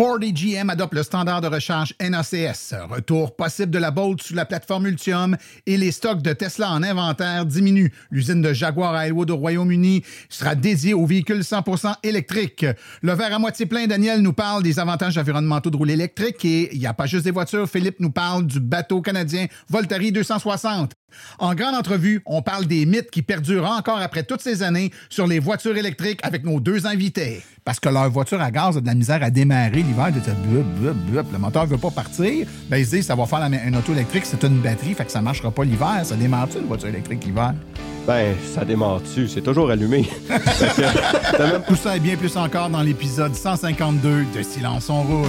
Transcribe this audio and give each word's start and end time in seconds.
Ford 0.00 0.16
et 0.22 0.32
GM 0.32 0.70
adoptent 0.70 0.94
le 0.94 1.02
standard 1.02 1.42
de 1.42 1.46
recharge 1.46 1.92
NACS. 2.00 2.72
Retour 2.88 3.36
possible 3.36 3.70
de 3.70 3.78
la 3.78 3.90
Bolt 3.90 4.22
sous 4.22 4.32
la 4.32 4.46
plateforme 4.46 4.86
Ultium 4.86 5.36
et 5.66 5.76
les 5.76 5.92
stocks 5.92 6.22
de 6.22 6.32
Tesla 6.32 6.70
en 6.70 6.82
inventaire 6.82 7.44
diminuent. 7.44 7.92
L'usine 8.10 8.40
de 8.40 8.54
Jaguar 8.54 8.94
à 8.94 9.08
au 9.10 9.36
Royaume-Uni 9.36 10.02
sera 10.30 10.54
dédiée 10.54 10.94
aux 10.94 11.04
véhicules 11.04 11.42
100% 11.42 11.96
électriques. 12.02 12.64
Le 13.02 13.12
verre 13.12 13.34
à 13.34 13.38
moitié 13.38 13.66
plein, 13.66 13.86
Daniel 13.86 14.22
nous 14.22 14.32
parle 14.32 14.62
des 14.62 14.78
avantages 14.78 15.18
environnementaux 15.18 15.68
de 15.68 15.76
rouler 15.76 15.92
électrique 15.92 16.42
et 16.46 16.74
il 16.74 16.78
n'y 16.78 16.86
a 16.86 16.94
pas 16.94 17.04
juste 17.04 17.24
des 17.24 17.30
voitures. 17.30 17.68
Philippe 17.68 18.00
nous 18.00 18.10
parle 18.10 18.46
du 18.46 18.58
bateau 18.58 19.02
canadien 19.02 19.48
Voltari 19.68 20.12
260. 20.12 20.92
En 21.38 21.54
grande 21.54 21.74
entrevue, 21.74 22.22
on 22.26 22.42
parle 22.42 22.66
des 22.66 22.86
mythes 22.86 23.10
qui 23.10 23.22
perdurent 23.22 23.70
encore 23.70 23.98
après 23.98 24.22
toutes 24.22 24.40
ces 24.40 24.62
années 24.62 24.90
sur 25.08 25.26
les 25.26 25.38
voitures 25.38 25.76
électriques 25.76 26.20
avec 26.22 26.44
nos 26.44 26.60
deux 26.60 26.86
invités. 26.86 27.42
Parce 27.64 27.78
que 27.78 27.88
leur 27.88 28.10
voiture 28.10 28.40
à 28.40 28.50
gaz 28.50 28.76
a 28.76 28.80
de 28.80 28.86
la 28.86 28.94
misère 28.94 29.22
à 29.22 29.30
démarrer 29.30 29.82
l'hiver, 29.82 30.08
le 30.10 31.38
moteur 31.38 31.64
ne 31.64 31.70
veut 31.70 31.78
pas 31.78 31.90
partir. 31.90 32.46
Ben, 32.68 32.78
ils 32.78 32.86
se 32.86 32.96
disent, 32.96 33.06
ça 33.06 33.14
va 33.14 33.26
faire 33.26 33.40
une 33.42 33.76
auto 33.76 33.92
électrique, 33.92 34.24
c'est 34.24 34.42
une 34.44 34.60
batterie, 34.60 34.94
fait 34.94 35.04
que 35.04 35.12
ça 35.12 35.20
ne 35.20 35.24
marchera 35.24 35.50
pas 35.50 35.64
l'hiver. 35.64 36.00
Ça 36.04 36.16
démarre-tu 36.16 36.58
une 36.58 36.66
voiture 36.66 36.88
électrique 36.88 37.24
l'hiver? 37.24 37.54
Ben, 38.06 38.34
ça 38.54 38.64
démarre-tu, 38.64 39.28
c'est 39.28 39.42
toujours 39.42 39.70
allumé. 39.70 40.08
même... 40.28 41.62
Tout 41.68 41.76
ça 41.76 41.96
et 41.96 42.00
bien 42.00 42.16
plus 42.16 42.36
encore 42.36 42.70
dans 42.70 42.82
l'épisode 42.82 43.34
152 43.34 44.24
de 44.36 44.42
Silence 44.42 44.88
on 44.88 45.02
roule. 45.02 45.28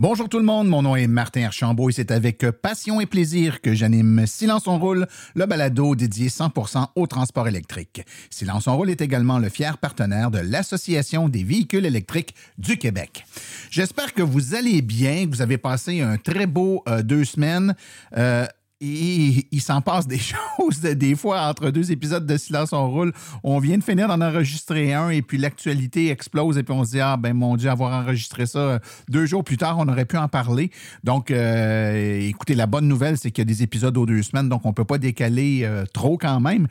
Bonjour 0.00 0.28
tout 0.28 0.38
le 0.38 0.44
monde, 0.44 0.68
mon 0.68 0.82
nom 0.82 0.94
est 0.94 1.08
Martin 1.08 1.42
Archambault 1.42 1.90
et 1.90 1.92
c'est 1.92 2.12
avec 2.12 2.48
passion 2.62 3.00
et 3.00 3.06
plaisir 3.06 3.60
que 3.60 3.74
j'anime 3.74 4.28
Silence 4.28 4.68
on 4.68 4.78
roule, 4.78 5.08
le 5.34 5.44
balado 5.44 5.96
dédié 5.96 6.28
100% 6.28 6.86
au 6.94 7.08
transport 7.08 7.48
électrique. 7.48 8.02
Silence 8.30 8.68
on 8.68 8.76
roule 8.76 8.90
est 8.90 9.00
également 9.00 9.40
le 9.40 9.48
fier 9.48 9.76
partenaire 9.76 10.30
de 10.30 10.38
l'Association 10.38 11.28
des 11.28 11.42
véhicules 11.42 11.84
électriques 11.84 12.36
du 12.58 12.78
Québec. 12.78 13.26
J'espère 13.72 14.14
que 14.14 14.22
vous 14.22 14.54
allez 14.54 14.82
bien, 14.82 15.26
que 15.26 15.30
vous 15.30 15.42
avez 15.42 15.58
passé 15.58 16.00
un 16.00 16.16
très 16.16 16.46
beau 16.46 16.84
euh, 16.88 17.02
deux 17.02 17.24
semaines. 17.24 17.74
Euh, 18.16 18.46
il, 18.80 19.60
s'en 19.60 19.80
passe 19.80 20.06
des 20.06 20.18
choses. 20.58 20.80
Des 20.80 21.16
fois, 21.16 21.42
entre 21.48 21.70
deux 21.70 21.90
épisodes 21.90 22.24
de 22.24 22.36
Silence 22.36 22.72
on 22.72 22.88
roule, 22.88 23.12
on 23.42 23.58
vient 23.58 23.76
de 23.76 23.82
finir 23.82 24.08
d'en 24.08 24.20
enregistrer 24.20 24.94
un 24.94 25.10
et 25.10 25.22
puis 25.22 25.38
l'actualité 25.38 26.10
explose 26.10 26.58
et 26.58 26.62
puis 26.62 26.74
on 26.74 26.84
se 26.84 26.92
dit 26.92 27.00
Ah, 27.00 27.16
ben 27.16 27.34
mon 27.34 27.56
Dieu, 27.56 27.70
avoir 27.70 27.92
enregistré 27.92 28.46
ça 28.46 28.58
euh, 28.58 28.78
deux 29.08 29.26
jours 29.26 29.42
plus 29.42 29.56
tard, 29.56 29.76
on 29.78 29.88
aurait 29.88 30.04
pu 30.04 30.16
en 30.16 30.28
parler. 30.28 30.70
Donc, 31.02 31.30
euh, 31.30 32.20
écoutez, 32.20 32.54
la 32.54 32.66
bonne 32.66 32.86
nouvelle, 32.86 33.18
c'est 33.18 33.30
qu'il 33.30 33.42
y 33.42 33.46
a 33.46 33.52
des 33.52 33.62
épisodes 33.62 33.96
aux 33.96 34.06
deux 34.06 34.22
semaines, 34.22 34.48
donc 34.48 34.64
on 34.64 34.68
ne 34.68 34.74
peut 34.74 34.84
pas 34.84 34.98
décaler 34.98 35.60
euh, 35.64 35.84
trop 35.92 36.16
quand 36.16 36.40
même. 36.40 36.68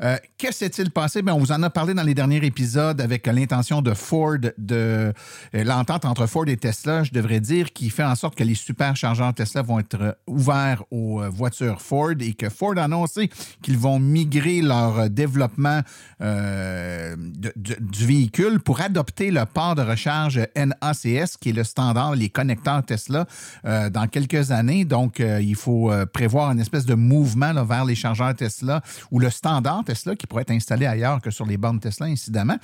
que 0.00 0.52
s'est-il 0.52 0.90
passé? 0.90 1.22
Ben, 1.22 1.34
on 1.34 1.38
vous 1.38 1.52
en 1.52 1.62
a 1.62 1.70
parlé 1.70 1.94
dans 1.94 2.02
les 2.02 2.14
derniers 2.14 2.44
épisodes 2.44 3.00
avec 3.00 3.26
l'intention 3.26 3.82
de 3.82 3.92
Ford, 3.92 4.38
de 4.56 5.12
l'entente 5.52 6.04
entre 6.04 6.26
Ford 6.26 6.48
et 6.48 6.56
Tesla, 6.56 7.04
je 7.04 7.12
devrais 7.12 7.40
dire, 7.40 7.72
qui 7.72 7.90
fait 7.90 8.04
en 8.04 8.14
sorte 8.14 8.34
que 8.34 8.44
les 8.44 8.54
superchargeurs 8.54 9.34
Tesla 9.34 9.62
vont 9.62 9.78
être 9.78 10.16
ouverts 10.26 10.84
aux 10.90 11.22
voitures 11.30 11.49
Ford 11.78 12.14
et 12.20 12.34
que 12.34 12.48
Ford 12.48 12.74
a 12.76 12.84
annoncé 12.84 13.30
qu'ils 13.62 13.78
vont 13.78 13.98
migrer 13.98 14.60
leur 14.60 15.08
développement 15.10 15.80
euh, 16.22 17.16
du 17.16 18.06
véhicule 18.06 18.60
pour 18.60 18.80
adopter 18.80 19.30
le 19.30 19.44
port 19.46 19.74
de 19.74 19.82
recharge 19.82 20.40
NACS, 20.54 21.36
qui 21.40 21.50
est 21.50 21.52
le 21.52 21.64
standard, 21.64 22.14
les 22.14 22.28
connecteurs 22.28 22.84
Tesla, 22.84 23.26
euh, 23.64 23.90
dans 23.90 24.06
quelques 24.06 24.50
années. 24.50 24.84
Donc, 24.84 25.20
euh, 25.20 25.40
il 25.40 25.56
faut 25.56 25.90
prévoir 26.12 26.50
une 26.50 26.60
espèce 26.60 26.86
de 26.86 26.94
mouvement 26.94 27.52
vers 27.64 27.84
les 27.84 27.94
chargeurs 27.94 28.34
Tesla 28.34 28.82
ou 29.10 29.18
le 29.18 29.30
standard 29.30 29.84
Tesla 29.84 30.14
qui 30.16 30.26
pourrait 30.26 30.42
être 30.42 30.52
installé 30.52 30.86
ailleurs 30.86 31.20
que 31.20 31.30
sur 31.30 31.46
les 31.46 31.56
bornes 31.56 31.80
Tesla, 31.80 32.06
incidemment. 32.06 32.56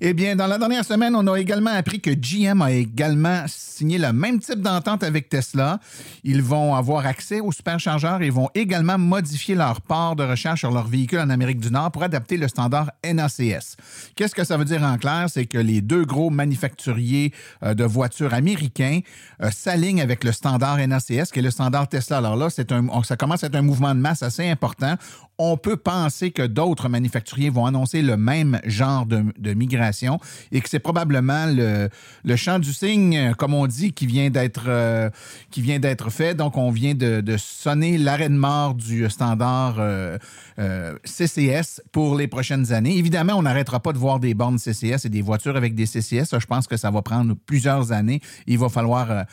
Eh 0.00 0.14
bien, 0.14 0.36
dans 0.36 0.46
la 0.46 0.58
dernière 0.58 0.84
semaine, 0.84 1.14
on 1.14 1.26
a 1.26 1.38
également 1.38 1.70
appris 1.70 2.00
que 2.00 2.10
GM 2.10 2.62
a 2.62 2.72
également 2.72 3.44
signé 3.46 3.98
le 3.98 4.12
même 4.12 4.38
type 4.38 4.60
d'entente 4.60 5.02
avec 5.02 5.28
Tesla. 5.28 5.78
Ils 6.22 6.42
vont 6.42 6.74
avoir 6.74 7.06
accès 7.06 7.40
aux 7.40 7.52
superchargeurs 7.52 8.22
et 8.24 8.30
vont 8.30 8.48
également 8.54 8.98
modifier 8.98 9.54
leur 9.54 9.80
port 9.80 10.16
de 10.16 10.24
recherche 10.24 10.60
sur 10.60 10.70
leur 10.70 10.86
véhicule 10.86 11.20
en 11.20 11.30
Amérique 11.30 11.60
du 11.60 11.70
Nord 11.70 11.92
pour 11.92 12.02
adapter 12.02 12.36
le 12.36 12.48
standard 12.48 12.90
NACS. 13.04 13.76
Qu'est-ce 14.16 14.34
que 14.34 14.44
ça 14.44 14.56
veut 14.56 14.64
dire 14.64 14.82
en 14.82 14.96
clair? 14.96 15.26
C'est 15.28 15.46
que 15.46 15.58
les 15.58 15.80
deux 15.80 16.04
gros 16.04 16.30
manufacturiers 16.30 17.32
euh, 17.62 17.74
de 17.74 17.84
voitures 17.84 18.34
américains 18.34 19.00
euh, 19.42 19.50
s'alignent 19.50 20.00
avec 20.00 20.24
le 20.24 20.32
standard 20.32 20.78
NACS, 20.78 21.30
qui 21.32 21.38
est 21.38 21.42
le 21.42 21.50
standard 21.50 21.88
Tesla. 21.88 22.18
Alors 22.18 22.36
là, 22.36 22.50
c'est 22.50 22.72
ça 23.04 23.16
commence 23.16 23.44
à 23.44 23.48
être 23.48 23.54
un 23.56 23.62
mouvement 23.62 23.94
de 23.94 24.00
masse 24.00 24.22
assez 24.22 24.48
important 24.48 24.96
on 25.38 25.56
peut 25.56 25.76
penser 25.76 26.30
que 26.30 26.42
d'autres 26.42 26.88
manufacturiers 26.88 27.50
vont 27.50 27.66
annoncer 27.66 28.02
le 28.02 28.16
même 28.16 28.60
genre 28.64 29.06
de, 29.06 29.24
migration 29.54 30.18
et 30.52 30.60
que 30.60 30.68
c'est 30.68 30.78
probablement 30.78 31.46
le, 31.46 31.88
le 32.24 32.36
champ 32.36 32.58
du 32.58 32.72
signe, 32.72 33.34
comme 33.36 33.54
on 33.54 33.66
dit, 33.66 33.92
qui 33.92 34.06
vient 34.06 34.30
d'être 34.30 34.68
euh, 34.68 35.10
qui 35.50 35.62
vient 35.62 35.78
d'être 35.78 36.10
fait. 36.10 36.34
Donc, 36.34 36.56
on 36.56 36.70
vient 36.70 36.94
de, 36.94 37.36
sonner 37.36 37.98
l'arrêt 37.98 38.28
de 38.28 38.34
mort 38.34 38.74
du 38.74 39.08
standard 39.10 39.76
euh, 39.78 40.18
euh, 40.58 40.96
CCS 41.04 41.80
pour 41.92 42.16
les 42.16 42.28
prochaines 42.28 42.72
années. 42.72 42.96
Évidemment, 42.96 43.34
on 43.34 43.42
n'arrêtera 43.42 43.80
pas 43.80 43.92
de 43.92 43.98
voir 43.98 44.20
des 44.20 44.34
bornes 44.34 44.58
CCS 44.58 45.04
et 45.04 45.08
des 45.08 45.22
voitures 45.22 45.56
avec 45.56 45.74
des 45.74 45.86
CCS. 45.86 46.38
je 46.38 46.46
pense 46.46 46.66
que 46.66 46.76
ça 46.76 46.90
va 46.90 47.02
prendre 47.02 47.34
plusieurs 47.46 47.92
années. 47.92 48.20
Il 48.46 48.58
va 48.58 48.68
falloir 48.68 49.24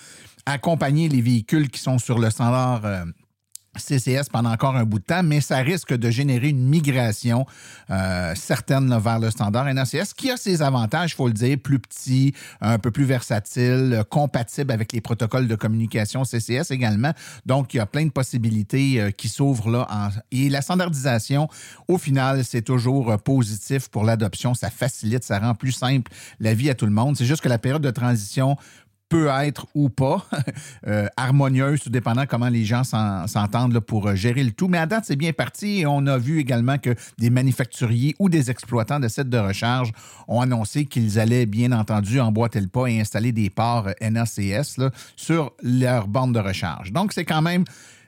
accompagner 0.46 1.10
les 1.10 1.22
véhicules 1.22 1.70
qui 1.70 1.80
sont 1.80 2.00
sur 2.00 2.18
le 2.18 2.30
standard 2.30 3.06
CCS 3.78 4.30
pendant 4.32 4.52
encore 4.52 4.76
un 4.76 4.84
bout 4.84 5.00
de 5.00 5.04
temps, 5.04 5.24
mais 5.24 5.40
ça 5.40 5.58
risque 5.58 5.94
de 5.94 6.10
générer 6.10 6.50
une 6.50 6.68
migration 6.68 7.46
euh, 7.90 8.34
certaine 8.36 8.98
vers 9.00 9.20
le 9.20 9.32
standard 9.32 9.74
NACS, 9.74 10.14
qui 10.16 10.30
a 10.30 10.38
ses 10.38 10.62
avantages, 10.62 11.12
il 11.12 11.16
faut 11.16 11.28
le 11.28 11.34
dire, 11.34 11.58
plus 11.58 11.80
petit, 11.80 12.34
un 12.60 12.80
peu 12.80 12.92
plus 12.92 13.06
versatile, 13.06 14.04
compatible 14.10 14.72
avec 14.72 14.92
les 14.92 15.02
protocoles 15.02 15.48
de 15.48 15.56
communication 15.56 16.24
CCS 16.24 16.72
également. 16.72 17.14
Donc, 17.46 17.74
il 17.74 17.78
y 17.78 17.80
a 17.80 17.86
plein 17.86 18.06
de 18.06 18.12
possibilités 18.12 19.02
euh, 19.02 19.12
qui 19.12 19.30
s'ouvrent 19.30 19.70
là. 19.70 19.88
Et 20.32 20.50
la 20.50 20.62
standardisation, 20.62 21.48
au 21.88 21.98
final, 21.98 22.44
c'est 22.44 22.62
toujours 22.62 23.18
positif 23.20 23.88
pour 23.90 24.04
l'adoption. 24.04 24.54
Ça 24.54 24.70
facilite, 24.70 25.24
ça 25.24 25.40
rend 25.40 25.56
plus 25.56 25.72
simple 25.72 26.12
la 26.40 26.54
vie 26.54 26.70
à 26.70 26.76
tout 26.76 26.86
le 26.86 26.92
monde. 26.92 27.16
C'est 27.16 27.26
juste 27.26 27.42
que 27.42 27.50
la 27.50 27.58
période 27.58 27.82
de 27.82 27.92
transition 27.92 28.58
peut 29.12 29.28
être 29.28 29.68
ou 29.76 29.90
pas 29.90 30.26
euh, 30.88 31.06
harmonieuse, 31.18 31.82
tout 31.82 31.90
dépendant 31.90 32.26
comment 32.26 32.48
les 32.48 32.64
gens 32.64 32.84
s'entendent 32.86 33.82
pour 33.82 34.08
euh, 34.08 34.16
gérer 34.16 34.42
le 34.42 34.52
tout. 34.52 34.70
Mais 34.70 34.78
à 34.78 34.86
date, 34.86 35.04
c'est 35.06 35.18
bien 35.18 35.34
parti 35.34 35.82
et 35.82 35.86
on 35.86 36.08
a 36.08 36.18
vu 36.18 36.40
également 36.40 36.78
que 36.78 36.96
des 37.20 37.30
manufacturiers 37.30 38.16
ou 38.20 38.30
des 38.30 38.50
exploitants 38.50 39.02
de 39.02 39.10
sites 39.10 39.30
de 39.30 39.38
recharge 39.38 39.92
ont 40.30 40.40
annoncé 40.40 40.86
qu'ils 40.86 41.20
allaient 41.20 41.46
bien 41.46 41.74
entendu 41.74 42.22
emboîter 42.22 42.62
le 42.62 42.68
pas 42.68 42.88
et 42.88 43.02
installer 43.02 43.34
des 43.34 43.50
ports 43.50 43.90
euh, 43.90 44.10
NACS 44.10 44.80
sur 45.18 45.52
leur 45.62 46.08
bande 46.08 46.34
de 46.34 46.40
recharge. 46.40 46.94
Donc, 46.94 47.12
c'est 47.12 47.26
quand 47.26 47.42
même 47.42 47.66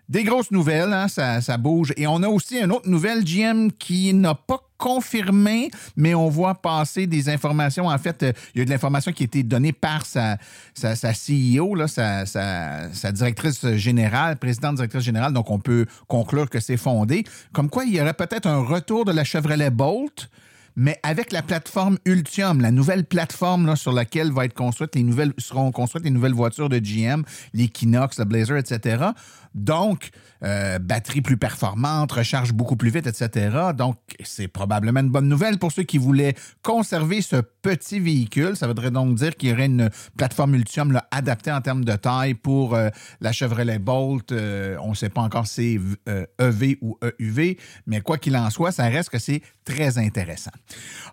des 0.09 0.23
grosses 0.23 0.51
nouvelles, 0.51 0.93
hein, 0.93 1.07
ça, 1.07 1.57
bouge. 1.57 1.93
Et 1.97 2.07
on 2.07 2.21
a 2.23 2.27
aussi 2.27 2.59
une 2.59 2.71
autre 2.71 2.89
nouvelle, 2.89 3.23
GM, 3.23 3.69
qui 3.71 4.13
n'a 4.13 4.35
pas 4.35 4.59
confirmé, 4.77 5.71
mais 5.95 6.13
on 6.13 6.27
voit 6.27 6.55
passer 6.55 7.07
des 7.07 7.29
informations. 7.29 7.87
En 7.87 7.97
fait, 7.97 8.23
euh, 8.23 8.33
il 8.53 8.59
y 8.59 8.61
a 8.61 8.65
de 8.65 8.69
l'information 8.69 9.13
qui 9.13 9.23
a 9.23 9.25
été 9.25 9.43
donnée 9.43 9.71
par 9.71 10.05
sa, 10.05 10.37
sa, 10.73 10.93
CEO, 11.13 11.87
sa, 11.87 13.11
directrice 13.13 13.65
générale, 13.75 14.37
présidente 14.37 14.75
directrice 14.75 15.03
générale, 15.03 15.31
donc 15.31 15.49
on 15.49 15.59
peut 15.59 15.85
conclure 16.07 16.49
que 16.49 16.59
c'est 16.59 16.77
fondé. 16.77 17.23
Comme 17.53 17.69
quoi, 17.69 17.85
il 17.85 17.95
y 17.95 18.01
aurait 18.01 18.13
peut-être 18.13 18.45
un 18.45 18.59
retour 18.59 19.05
de 19.05 19.13
la 19.13 19.23
Chevrolet 19.23 19.69
Bolt 19.69 20.29
mais 20.75 20.99
avec 21.03 21.31
la 21.31 21.41
plateforme 21.41 21.97
Ultium, 22.05 22.61
la 22.61 22.71
nouvelle 22.71 23.05
plateforme 23.05 23.75
sur 23.75 23.91
laquelle 23.91 24.31
va 24.31 24.45
être 24.45 24.59
les 24.95 25.03
nouvelles, 25.03 25.33
seront 25.37 25.71
construites 25.71 26.03
les 26.03 26.11
nouvelles 26.11 26.33
voitures 26.33 26.69
de 26.69 26.79
GM, 26.79 27.23
l'Equinox, 27.53 28.17
le 28.17 28.25
Blazer, 28.25 28.57
etc. 28.57 29.05
Donc, 29.55 30.09
euh, 30.43 30.79
batterie 30.79 31.21
plus 31.21 31.37
performante, 31.37 32.11
recharge 32.11 32.53
beaucoup 32.53 32.75
plus 32.75 32.89
vite, 32.89 33.07
etc. 33.07 33.71
Donc, 33.75 33.97
c'est 34.23 34.47
probablement 34.47 34.99
une 34.99 35.09
bonne 35.09 35.29
nouvelle 35.29 35.57
pour 35.57 35.71
ceux 35.71 35.83
qui 35.83 35.97
voulaient 35.97 36.35
conserver 36.63 37.21
ce 37.21 37.37
petit 37.61 37.99
véhicule. 37.99 38.57
Ça 38.57 38.67
voudrait 38.67 38.91
donc 38.91 39.15
dire 39.15 39.35
qu'il 39.35 39.49
y 39.49 39.53
aurait 39.53 39.67
une 39.67 39.89
plateforme 40.17 40.55
Ultium 40.55 40.99
adaptée 41.11 41.51
en 41.51 41.61
termes 41.61 41.85
de 41.85 41.95
taille 41.95 42.33
pour 42.33 42.75
euh, 42.75 42.89
la 43.21 43.31
Chevrolet 43.31 43.79
Bolt. 43.79 44.31
Euh, 44.31 44.75
on 44.81 44.89
ne 44.89 44.95
sait 44.95 45.09
pas 45.09 45.21
encore 45.21 45.47
si 45.47 45.79
c'est 46.05 46.29
EV 46.39 46.77
ou 46.81 46.97
EUV, 47.03 47.57
mais 47.87 48.01
quoi 48.01 48.17
qu'il 48.17 48.35
en 48.35 48.49
soit, 48.49 48.71
ça 48.71 48.83
reste 48.85 49.09
que 49.09 49.19
c'est 49.19 49.41
très 49.63 49.97
intéressant. 49.97 50.51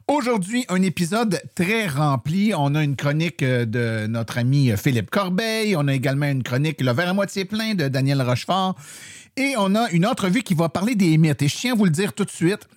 Aujourd'hui, 0.09 0.65
un 0.69 0.83
épisode 0.83 1.41
très 1.55 1.87
rempli. 1.87 2.53
On 2.57 2.75
a 2.75 2.83
une 2.83 2.97
chronique 2.97 3.45
de 3.45 4.07
notre 4.09 4.39
ami 4.39 4.73
Philippe 4.77 5.11
Corbeil. 5.11 5.77
On 5.77 5.87
a 5.87 5.95
également 5.95 6.27
une 6.27 6.43
chronique 6.43 6.81
Le 6.81 6.93
verre 6.93 7.11
à 7.11 7.15
moitié 7.15 7.45
plein 7.45 7.75
de 7.75 7.87
Daniel 7.89 8.23
Et 9.37 9.55
on 9.59 9.75
a 9.75 9.91
une 9.91 10.07
entrevue 10.07 10.43
qui 10.43 10.55
va 10.55 10.69
parler 10.69 10.95
des 10.95 11.17
mythes. 11.19 11.43
Et 11.43 11.49
je 11.49 11.57
tiens 11.57 11.73
à 11.73 11.77
vous 11.77 11.85
le 11.85 11.91
dire 11.91 12.13
tout 12.13 12.25
de 12.25 12.31
suite, 12.31 12.69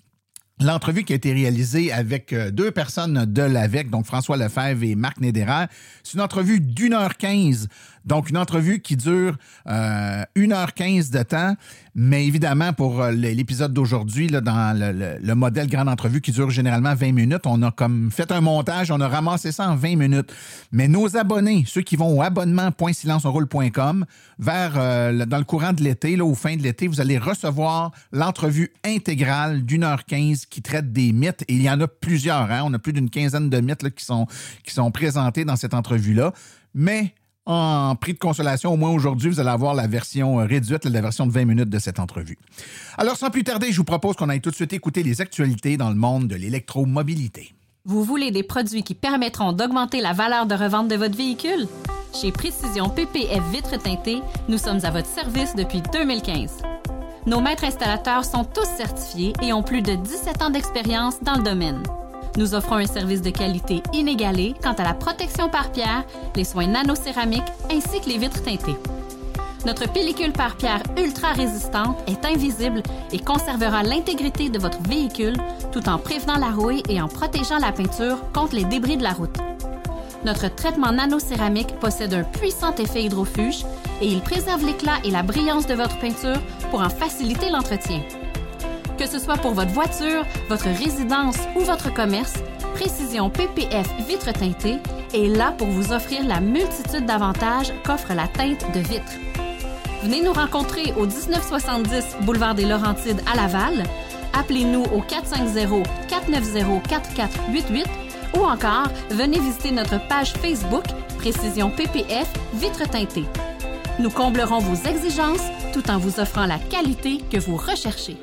L'entrevue 0.61 1.03
qui 1.03 1.13
a 1.13 1.15
été 1.15 1.33
réalisée 1.33 1.91
avec 1.91 2.31
euh, 2.31 2.51
deux 2.51 2.69
personnes 2.69 3.25
de 3.25 3.41
l'AVEC, 3.41 3.89
donc 3.89 4.05
François 4.05 4.37
Lefebvre 4.37 4.83
et 4.83 4.95
Marc 4.95 5.19
Nédéraire, 5.19 5.67
c'est 6.03 6.13
une 6.13 6.21
entrevue 6.21 6.59
d'une 6.59 6.93
heure 6.93 7.17
quinze 7.17 7.67
donc, 8.05 8.29
une 8.29 8.37
entrevue 8.37 8.79
qui 8.79 8.97
dure 8.97 9.37
euh, 9.67 10.23
1h15 10.35 11.11
de 11.11 11.23
temps, 11.23 11.55
mais 11.95 12.25
évidemment, 12.25 12.73
pour 12.73 13.01
euh, 13.01 13.11
l'épisode 13.11 13.71
d'aujourd'hui, 13.71 14.27
dans 14.27 14.77
le, 14.77 15.35
modèle 15.35 15.67
grande 15.67 15.87
entrevue 15.87 16.19
qui 16.19 16.31
dure 16.31 16.49
généralement 16.49 16.95
20 16.95 17.13
minutes, 17.13 17.45
on 17.45 17.61
a 17.61 17.71
comme 17.71 18.11
fait 18.11 18.31
un 18.31 18.41
montage, 18.41 18.91
on 18.91 18.99
a 18.99 19.07
ramassé 19.07 19.51
ça 19.51 19.69
en 19.69 19.75
20 19.75 19.95
minutes. 19.95 20.33
Mais 20.71 20.87
nos 20.87 21.15
abonnés, 21.15 21.63
ceux 21.65 21.81
qui 21.81 21.95
vont 21.95 22.17
au 22.17 22.21
abonnement.silenceonroule.com, 22.21 24.05
vers 24.39 24.73
euh, 24.75 25.25
dans 25.25 25.37
le 25.37 25.45
courant 25.45 25.71
de 25.71 25.81
l'été, 25.81 26.19
au 26.19 26.35
fin 26.35 26.57
de 26.57 26.61
l'été, 26.61 26.87
vous 26.87 26.99
allez 26.99 27.17
recevoir 27.17 27.91
l'entrevue 28.11 28.73
intégrale 28.83 29.63
d'une 29.63 29.83
heure 29.83 30.03
15 30.05 30.45
qui 30.47 30.61
traite 30.61 30.91
des 30.91 31.13
mythes. 31.13 31.43
Et 31.47 31.53
il 31.53 31.61
y 31.61 31.69
en 31.69 31.79
a 31.79 31.87
plusieurs, 31.87 32.51
hein? 32.51 32.63
on 32.65 32.73
a 32.73 32.79
plus 32.79 32.93
d'une 32.93 33.09
quinzaine 33.09 33.49
de 33.49 33.61
mythes 33.61 33.89
qui, 33.95 34.03
sont, 34.03 34.27
qui 34.63 34.73
sont 34.73 34.91
présentés 34.91 35.45
dans 35.45 35.55
cette 35.55 35.73
entrevue-là. 35.73 36.33
Mais 36.75 37.13
en 37.45 37.95
prix 37.95 38.13
de 38.13 38.19
consolation, 38.19 38.73
au 38.73 38.77
moins 38.77 38.91
aujourd'hui, 38.91 39.29
vous 39.29 39.39
allez 39.39 39.49
avoir 39.49 39.73
la 39.73 39.87
version 39.87 40.39
euh, 40.39 40.45
réduite, 40.45 40.85
la 40.85 41.01
version 41.01 41.27
de 41.27 41.31
20 41.31 41.45
minutes 41.45 41.69
de 41.69 41.79
cette 41.79 41.99
entrevue. 41.99 42.37
Alors, 42.97 43.17
sans 43.17 43.29
plus 43.29 43.43
tarder, 43.43 43.71
je 43.71 43.77
vous 43.77 43.83
propose 43.83 44.15
qu'on 44.15 44.29
aille 44.29 44.41
tout 44.41 44.51
de 44.51 44.55
suite 44.55 44.73
écouter 44.73 45.03
les 45.03 45.19
actualités 45.19 45.75
dans 45.77 45.89
le 45.89 45.95
monde 45.95 46.27
de 46.27 46.35
l'électromobilité. 46.35 47.53
Vous 47.85 48.03
voulez 48.03 48.31
des 48.31 48.43
produits 48.43 48.83
qui 48.83 48.95
permettront 48.95 49.51
d'augmenter 49.51 49.99
la 49.99 50.13
valeur 50.13 50.45
de 50.45 50.55
revente 50.55 50.87
de 50.87 50.95
votre 50.95 51.17
véhicule? 51.17 51.67
Chez 52.13 52.31
Précision 52.31 52.89
PPF 52.89 53.43
Vitres 53.51 53.77
teintées, 53.77 54.21
nous 54.47 54.57
sommes 54.57 54.79
à 54.83 54.91
votre 54.91 55.07
service 55.07 55.53
depuis 55.55 55.81
2015. 55.91 56.61
Nos 57.25 57.41
maîtres 57.41 57.65
installateurs 57.65 58.23
sont 58.23 58.45
tous 58.45 58.67
certifiés 58.77 59.33
et 59.41 59.51
ont 59.51 59.63
plus 59.63 59.81
de 59.81 59.95
17 59.95 60.41
ans 60.43 60.49
d'expérience 60.49 61.21
dans 61.21 61.35
le 61.35 61.43
domaine. 61.43 61.83
Nous 62.35 62.55
offrons 62.55 62.77
un 62.77 62.87
service 62.87 63.21
de 63.21 63.29
qualité 63.29 63.83
inégalé 63.93 64.55
quant 64.61 64.73
à 64.73 64.83
la 64.83 64.95
protection 64.95 65.49
par 65.49 65.71
pierre, 65.71 66.03
les 66.35 66.43
soins 66.43 66.65
nanocéramiques 66.65 67.41
ainsi 67.71 68.01
que 68.01 68.09
les 68.09 68.17
vitres 68.17 68.41
teintées. 68.41 68.75
Notre 69.65 69.91
pellicule 69.91 70.33
par 70.33 70.57
pierre 70.57 70.81
ultra 70.97 71.31
résistante 71.31 71.97
est 72.07 72.25
invisible 72.25 72.81
et 73.11 73.19
conservera 73.19 73.83
l'intégrité 73.83 74.49
de 74.49 74.59
votre 74.59 74.81
véhicule 74.81 75.37
tout 75.71 75.87
en 75.87 75.99
prévenant 75.99 76.37
la 76.37 76.51
rouille 76.51 76.83
et 76.89 76.99
en 77.01 77.07
protégeant 77.07 77.59
la 77.59 77.71
peinture 77.71 78.17
contre 78.33 78.55
les 78.55 78.65
débris 78.65 78.97
de 78.97 79.03
la 79.03 79.13
route. 79.13 79.37
Notre 80.25 80.53
traitement 80.53 80.91
nanocéramique 80.91 81.79
possède 81.79 82.13
un 82.13 82.23
puissant 82.23 82.75
effet 82.75 83.03
hydrofuge 83.03 83.63
et 84.01 84.07
il 84.07 84.21
préserve 84.21 84.65
l'éclat 84.65 84.97
et 85.03 85.11
la 85.11 85.21
brillance 85.21 85.67
de 85.67 85.75
votre 85.75 85.99
peinture 85.99 86.41
pour 86.71 86.81
en 86.81 86.89
faciliter 86.89 87.49
l'entretien. 87.49 88.01
Que 89.03 89.09
ce 89.09 89.19
soit 89.19 89.35
pour 89.35 89.51
votre 89.51 89.73
voiture, 89.73 90.25
votre 90.47 90.69
résidence 90.69 91.35
ou 91.57 91.59
votre 91.59 91.93
commerce, 91.93 92.35
Précision 92.73 93.29
PPF 93.29 93.85
Vitre 94.07 94.31
teintée 94.31 94.77
est 95.13 95.27
là 95.27 95.53
pour 95.57 95.67
vous 95.67 95.91
offrir 95.91 96.25
la 96.25 96.39
multitude 96.39 97.05
d'avantages 97.05 97.73
qu'offre 97.85 98.13
la 98.13 98.29
teinte 98.29 98.65
de 98.73 98.79
vitre. 98.79 99.11
Venez 100.03 100.21
nous 100.21 100.31
rencontrer 100.31 100.93
au 100.95 101.05
1970 101.05 102.15
boulevard 102.21 102.55
des 102.55 102.63
Laurentides 102.63 103.21
à 103.29 103.35
Laval. 103.35 103.83
Appelez-nous 104.39 104.83
au 104.83 105.01
450-490-4488 105.01 107.85
ou 108.37 108.45
encore 108.45 108.87
venez 109.09 109.41
visiter 109.41 109.71
notre 109.71 109.99
page 110.07 110.31
Facebook 110.31 110.85
Précision 111.17 111.71
PPF 111.71 112.31
Vitre 112.53 112.89
teintée. 112.89 113.25
Nous 113.99 114.11
comblerons 114.11 114.59
vos 114.59 114.89
exigences 114.89 115.43
tout 115.73 115.91
en 115.91 115.97
vous 115.97 116.21
offrant 116.21 116.45
la 116.45 116.57
qualité 116.57 117.17
que 117.29 117.37
vous 117.37 117.57
recherchez. 117.57 118.15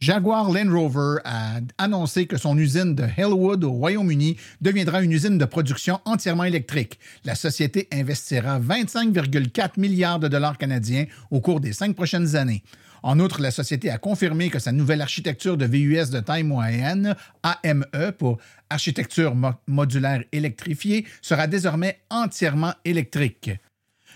Jaguar 0.00 0.48
Land 0.52 0.70
Rover 0.70 1.16
a 1.24 1.58
annoncé 1.76 2.26
que 2.26 2.36
son 2.36 2.56
usine 2.56 2.94
de 2.94 3.04
Hillwood 3.16 3.64
au 3.64 3.72
Royaume-Uni 3.72 4.36
deviendra 4.60 5.02
une 5.02 5.10
usine 5.10 5.38
de 5.38 5.44
production 5.44 5.98
entièrement 6.04 6.44
électrique. 6.44 7.00
La 7.24 7.34
société 7.34 7.88
investira 7.92 8.60
25,4 8.60 9.72
milliards 9.76 10.20
de 10.20 10.28
dollars 10.28 10.56
canadiens 10.56 11.06
au 11.32 11.40
cours 11.40 11.58
des 11.58 11.72
cinq 11.72 11.96
prochaines 11.96 12.36
années. 12.36 12.62
En 13.02 13.18
outre, 13.18 13.40
la 13.42 13.50
société 13.50 13.90
a 13.90 13.98
confirmé 13.98 14.50
que 14.50 14.60
sa 14.60 14.70
nouvelle 14.70 15.02
architecture 15.02 15.56
de 15.56 15.66
VUS 15.66 16.10
de 16.10 16.20
taille 16.20 16.44
moyenne, 16.44 17.16
AME 17.42 17.84
pour 18.18 18.38
architecture 18.70 19.34
modulaire 19.66 20.22
électrifiée, 20.30 21.06
sera 21.22 21.48
désormais 21.48 21.98
entièrement 22.08 22.74
électrique. 22.84 23.50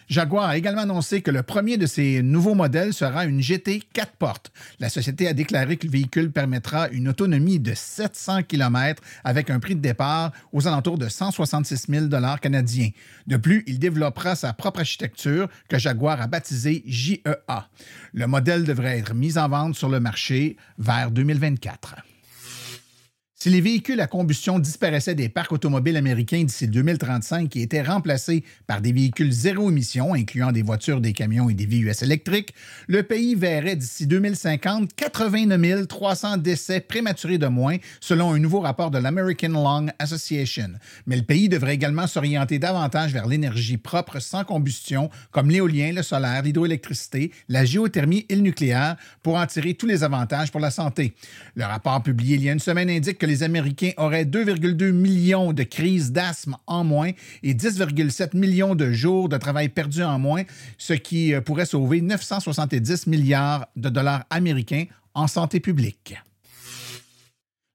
Jaguar 0.09 0.49
a 0.49 0.57
également 0.57 0.83
annoncé 0.83 1.23
que 1.23 1.31
le 1.31 1.43
premier 1.43 1.77
de 1.77 1.87
ses 1.87 2.23
nouveaux 2.23 2.55
modèles 2.55 2.93
sera 2.93 3.25
une 3.25 3.41
GT 3.41 3.83
4 3.93 4.13
portes. 4.13 4.53
La 4.81 4.89
société 4.89 5.29
a 5.29 5.33
déclaré 5.33 5.77
que 5.77 5.87
le 5.87 5.93
véhicule 5.93 6.31
permettra 6.31 6.89
une 6.89 7.09
autonomie 7.09 7.61
de 7.61 7.73
700 7.75 8.43
km 8.45 9.03
avec 9.25 9.51
un 9.51 9.61
prix 9.61 9.75
de 9.75 9.81
départ 9.81 10.33
aux 10.53 10.67
alentours 10.67 10.99
de 10.99 11.09
166 11.09 11.87
000 11.89 12.07
canadiens. 12.41 12.91
De 13.27 13.37
plus, 13.37 13.65
il 13.67 13.79
développera 13.79 14.35
sa 14.35 14.53
propre 14.53 14.81
architecture 14.81 15.49
que 15.69 15.79
Jaguar 15.79 16.21
a 16.21 16.27
baptisée 16.27 16.83
JEA. 16.87 17.69
Le 18.13 18.27
modèle 18.27 18.65
devrait 18.65 18.99
être 18.99 19.15
mis 19.15 19.39
en 19.39 19.49
vente 19.49 19.77
sur 19.77 19.89
le 19.89 20.01
marché 20.01 20.57
vers 20.79 21.11
2024. 21.11 21.97
Si 23.43 23.51
les 23.51 23.61
véhicules 23.61 24.01
à 24.01 24.07
combustion 24.07 24.61
disparaissaient 24.61 25.17
des 25.17 25.29
parcs 25.29 25.51
automobiles 25.51 25.97
américains 25.97 26.45
d'ici 26.45 26.69
2035 26.69 27.57
et 27.57 27.63
étaient 27.63 27.83
remplacés 27.83 28.45
par 28.69 28.81
des 28.81 28.93
véhicules 28.93 29.33
zéro 29.33 29.69
émission, 29.69 30.15
incluant 30.15 30.53
des 30.53 30.63
voitures, 30.63 31.01
des 31.01 31.13
camions 31.13 31.51
et 31.51 31.55
des 31.55 31.67
VUS 31.67 32.03
électriques, 32.03 32.55
le 32.87 33.03
pays 33.03 33.35
verrait 33.35 33.75
d'ici 33.75 34.07
2050 34.07 34.95
89 34.95 35.89
300 35.89 36.37
décès 36.37 36.79
prématurés 36.79 37.39
de 37.39 37.49
moins, 37.49 37.79
selon 37.99 38.33
un 38.33 38.39
nouveau 38.39 38.61
rapport 38.61 38.93
de 38.93 38.99
l'American 38.99 39.49
Lung 39.49 39.91
Association. 39.99 40.75
Mais 41.09 41.17
le 41.17 41.25
pays 41.25 41.49
devrait 41.49 41.75
également 41.75 42.07
s'orienter 42.07 42.61
davantage 42.61 43.13
vers 43.13 43.27
l'énergie 43.27 43.77
propre 43.77 44.21
sans 44.21 44.45
combustion, 44.45 45.11
comme 45.33 45.51
l'éolien, 45.51 45.91
le 45.93 46.05
solaire, 46.05 46.43
l'hydroélectricité, 46.43 47.33
la 47.49 47.65
géothermie 47.65 48.25
et 48.29 48.37
le 48.37 48.43
nucléaire, 48.43 48.95
pour 49.21 49.35
en 49.35 49.47
tirer 49.47 49.75
tous 49.75 49.87
les 49.87 50.05
avantages 50.05 50.53
pour 50.53 50.61
la 50.61 50.71
santé. 50.71 51.13
Le 51.57 51.65
rapport 51.65 52.05
publié 52.05 52.37
il 52.37 52.45
y 52.45 52.49
a 52.49 52.53
une 52.53 52.61
semaine 52.61 52.89
indique 52.89 53.19
que 53.19 53.32
les 53.33 53.43
Américains 53.43 53.93
auraient 53.97 54.27
2,2 54.27 54.93
millions 54.93 55.55
de 55.55 55.63
crises 55.63 56.13
d'asthme 56.13 56.57
en 56.67 56.85
moins 56.85 57.13
et 57.43 57.55
10,7 57.55 58.37
millions 58.37 58.75
de 58.75 58.93
jours 58.93 59.31
de 59.31 59.39
travail 59.39 59.71
perdus 59.71 60.03
en 60.03 60.19
moins, 60.19 60.43
ce 60.77 60.93
qui 60.93 61.33
euh, 61.33 61.41
pourrait 61.41 61.65
sauver 61.65 62.03
970 62.03 63.07
milliards 63.07 63.67
de 63.75 63.89
dollars 63.89 64.25
américains 64.29 64.85
en 65.15 65.29
santé 65.29 65.61
publique. 65.61 66.15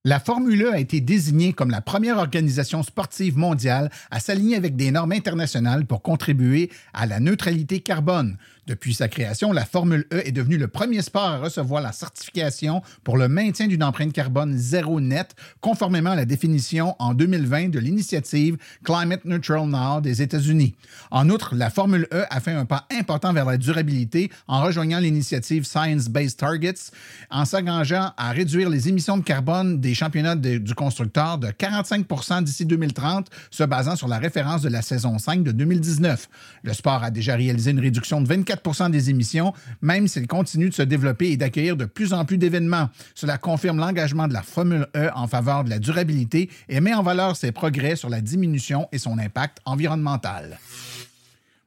La 0.06 0.20
Formule 0.20 0.62
1 0.62 0.66
e 0.66 0.74
a 0.74 0.80
été 0.80 1.02
désignée 1.02 1.54
comme 1.54 1.72
la 1.72 1.82
première 1.82 2.18
organisation 2.20 2.84
sportive 2.84 3.36
mondiale 3.36 3.90
à 4.12 4.20
s'aligner 4.20 4.56
avec 4.56 4.76
des 4.76 4.92
normes 4.92 5.12
internationales 5.12 5.86
pour 5.86 6.04
contribuer 6.04 6.70
à 6.94 7.08
la 7.08 7.20
neutralité 7.20 7.80
carbone. 7.80 8.38
Depuis 8.68 8.94
sa 8.94 9.08
création, 9.08 9.54
la 9.54 9.64
Formule 9.64 10.06
E 10.12 10.28
est 10.28 10.34
devenue 10.34 10.58
le 10.58 10.68
premier 10.68 11.02
sport 11.02 11.24
à 11.24 11.38
recevoir 11.38 11.82
la 11.82 11.94
certification 11.94 12.82
pour 13.06 13.16
le 13.16 13.30
maintien 13.30 13.68
d'une 13.68 13.82
empreinte 13.82 14.12
carbone 14.12 14.58
zéro 14.58 15.00
net, 15.00 15.36
conformément 15.62 16.10
à 16.10 16.16
la 16.18 16.26
définition 16.26 16.94
en 17.00 17.14
2020 17.14 17.70
de 17.70 17.80
l'initiative 17.80 18.58
Climate 18.84 19.24
Neutral 19.24 19.70
Now 19.70 20.02
des 20.02 20.22
États-Unis. 20.22 20.76
En 21.12 21.30
outre, 21.30 21.56
la 21.56 21.70
Formule 21.70 22.10
E 22.12 22.26
a 22.30 22.42
fait 22.42 22.52
un 22.52 22.66
pas 22.66 22.88
important 22.92 23.32
vers 23.32 23.46
la 23.46 23.56
durabilité 23.56 24.30
en 24.50 24.62
rejoignant 24.62 25.00
l'initiative 25.00 25.64
Science 25.64 26.10
Based 26.10 26.36
Targets, 26.36 26.92
en 27.32 27.46
s'engageant 27.46 28.12
à 28.18 28.32
réduire 28.34 28.70
les 28.70 28.90
émissions 28.90 29.16
de 29.16 29.24
carbone 29.24 29.80
des 29.80 29.94
championnats 29.94 30.36
du 30.36 30.76
constructeur 30.76 31.38
de 31.38 31.48
45% 31.48 32.44
d'ici 32.44 32.66
2030, 32.66 33.30
se 33.50 33.64
basant 33.64 33.96
sur 33.96 34.10
la 34.10 34.18
référence 34.18 34.62
de 34.62 34.70
la 34.70 34.82
saison 34.82 35.18
5 35.20 35.44
de 35.44 35.54
2019. 35.54 36.28
Le 36.64 36.74
sport 36.74 37.02
a 37.02 37.12
déjà 37.12 37.38
réalisé 37.38 37.72
une 37.72 37.80
réduction 37.80 38.20
de 38.20 38.28
24 38.28 38.57
des 38.90 39.10
émissions, 39.10 39.54
même 39.82 40.08
s'il 40.08 40.28
continue 40.28 40.70
de 40.70 40.74
se 40.74 40.82
développer 40.82 41.32
et 41.32 41.38
d'accueillir 41.38 41.78
de 41.78 41.86
plus 41.86 42.14
en 42.14 42.26
plus 42.26 42.38
d'événements. 42.38 42.90
Cela 43.16 43.38
confirme 43.38 43.80
l'engagement 43.80 44.28
de 44.28 44.34
la 44.34 44.42
Formule 44.42 44.88
E 44.96 45.10
en 45.16 45.28
faveur 45.28 45.64
de 45.64 45.70
la 45.70 45.80
durabilité 45.80 46.50
et 46.70 46.80
met 46.80 46.94
en 46.94 47.04
valeur 47.04 47.36
ses 47.36 47.52
progrès 47.52 47.96
sur 47.96 48.10
la 48.10 48.22
diminution 48.22 48.88
et 48.92 48.98
son 48.98 49.18
impact 49.18 49.60
environnemental. 49.66 50.60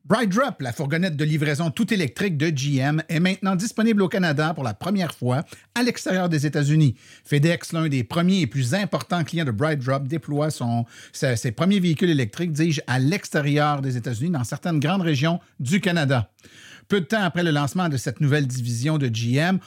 Bright 0.06 0.30
Drop, 0.30 0.60
la 0.60 0.72
fourgonnette 0.72 1.16
de 1.16 1.24
livraison 1.24 1.70
tout 1.70 1.94
électrique 1.94 2.36
de 2.36 2.50
GM, 2.50 3.00
est 3.08 3.20
maintenant 3.20 3.54
disponible 3.54 4.02
au 4.02 4.08
Canada 4.08 4.52
pour 4.54 4.64
la 4.64 4.74
première 4.74 5.14
fois 5.14 5.44
à 5.76 5.84
l'extérieur 5.84 6.28
des 6.28 6.46
États-Unis. 6.46 6.96
FedEx, 7.24 7.72
l'un 7.72 7.86
des 7.88 8.02
premiers 8.02 8.40
et 8.40 8.48
plus 8.48 8.74
importants 8.74 9.22
clients 9.22 9.44
de 9.44 9.52
Bright 9.52 9.78
Drop, 9.78 10.08
déploie 10.08 10.48
ses 11.12 11.52
premiers 11.52 11.78
véhicules 11.78 12.10
électriques, 12.10 12.50
dis-je, 12.50 12.80
à 12.88 12.98
l'extérieur 12.98 13.82
des 13.82 13.96
États-Unis, 13.96 14.30
dans 14.30 14.42
certaines 14.42 14.80
grandes 14.80 15.02
régions 15.02 15.38
du 15.60 15.80
Canada. 15.80 16.28
Peu 16.90 17.00
de 17.00 17.06
temps 17.06 17.22
après 17.22 17.44
le 17.44 17.52
lancement 17.52 17.88
de 17.88 17.96
cette 17.96 18.20
nouvelle 18.20 18.48
division 18.48 18.98
de 18.98 19.06
GM, 19.06 19.60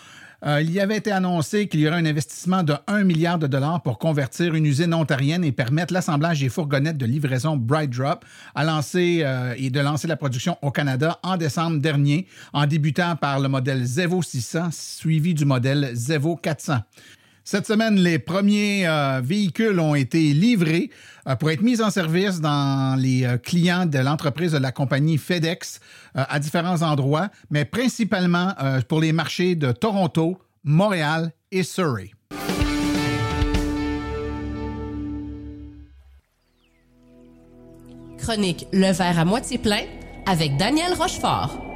euh, 0.46 0.62
il 0.62 0.70
y 0.72 0.82
avait 0.82 0.98
été 0.98 1.10
annoncé 1.10 1.70
qu'il 1.70 1.80
y 1.80 1.88
aurait 1.88 1.96
un 1.96 2.06
investissement 2.06 2.64
de 2.64 2.74
1 2.86 3.06
milliard 3.06 3.40
de 3.40 3.48
dollars 3.48 3.82
pour 3.82 3.98
convertir 3.98 4.56
une 4.56 4.66
usine 4.66 4.94
ontarienne 4.94 5.46
et 5.46 5.54
permettre 5.54 5.94
l'assemblage 5.94 6.42
des 6.42 6.50
fourgonnettes 6.50 6.98
de 6.98 7.06
livraison 7.06 7.56
Bright 7.56 7.92
Drop 7.92 8.26
à 8.56 8.66
lancer 8.66 9.22
euh, 9.24 9.56
et 9.58 9.70
de 9.70 9.80
lancer 9.80 10.06
la 10.06 10.18
production 10.18 10.58
au 10.62 10.70
Canada 10.70 11.18
en 11.24 11.38
décembre 11.38 11.80
dernier, 11.80 12.28
en 12.52 12.66
débutant 12.66 13.16
par 13.16 13.40
le 13.40 13.48
modèle 13.48 13.86
Zevo 13.86 14.22
600, 14.22 14.72
suivi 14.74 15.34
du 15.34 15.46
modèle 15.46 15.92
Zevo 15.94 16.36
400. 16.36 16.80
Cette 17.46 17.68
semaine, 17.68 17.96
les 17.96 18.20
premiers 18.20 18.88
euh, 18.88 19.20
véhicules 19.22 19.78
ont 19.78 19.96
été 19.96 20.34
livrés 20.34 20.90
euh, 21.28 21.36
pour 21.36 21.52
être 21.52 21.62
mis 21.62 21.82
en 21.82 21.90
service 21.90 22.40
dans 22.40 22.98
les 22.98 23.26
euh, 23.26 23.38
clients 23.38 23.86
de 23.86 24.00
l'entreprise 24.00 24.54
de 24.54 24.60
la 24.60 24.72
compagnie 24.72 25.18
FedEx 25.18 25.82
à 26.16 26.40
différents 26.40 26.84
endroits, 26.84 27.30
mais 27.50 27.66
principalement 27.66 28.54
pour 28.88 29.02
les 29.02 29.12
marchés 29.14 29.56
de 29.56 29.72
Toronto, 29.72 30.38
Montréal 30.64 31.32
et 31.52 31.64
Surrey. 31.64 32.12
Chronique 38.20 38.68
Le 38.72 38.92
verre 38.94 39.20
à 39.20 39.26
moitié 39.26 39.58
plein 39.58 39.82
avec 40.28 40.56
Daniel 40.58 40.94
Rochefort. 40.94 41.73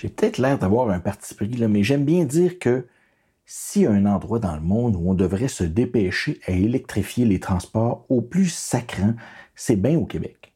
J'ai 0.00 0.08
peut-être 0.08 0.38
l'air 0.38 0.58
d'avoir 0.58 0.88
un 0.88 0.98
parti 0.98 1.34
pris, 1.34 1.48
là, 1.48 1.68
mais 1.68 1.82
j'aime 1.82 2.06
bien 2.06 2.24
dire 2.24 2.58
que 2.58 2.86
s'il 3.44 3.82
y 3.82 3.86
a 3.86 3.90
un 3.90 4.06
endroit 4.06 4.38
dans 4.38 4.54
le 4.54 4.62
monde 4.62 4.96
où 4.96 5.10
on 5.10 5.12
devrait 5.12 5.46
se 5.46 5.62
dépêcher 5.62 6.40
à 6.46 6.52
électrifier 6.52 7.26
les 7.26 7.38
transports 7.38 8.06
au 8.08 8.22
plus 8.22 8.48
sacrant, 8.48 9.12
c'est 9.54 9.76
bien 9.76 9.98
au 9.98 10.06
Québec. 10.06 10.54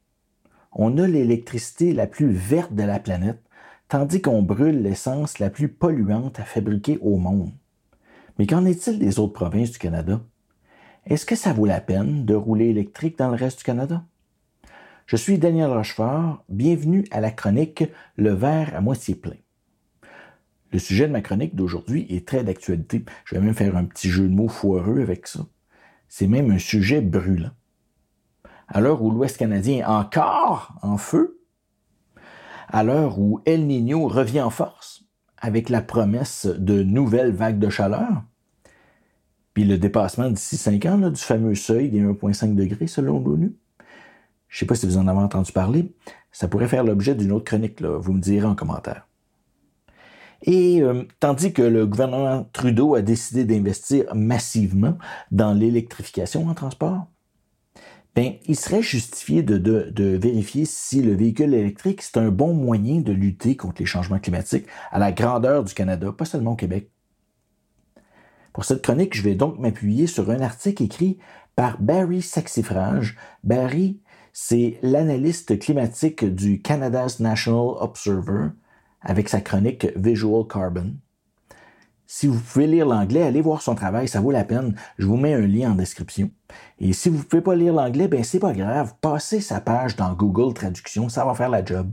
On 0.72 0.96
a 0.96 1.06
l'électricité 1.06 1.92
la 1.92 2.06
plus 2.06 2.30
verte 2.30 2.72
de 2.74 2.84
la 2.84 2.98
planète, 2.98 3.42
tandis 3.90 4.22
qu'on 4.22 4.40
brûle 4.40 4.80
l'essence 4.80 5.38
la 5.38 5.50
plus 5.50 5.68
polluante 5.68 6.40
à 6.40 6.44
fabriquer 6.44 6.98
au 7.02 7.18
monde. 7.18 7.52
Mais 8.38 8.46
qu'en 8.46 8.64
est-il 8.64 8.98
des 8.98 9.18
autres 9.18 9.34
provinces 9.34 9.72
du 9.72 9.78
Canada? 9.78 10.22
Est-ce 11.04 11.26
que 11.26 11.36
ça 11.36 11.52
vaut 11.52 11.66
la 11.66 11.82
peine 11.82 12.24
de 12.24 12.34
rouler 12.34 12.70
électrique 12.70 13.18
dans 13.18 13.28
le 13.28 13.36
reste 13.36 13.58
du 13.58 13.64
Canada? 13.64 14.06
Je 15.06 15.16
suis 15.16 15.36
Daniel 15.36 15.70
Rochefort, 15.70 16.42
bienvenue 16.48 17.04
à 17.10 17.20
la 17.20 17.30
chronique 17.30 17.84
Le 18.16 18.30
verre 18.30 18.74
à 18.74 18.80
moitié 18.80 19.14
plein. 19.14 19.36
Le 20.72 20.78
sujet 20.78 21.06
de 21.06 21.12
ma 21.12 21.20
chronique 21.20 21.54
d'aujourd'hui 21.54 22.06
est 22.08 22.26
très 22.26 22.42
d'actualité. 22.42 23.04
Je 23.26 23.34
vais 23.34 23.42
même 23.42 23.52
faire 23.52 23.76
un 23.76 23.84
petit 23.84 24.08
jeu 24.08 24.26
de 24.26 24.34
mots 24.34 24.48
foireux 24.48 25.02
avec 25.02 25.26
ça. 25.26 25.40
C'est 26.08 26.26
même 26.26 26.50
un 26.50 26.58
sujet 26.58 27.02
brûlant. 27.02 27.50
À 28.66 28.80
l'heure 28.80 29.02
où 29.02 29.10
l'Ouest 29.10 29.36
canadien 29.36 29.80
est 29.80 29.84
encore 29.84 30.74
en 30.80 30.96
feu, 30.96 31.38
à 32.68 32.82
l'heure 32.82 33.18
où 33.18 33.42
El 33.44 33.66
Niño 33.66 34.08
revient 34.08 34.40
en 34.40 34.48
force, 34.48 35.04
avec 35.36 35.68
la 35.68 35.82
promesse 35.82 36.46
de 36.46 36.82
nouvelles 36.82 37.32
vagues 37.32 37.58
de 37.58 37.68
chaleur, 37.68 38.24
puis 39.52 39.64
le 39.64 39.76
dépassement 39.76 40.30
d'ici 40.30 40.56
5 40.56 40.86
ans 40.86 41.10
du 41.10 41.20
fameux 41.20 41.54
seuil 41.54 41.90
des 41.90 42.00
1,5 42.00 42.54
degrés 42.54 42.86
selon 42.86 43.20
l'ONU. 43.20 43.54
Je 44.54 44.58
ne 44.58 44.60
sais 44.60 44.66
pas 44.66 44.76
si 44.76 44.86
vous 44.86 44.98
en 44.98 45.08
avez 45.08 45.18
entendu 45.18 45.50
parler. 45.50 45.92
Ça 46.30 46.46
pourrait 46.46 46.68
faire 46.68 46.84
l'objet 46.84 47.16
d'une 47.16 47.32
autre 47.32 47.44
chronique, 47.44 47.80
là. 47.80 47.98
vous 47.98 48.12
me 48.12 48.20
direz 48.20 48.46
en 48.46 48.54
commentaire. 48.54 49.08
Et 50.42 50.80
euh, 50.80 51.02
tandis 51.18 51.52
que 51.52 51.62
le 51.62 51.88
gouvernement 51.88 52.48
Trudeau 52.52 52.94
a 52.94 53.02
décidé 53.02 53.44
d'investir 53.44 54.14
massivement 54.14 54.96
dans 55.32 55.54
l'électrification 55.54 56.46
en 56.46 56.54
transport, 56.54 57.08
ben, 58.14 58.34
il 58.46 58.54
serait 58.54 58.80
justifié 58.80 59.42
de, 59.42 59.58
de, 59.58 60.04
vérifier 60.16 60.66
si 60.66 61.02
le 61.02 61.16
véhicule 61.16 61.52
électrique 61.52 62.00
c'est 62.00 62.18
un 62.18 62.28
bon 62.28 62.54
moyen 62.54 63.00
de 63.00 63.10
lutter 63.10 63.56
contre 63.56 63.82
les 63.82 63.86
changements 63.86 64.20
climatiques 64.20 64.66
à 64.92 65.00
la 65.00 65.10
grandeur 65.10 65.64
du 65.64 65.74
Canada, 65.74 66.12
pas 66.12 66.26
seulement 66.26 66.52
au 66.52 66.56
Québec. 66.56 66.92
Pour 68.52 68.64
cette 68.64 68.82
chronique, 68.82 69.16
je 69.16 69.22
vais 69.22 69.34
donc 69.34 69.58
m'appuyer 69.58 70.06
sur 70.06 70.30
un 70.30 70.40
article 70.40 70.84
écrit 70.84 71.18
par 71.56 71.80
Barry 71.80 72.22
Saxifrage. 72.22 73.16
Barry, 73.42 74.00
c'est 74.36 74.80
l'analyste 74.82 75.60
climatique 75.60 76.24
du 76.24 76.60
Canada's 76.60 77.20
National 77.20 77.76
Observer 77.78 78.48
avec 79.00 79.28
sa 79.28 79.40
chronique 79.40 79.86
Visual 79.94 80.44
Carbon. 80.48 80.96
Si 82.08 82.26
vous 82.26 82.40
pouvez 82.40 82.66
lire 82.66 82.84
l'anglais, 82.84 83.22
allez 83.22 83.40
voir 83.40 83.62
son 83.62 83.76
travail, 83.76 84.08
ça 84.08 84.20
vaut 84.20 84.32
la 84.32 84.42
peine. 84.42 84.74
Je 84.98 85.06
vous 85.06 85.16
mets 85.16 85.34
un 85.34 85.46
lien 85.46 85.70
en 85.70 85.74
description. 85.76 86.32
Et 86.80 86.92
si 86.92 87.08
vous 87.08 87.18
ne 87.18 87.22
pouvez 87.22 87.42
pas 87.42 87.54
lire 87.54 87.74
l'anglais, 87.74 88.08
ben 88.08 88.24
c'est 88.24 88.40
pas 88.40 88.52
grave, 88.52 88.94
passez 89.00 89.40
sa 89.40 89.60
page 89.60 89.94
dans 89.94 90.12
Google 90.14 90.52
Traduction, 90.52 91.08
ça 91.08 91.24
va 91.24 91.34
faire 91.34 91.48
la 91.48 91.64
job. 91.64 91.92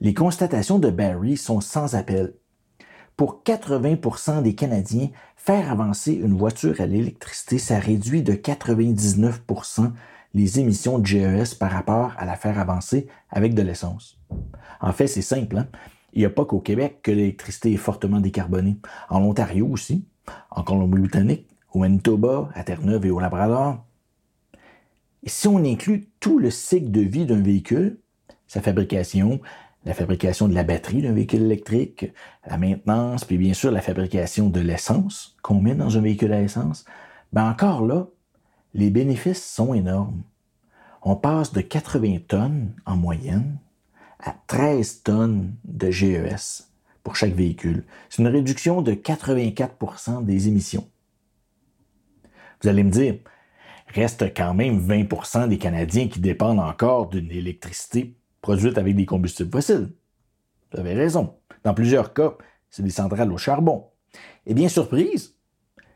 Les 0.00 0.12
constatations 0.12 0.80
de 0.80 0.90
Barry 0.90 1.36
sont 1.36 1.60
sans 1.60 1.94
appel. 1.94 2.34
Pour 3.16 3.44
80% 3.44 4.42
des 4.42 4.56
Canadiens, 4.56 5.10
faire 5.36 5.70
avancer 5.70 6.14
une 6.14 6.36
voiture 6.36 6.80
à 6.80 6.86
l'électricité, 6.86 7.58
ça 7.58 7.78
réduit 7.78 8.24
de 8.24 8.32
99% 8.32 9.92
les 10.34 10.60
émissions 10.60 10.98
de 10.98 11.06
GES 11.06 11.54
par 11.58 11.70
rapport 11.70 12.14
à 12.16 12.24
la 12.24 12.36
faire 12.36 12.58
avancer 12.58 13.06
avec 13.30 13.54
de 13.54 13.62
l'essence. 13.62 14.18
En 14.80 14.92
fait, 14.92 15.06
c'est 15.06 15.22
simple. 15.22 15.58
Hein? 15.58 15.68
Il 16.12 16.20
n'y 16.20 16.26
a 16.26 16.30
pas 16.30 16.44
qu'au 16.44 16.60
Québec 16.60 17.00
que 17.02 17.10
l'électricité 17.10 17.72
est 17.72 17.76
fortement 17.76 18.20
décarbonée. 18.20 18.76
En 19.08 19.22
Ontario 19.22 19.66
aussi, 19.66 20.04
en 20.50 20.62
Colombie-Britannique, 20.62 21.46
au 21.72 21.80
Manitoba, 21.80 22.50
à 22.54 22.64
Terre-Neuve 22.64 23.06
et 23.06 23.10
au 23.10 23.20
Labrador. 23.20 23.84
Si 25.24 25.48
on 25.48 25.64
inclut 25.64 26.08
tout 26.20 26.38
le 26.38 26.50
cycle 26.50 26.90
de 26.90 27.00
vie 27.00 27.26
d'un 27.26 27.40
véhicule, 27.40 27.98
sa 28.46 28.60
fabrication, 28.60 29.40
la 29.84 29.94
fabrication 29.94 30.48
de 30.48 30.54
la 30.54 30.64
batterie 30.64 31.02
d'un 31.02 31.12
véhicule 31.12 31.42
électrique, 31.42 32.12
la 32.46 32.58
maintenance, 32.58 33.24
puis 33.24 33.38
bien 33.38 33.54
sûr 33.54 33.70
la 33.70 33.80
fabrication 33.80 34.48
de 34.48 34.60
l'essence 34.60 35.36
qu'on 35.42 35.60
met 35.60 35.74
dans 35.74 35.96
un 35.96 36.00
véhicule 36.00 36.32
à 36.32 36.42
essence, 36.42 36.84
ben 37.32 37.48
encore 37.48 37.86
là, 37.86 38.08
les 38.74 38.90
bénéfices 38.90 39.44
sont 39.44 39.74
énormes. 39.74 40.22
On 41.02 41.16
passe 41.16 41.52
de 41.52 41.60
80 41.60 42.18
tonnes 42.28 42.74
en 42.86 42.96
moyenne 42.96 43.58
à 44.20 44.34
13 44.46 45.02
tonnes 45.02 45.54
de 45.64 45.90
GES 45.90 46.68
pour 47.02 47.16
chaque 47.16 47.34
véhicule. 47.34 47.84
C'est 48.08 48.22
une 48.22 48.28
réduction 48.28 48.82
de 48.82 48.92
84% 48.92 50.24
des 50.24 50.48
émissions. 50.48 50.88
Vous 52.62 52.68
allez 52.68 52.84
me 52.84 52.90
dire, 52.90 53.16
reste 53.88 54.32
quand 54.36 54.54
même 54.54 54.78
20% 54.86 55.48
des 55.48 55.58
Canadiens 55.58 56.08
qui 56.08 56.20
dépendent 56.20 56.60
encore 56.60 57.08
d'une 57.08 57.30
électricité 57.30 58.16
produite 58.40 58.78
avec 58.78 58.94
des 58.94 59.06
combustibles 59.06 59.50
fossiles. 59.50 59.92
Vous 60.72 60.80
avez 60.80 60.94
raison. 60.94 61.34
Dans 61.64 61.74
plusieurs 61.74 62.14
cas, 62.14 62.34
c'est 62.70 62.82
des 62.82 62.90
centrales 62.90 63.32
au 63.32 63.38
charbon. 63.38 63.86
Et 64.46 64.54
bien 64.54 64.68
surprise, 64.68 65.34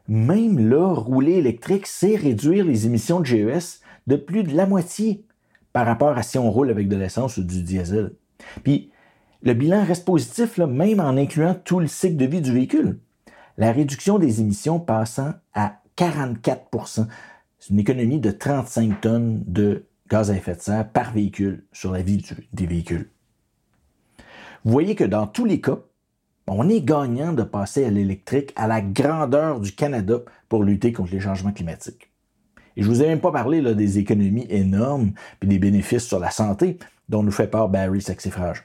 même 0.08 0.68
là, 0.68 0.92
rouler 0.94 1.34
électrique, 1.34 1.86
c'est 1.86 2.16
réduire 2.16 2.64
les 2.64 2.86
émissions 2.86 3.20
de 3.20 3.26
GES 3.26 3.80
de 4.06 4.16
plus 4.16 4.44
de 4.44 4.54
la 4.54 4.66
moitié 4.66 5.24
par 5.72 5.86
rapport 5.86 6.16
à 6.16 6.22
si 6.22 6.38
on 6.38 6.50
roule 6.50 6.70
avec 6.70 6.88
de 6.88 6.96
l'essence 6.96 7.36
ou 7.36 7.42
du 7.42 7.62
diesel. 7.62 8.12
Puis, 8.62 8.90
le 9.42 9.54
bilan 9.54 9.84
reste 9.84 10.04
positif, 10.04 10.56
là, 10.56 10.66
même 10.66 11.00
en 11.00 11.16
incluant 11.16 11.54
tout 11.54 11.80
le 11.80 11.86
cycle 11.86 12.16
de 12.16 12.24
vie 12.24 12.40
du 12.40 12.52
véhicule. 12.52 13.00
La 13.58 13.72
réduction 13.72 14.18
des 14.18 14.40
émissions 14.40 14.80
passant 14.80 15.34
à 15.54 15.80
44% 15.96 17.06
C'est 17.58 17.70
une 17.70 17.78
économie 17.78 18.20
de 18.20 18.30
35 18.30 19.00
tonnes 19.00 19.42
de 19.46 19.86
gaz 20.08 20.30
à 20.30 20.36
effet 20.36 20.54
de 20.54 20.60
serre 20.60 20.88
par 20.88 21.12
véhicule 21.12 21.64
sur 21.72 21.92
la 21.92 22.02
vie 22.02 22.22
des 22.52 22.66
véhicules. 22.66 23.10
Vous 24.64 24.72
voyez 24.72 24.94
que 24.94 25.04
dans 25.04 25.26
tous 25.26 25.44
les 25.44 25.60
cas, 25.60 25.78
on 26.46 26.68
est 26.68 26.80
gagnant 26.80 27.32
de 27.32 27.42
passer 27.42 27.84
à 27.84 27.90
l'électrique 27.90 28.52
à 28.56 28.66
la 28.66 28.80
grandeur 28.80 29.60
du 29.60 29.72
Canada 29.72 30.20
pour 30.48 30.62
lutter 30.62 30.92
contre 30.92 31.12
les 31.12 31.20
changements 31.20 31.52
climatiques. 31.52 32.10
Et 32.76 32.82
je 32.82 32.88
vous 32.88 33.02
ai 33.02 33.06
même 33.06 33.20
pas 33.20 33.32
parlé 33.32 33.62
des 33.74 33.98
économies 33.98 34.46
énormes 34.48 35.12
et 35.42 35.46
des 35.46 35.58
bénéfices 35.58 36.06
sur 36.06 36.18
la 36.18 36.30
santé 36.30 36.78
dont 37.08 37.22
nous 37.22 37.32
fait 37.32 37.48
part 37.48 37.68
Barry 37.68 38.02
Saxifrage. 38.02 38.64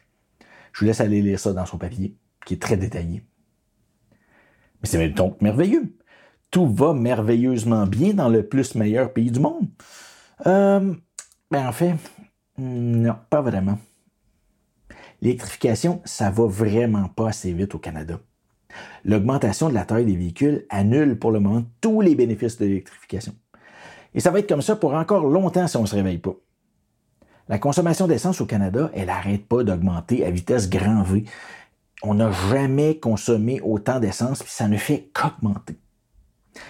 Je 0.74 0.80
vous 0.80 0.86
laisse 0.86 1.02
aller 1.02 1.22
lire 1.22 1.40
ça 1.40 1.54
dans 1.54 1.66
son 1.66 1.78
papier, 1.78 2.16
qui 2.46 2.56
est 2.56 2.62
très 2.62 2.78
détaillé. 2.78 3.24
Mais 4.82 4.90
c'est 4.90 5.10
donc 5.10 5.42
merveilleux. 5.42 5.96
Tout 6.50 6.68
va 6.68 6.94
merveilleusement 6.94 7.88
bien 7.88 8.14
dans 8.14 8.30
le 8.30 8.46
plus 8.46 8.76
meilleur 8.76 9.14
pays 9.14 9.32
du 9.32 9.40
monde. 9.40 9.68
Euh, 10.46 10.94
ben 11.50 11.68
en 11.68 11.72
fait, 11.72 11.96
non, 12.58 13.16
pas 13.30 13.42
vraiment. 13.42 13.78
L'électrification, 15.22 16.02
ça 16.04 16.32
va 16.32 16.46
vraiment 16.46 17.08
pas 17.08 17.30
assez 17.30 17.54
vite 17.54 17.76
au 17.76 17.80
Canada. 17.80 18.20
L'augmentation 19.06 19.70
de 19.70 19.74
la 19.74 19.86
taille 19.86 20.06
des 20.06 20.16
véhicules 20.16 20.66
annule 20.70 21.20
pour 21.20 21.32
le 21.32 21.40
moment 21.40 21.64
tous 21.80 22.02
les 22.02 22.16
bénéfices 22.16 22.58
de 22.58 22.66
l'électrification. 22.66 23.36
Et 24.14 24.20
ça 24.20 24.32
va 24.32 24.40
être 24.40 24.50
comme 24.50 24.62
ça 24.62 24.76
pour 24.76 24.94
encore 24.94 25.26
longtemps 25.26 25.68
si 25.68 25.78
on 25.78 25.84
ne 25.84 25.88
se 25.88 25.96
réveille 25.96 26.18
pas. 26.18 26.36
La 27.48 27.60
consommation 27.60 28.08
d'essence 28.08 28.42
au 28.42 28.46
Canada, 28.46 28.90
elle 28.94 29.08
n'arrête 29.08 29.46
pas 29.46 29.64
d'augmenter 29.64 30.26
à 30.26 30.32
vitesse 30.32 30.70
grand 30.70 31.04
V. 31.04 31.26
On 32.04 32.16
n'a 32.16 32.32
jamais 32.50 32.98
consommé 32.98 33.62
autant 33.62 34.00
d'essence, 34.00 34.42
puis 34.42 34.52
ça 34.52 34.68
ne 34.68 34.78
fait 34.78 35.12
qu'augmenter. 35.14 35.78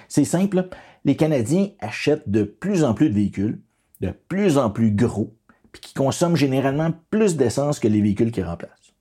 C'est 0.08 0.26
simple, 0.26 0.68
les 1.06 1.16
Canadiens 1.16 1.70
achètent 1.80 2.30
de 2.30 2.44
plus 2.44 2.84
en 2.84 2.94
plus 2.94 3.10
de 3.10 3.16
véhicules, 3.16 3.62
de 4.02 4.12
plus 4.28 4.58
en 4.58 4.70
plus 4.70 4.92
gros, 4.92 5.36
puis 5.72 5.82
qui 5.82 5.94
consomment 5.94 6.36
généralement 6.36 6.92
plus 7.10 7.38
d'essence 7.38 7.80
que 7.80 7.88
les 7.88 8.02
véhicules 8.02 8.32
qui 8.32 8.44
remplacent. 8.44 8.94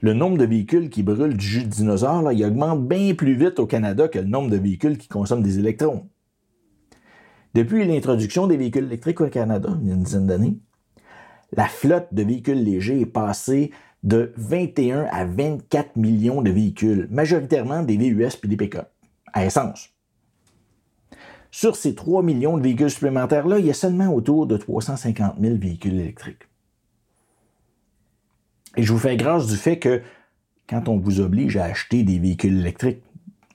Le 0.00 0.14
nombre 0.14 0.38
de 0.38 0.46
véhicules 0.46 0.88
qui 0.88 1.02
brûlent 1.02 1.36
du 1.36 1.46
jus 1.46 1.64
de 1.64 1.68
dinosaure, 1.68 2.24
augmente 2.24 2.88
bien 2.88 3.14
plus 3.14 3.34
vite 3.34 3.58
au 3.58 3.66
Canada 3.66 4.08
que 4.08 4.18
le 4.18 4.24
nombre 4.24 4.50
de 4.50 4.56
véhicules 4.56 4.96
qui 4.96 5.08
consomment 5.08 5.42
des 5.42 5.58
électrons. 5.58 6.08
Depuis 7.54 7.84
l'introduction 7.84 8.46
des 8.46 8.56
véhicules 8.56 8.84
électriques 8.84 9.20
au 9.20 9.28
Canada, 9.28 9.76
il 9.82 9.88
y 9.88 9.90
a 9.90 9.94
une 9.94 10.02
dizaine 10.02 10.26
d'années, 10.26 10.56
la 11.52 11.66
flotte 11.66 12.08
de 12.12 12.22
véhicules 12.22 12.62
légers 12.62 13.00
est 13.00 13.06
passée 13.06 13.72
de 14.02 14.32
21 14.36 15.06
à 15.10 15.24
24 15.24 15.96
millions 15.96 16.42
de 16.42 16.50
véhicules, 16.50 17.08
majoritairement 17.10 17.82
des 17.82 17.96
VUS 17.96 18.38
et 18.42 18.48
des 18.48 18.56
pick-up, 18.56 18.88
à 19.32 19.44
essence. 19.44 19.90
Sur 21.50 21.76
ces 21.76 21.94
3 21.94 22.22
millions 22.22 22.56
de 22.56 22.62
véhicules 22.62 22.90
supplémentaires-là, 22.90 23.58
il 23.58 23.66
y 23.66 23.70
a 23.70 23.74
seulement 23.74 24.12
autour 24.14 24.46
de 24.46 24.56
350 24.56 25.34
000 25.40 25.56
véhicules 25.56 25.98
électriques. 25.98 26.48
Et 28.76 28.82
je 28.82 28.92
vous 28.92 28.98
fais 28.98 29.16
grâce 29.16 29.48
du 29.48 29.56
fait 29.56 29.78
que 29.78 30.02
quand 30.68 30.88
on 30.88 30.98
vous 30.98 31.20
oblige 31.20 31.56
à 31.56 31.64
acheter 31.64 32.04
des 32.04 32.18
véhicules 32.18 32.60
électriques, 32.60 33.02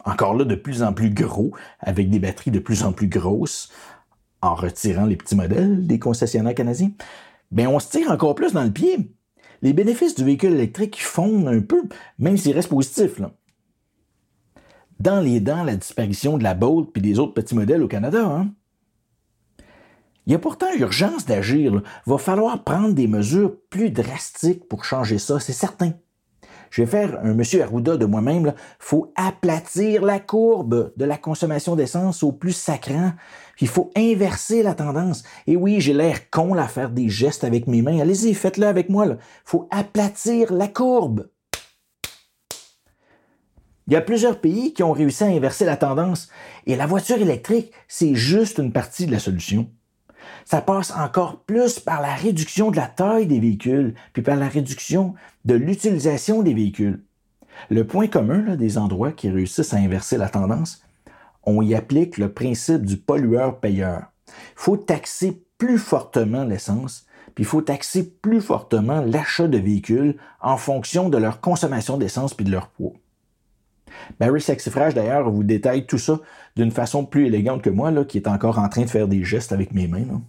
encore 0.04 0.36
là 0.36 0.44
de 0.44 0.56
plus 0.56 0.84
en 0.84 0.94
plus 0.94 1.10
gros, 1.10 1.52
avec 1.80 2.10
des 2.10 2.20
batteries 2.20 2.52
de 2.52 2.60
plus 2.60 2.84
en 2.84 2.92
plus 2.92 3.08
grosses, 3.08 3.72
en 4.42 4.54
retirant 4.54 5.06
les 5.06 5.16
petits 5.16 5.36
modèles 5.36 5.88
des 5.88 5.98
concessionnaires 5.98 6.54
canadiens, 6.54 6.92
ben 7.52 7.68
on 7.68 7.80
se 7.80 7.90
tire 7.90 8.12
encore 8.12 8.36
plus 8.36 8.54
dans 8.54 8.64
le 8.64 8.72
pied. 8.72 9.10
Les 9.62 9.74
bénéfices 9.74 10.16
du 10.16 10.24
véhicule 10.24 10.54
électrique 10.54 11.02
fondent 11.02 11.48
un 11.48 11.62
peu, 11.62 11.84
même 12.20 12.38
s'ils 12.38 12.54
restent 12.54 12.70
positifs. 12.70 13.20
Dans 15.00 15.20
les 15.20 15.40
dents 15.40 15.64
la 15.64 15.76
disparition 15.76 16.38
de 16.38 16.44
la 16.44 16.54
Bolt 16.54 16.90
et 16.96 17.02
des 17.02 17.20
autres 17.20 17.34
petits 17.34 17.56
modèles 17.56 17.84
au 17.84 17.88
Canada. 17.88 18.26
Hein? 18.26 18.50
Il 20.26 20.32
y 20.32 20.36
a 20.36 20.40
pourtant 20.40 20.74
urgence 20.78 21.26
d'agir. 21.26 21.74
Il 22.08 22.10
va 22.10 22.18
falloir 22.18 22.64
prendre 22.64 22.94
des 22.94 23.08
mesures 23.08 23.56
plus 23.70 23.92
drastiques 23.92 24.68
pour 24.68 24.84
changer 24.84 25.20
ça, 25.20 25.40
c'est 25.40 25.54
certain. 25.54 25.94
Je 26.72 26.82
vais 26.82 26.88
faire 26.88 27.20
un 27.24 27.34
monsieur 27.34 27.64
Arruda 27.64 27.96
de 27.96 28.06
moi-même. 28.06 28.48
Il 28.48 28.54
faut 28.80 29.14
aplatir 29.16 30.04
la 30.04 30.20
courbe 30.20 30.92
de 30.98 31.06
la 31.06 31.18
consommation 31.18 31.76
d'essence 31.76 32.24
au 32.24 32.32
plus 32.32 32.54
sacrant. 32.54 33.14
Il 33.62 33.68
faut 33.68 33.92
inverser 33.96 34.64
la 34.64 34.74
tendance. 34.74 35.24
Et 35.48 35.56
oui, 35.56 35.80
j'ai 35.80 35.94
l'air 35.94 36.30
con 36.32 36.56
à 36.56 36.68
faire 36.68 36.90
des 36.90 37.08
gestes 37.08 37.44
avec 37.44 37.68
mes 37.68 37.82
mains. 37.82 38.00
Allez-y, 38.00 38.34
faites-le 38.34 38.66
avec 38.66 38.90
moi. 38.90 39.06
Il 39.06 39.18
faut 39.46 39.70
aplatir 39.72 40.52
la 40.52 40.68
courbe. 40.68 41.28
Il 43.88 43.94
y 43.94 43.96
a 43.96 44.02
plusieurs 44.02 44.42
pays 44.42 44.74
qui 44.74 44.82
ont 44.82 44.92
réussi 44.92 45.24
à 45.24 45.28
inverser 45.28 45.64
la 45.64 45.78
tendance 45.78 46.30
et 46.66 46.76
la 46.76 46.88
voiture 46.88 47.22
électrique, 47.22 47.72
c'est 47.88 48.16
juste 48.16 48.58
une 48.58 48.72
partie 48.72 49.06
de 49.06 49.12
la 49.12 49.20
solution. 49.20 49.70
Ça 50.44 50.62
passe 50.62 50.92
encore 50.92 51.44
plus 51.44 51.80
par 51.80 52.02
la 52.02 52.16
réduction 52.16 52.72
de 52.72 52.78
la 52.78 52.88
taille 52.88 53.28
des 53.28 53.40
véhicules, 53.40 53.94
puis 54.14 54.24
par 54.24 54.38
la 54.38 54.48
réduction 54.48 55.14
de 55.46 55.54
l'utilisation 55.54 56.42
des 56.42 56.56
véhicules. 56.56 57.04
Le 57.70 57.86
point 57.86 58.08
commun 58.08 58.56
des 58.56 58.80
endroits 58.80 59.12
qui 59.12 59.30
réussissent 59.30 59.74
à 59.74 59.78
inverser 59.78 60.18
la 60.18 60.30
tendance, 60.30 60.84
on 61.44 61.62
y 61.62 61.76
applique 61.76 62.18
le 62.18 62.34
principe 62.34 62.86
du 62.86 62.98
pollueur-payeur. 62.98 64.06
Il 64.28 64.34
faut 64.56 64.78
taxer 64.78 65.44
plus 65.60 65.78
fortement 65.78 66.44
l'essence, 66.44 67.06
puis 67.36 67.44
il 67.44 67.48
faut 67.48 67.62
taxer 67.62 68.04
plus 68.04 68.42
fortement 68.42 69.02
l'achat 69.02 69.48
de 69.48 69.60
véhicules 69.60 70.18
en 70.42 70.58
fonction 70.58 71.10
de 71.10 71.20
leur 71.20 71.40
consommation 71.40 71.98
d'essence 71.98 72.34
puis 72.34 72.46
de 72.46 72.52
leur 72.52 72.70
poids. 72.70 72.94
Barry 74.20 74.42
Sexifrage, 74.42 74.94
d'ailleurs, 74.94 75.30
vous 75.30 75.44
détaille 75.44 75.86
tout 75.86 75.98
ça 75.98 76.20
d'une 76.56 76.72
façon 76.72 77.06
plus 77.06 77.28
élégante 77.28 77.62
que 77.62 77.70
moi, 77.70 77.92
là, 77.92 78.06
qui 78.06 78.18
est 78.18 78.28
encore 78.28 78.60
en 78.60 78.70
train 78.70 78.84
de 78.84 78.90
faire 78.90 79.08
des 79.08 79.24
gestes 79.24 79.52
avec 79.52 79.74
mes 79.74 79.88
mains. 79.88 80.22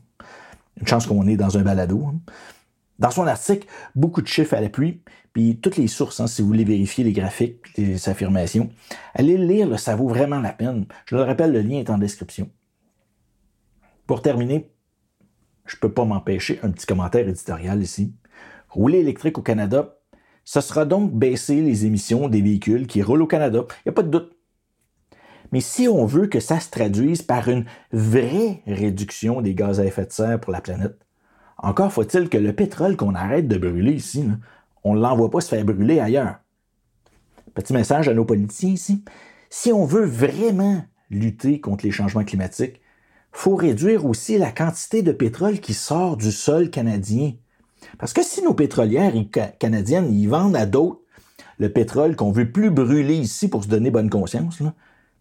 Une 0.81 0.87
chance 0.87 1.07
qu'on 1.07 1.27
est 1.27 1.37
dans 1.37 1.57
un 1.57 1.63
balado. 1.63 2.05
Hein. 2.07 2.21
Dans 2.99 3.11
son 3.11 3.27
article, 3.27 3.67
beaucoup 3.95 4.23
de 4.23 4.27
chiffres 4.27 4.55
à 4.55 4.61
l'appui, 4.61 5.03
puis 5.33 5.59
toutes 5.61 5.77
les 5.77 5.87
sources, 5.87 6.21
hein, 6.21 6.27
si 6.27 6.41
vous 6.41 6.49
voulez 6.49 6.65
vérifier 6.65 7.05
les 7.05 7.13
graphiques, 7.13 7.77
les 7.77 8.09
affirmations. 8.09 8.71
Allez 9.15 9.37
le 9.37 9.45
lire, 9.45 9.79
ça 9.79 9.95
vaut 9.95 10.09
vraiment 10.09 10.41
la 10.41 10.53
peine. 10.53 10.87
Je 11.05 11.17
le 11.17 11.23
rappelle, 11.23 11.53
le 11.53 11.61
lien 11.61 11.79
est 11.79 11.91
en 11.91 11.99
description. 11.99 12.49
Pour 14.07 14.23
terminer, 14.23 14.71
je 15.67 15.77
ne 15.77 15.81
peux 15.81 15.93
pas 15.93 16.05
m'empêcher 16.05 16.59
un 16.63 16.71
petit 16.71 16.87
commentaire 16.87 17.29
éditorial 17.29 17.83
ici. 17.83 18.15
Rouler 18.71 18.99
électrique 18.99 19.37
au 19.37 19.43
Canada, 19.43 19.99
ce 20.47 20.61
sera 20.61 20.85
donc 20.85 21.13
baisser 21.13 21.61
les 21.61 21.87
émissions 21.87 22.29
des 22.29 22.41
véhicules 22.41 22.87
qui 22.87 23.03
roulent 23.03 23.23
au 23.23 23.27
Canada. 23.27 23.67
Il 23.69 23.89
n'y 23.89 23.91
a 23.91 23.93
pas 23.93 24.05
de 24.05 24.11
doute. 24.11 24.33
Mais 25.51 25.61
si 25.61 25.89
on 25.89 26.07
veut 26.07 26.29
que 26.29 26.39
ça 26.39 26.61
se 26.61 26.71
traduise 26.71 27.23
par 27.23 27.49
une 27.49 27.65
vraie 27.93 28.63
réduction 28.67 29.43
des 29.43 29.55
gaz 29.55 29.81
à 29.81 29.85
effet 29.85 30.07
de 30.07 30.13
serre 30.13 30.41
pour 30.41 30.53
la 30.53 30.61
planète, 30.61 30.97
encore 31.59 31.93
faut-il 31.93 32.29
que 32.29 32.39
le 32.39 32.53
pétrole 32.53 32.97
qu'on 32.97 33.17
arrête 33.17 33.49
de 33.49 33.59
brûler 33.59 33.93
ici, 33.93 34.25
on 34.85 34.95
ne 34.95 35.01
l'envoie 35.01 35.31
pas 35.31 35.41
se 35.41 35.49
faire 35.49 35.65
brûler 35.65 35.99
ailleurs. 35.99 36.37
Petit 37.55 37.73
message 37.73 38.09
à 38.09 38.15
nos 38.15 38.25
politiciens 38.25 38.71
ici. 38.71 39.03
Si 39.51 39.73
on 39.73 39.85
veut 39.85 40.05
vraiment 40.05 40.85
lutter 41.11 41.61
contre 41.61 41.85
les 41.85 41.93
changements 41.93 42.25
climatiques, 42.25 42.81
faut 43.33 43.57
réduire 43.57 44.07
aussi 44.07 44.39
la 44.39 44.53
quantité 44.53 45.03
de 45.03 45.13
pétrole 45.13 45.59
qui 45.59 45.75
sort 45.75 46.17
du 46.17 46.31
sol 46.31 46.71
canadien. 46.71 47.33
Parce 47.99 48.13
que 48.13 48.23
si 48.23 48.43
nos 48.43 48.55
pétrolières 48.55 49.13
canadiennes 49.59 50.13
y 50.13 50.27
vendent 50.27 50.57
à 50.57 50.67
d'autres 50.67 51.01
le 51.59 51.73
pétrole 51.73 52.17
qu'on 52.17 52.33
veut 52.33 52.51
plus 52.51 52.71
brûler 52.71 53.15
ici 53.15 53.49
pour 53.49 53.65
se 53.65 53.69
donner 53.69 53.91
bonne 53.91 54.11
conscience, 54.11 54.63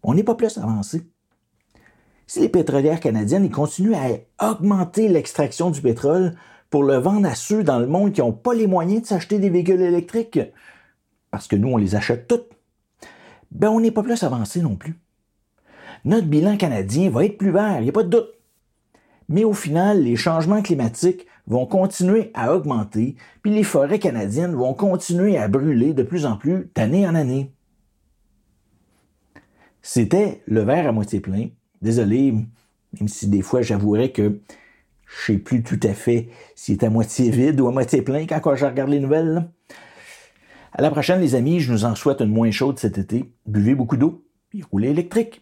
on 0.03 0.13
n'est 0.13 0.23
pas 0.23 0.35
plus 0.35 0.57
avancé. 0.57 1.03
Si 2.27 2.41
les 2.41 2.49
pétrolières 2.49 2.99
canadiennes 2.99 3.49
continuent 3.49 3.95
à 4.37 4.51
augmenter 4.51 5.07
l'extraction 5.07 5.69
du 5.69 5.81
pétrole 5.81 6.35
pour 6.69 6.83
le 6.83 6.95
vendre 6.95 7.27
à 7.27 7.35
ceux 7.35 7.63
dans 7.63 7.79
le 7.79 7.87
monde 7.87 8.11
qui 8.11 8.21
n'ont 8.21 8.33
pas 8.33 8.53
les 8.53 8.67
moyens 8.67 9.03
de 9.03 9.07
s'acheter 9.07 9.39
des 9.39 9.49
véhicules 9.49 9.81
électriques, 9.81 10.39
parce 11.31 11.47
que 11.47 11.55
nous, 11.55 11.69
on 11.69 11.77
les 11.77 11.95
achète 11.95 12.27
toutes, 12.27 12.49
ben 13.51 13.69
on 13.69 13.79
n'est 13.79 13.91
pas 13.91 14.03
plus 14.03 14.23
avancé 14.23 14.61
non 14.61 14.75
plus. 14.75 14.99
Notre 16.03 16.27
bilan 16.27 16.57
canadien 16.57 17.09
va 17.09 17.25
être 17.25 17.37
plus 17.37 17.51
vert, 17.51 17.77
il 17.79 17.83
n'y 17.83 17.89
a 17.89 17.93
pas 17.93 18.03
de 18.03 18.09
doute. 18.09 18.29
Mais 19.29 19.43
au 19.43 19.53
final, 19.53 20.03
les 20.03 20.15
changements 20.15 20.61
climatiques 20.61 21.25
vont 21.47 21.65
continuer 21.65 22.31
à 22.33 22.53
augmenter, 22.53 23.15
puis 23.41 23.53
les 23.53 23.63
forêts 23.63 23.99
canadiennes 23.99 24.55
vont 24.55 24.73
continuer 24.73 25.37
à 25.37 25.47
brûler 25.47 25.93
de 25.93 26.03
plus 26.03 26.25
en 26.25 26.37
plus 26.37 26.69
d'année 26.75 27.07
en 27.07 27.15
année. 27.15 27.51
C'était 29.81 30.41
le 30.47 30.61
verre 30.61 30.87
à 30.87 30.91
moitié 30.91 31.19
plein. 31.19 31.49
Désolé, 31.81 32.31
même 32.31 33.07
si 33.07 33.27
des 33.27 33.43
fois 33.43 33.61
j'avouerais 33.61 34.11
que 34.11 34.39
je 35.05 35.33
sais 35.33 35.37
plus 35.37 35.61
tout 35.61 35.79
à 35.83 35.93
fait 35.93 36.29
s'il 36.55 36.75
est 36.75 36.83
à 36.83 36.89
moitié 36.89 37.29
vide 37.29 37.61
ou 37.61 37.67
à 37.67 37.71
moitié 37.71 38.01
plein 38.01 38.25
quand 38.25 38.55
je 38.55 38.65
regarde 38.65 38.89
les 38.89 38.99
nouvelles. 38.99 39.47
À 40.73 40.81
la 40.81 40.91
prochaine, 40.91 41.21
les 41.21 41.35
amis, 41.35 41.59
je 41.59 41.71
nous 41.71 41.85
en 41.85 41.95
souhaite 41.95 42.19
une 42.19 42.31
moins 42.31 42.51
chaude 42.51 42.79
cet 42.79 42.97
été. 42.97 43.31
Buvez 43.45 43.75
beaucoup 43.75 43.95
d'eau, 43.95 44.25
puis 44.49 44.63
roulez 44.63 44.89
électrique. 44.89 45.41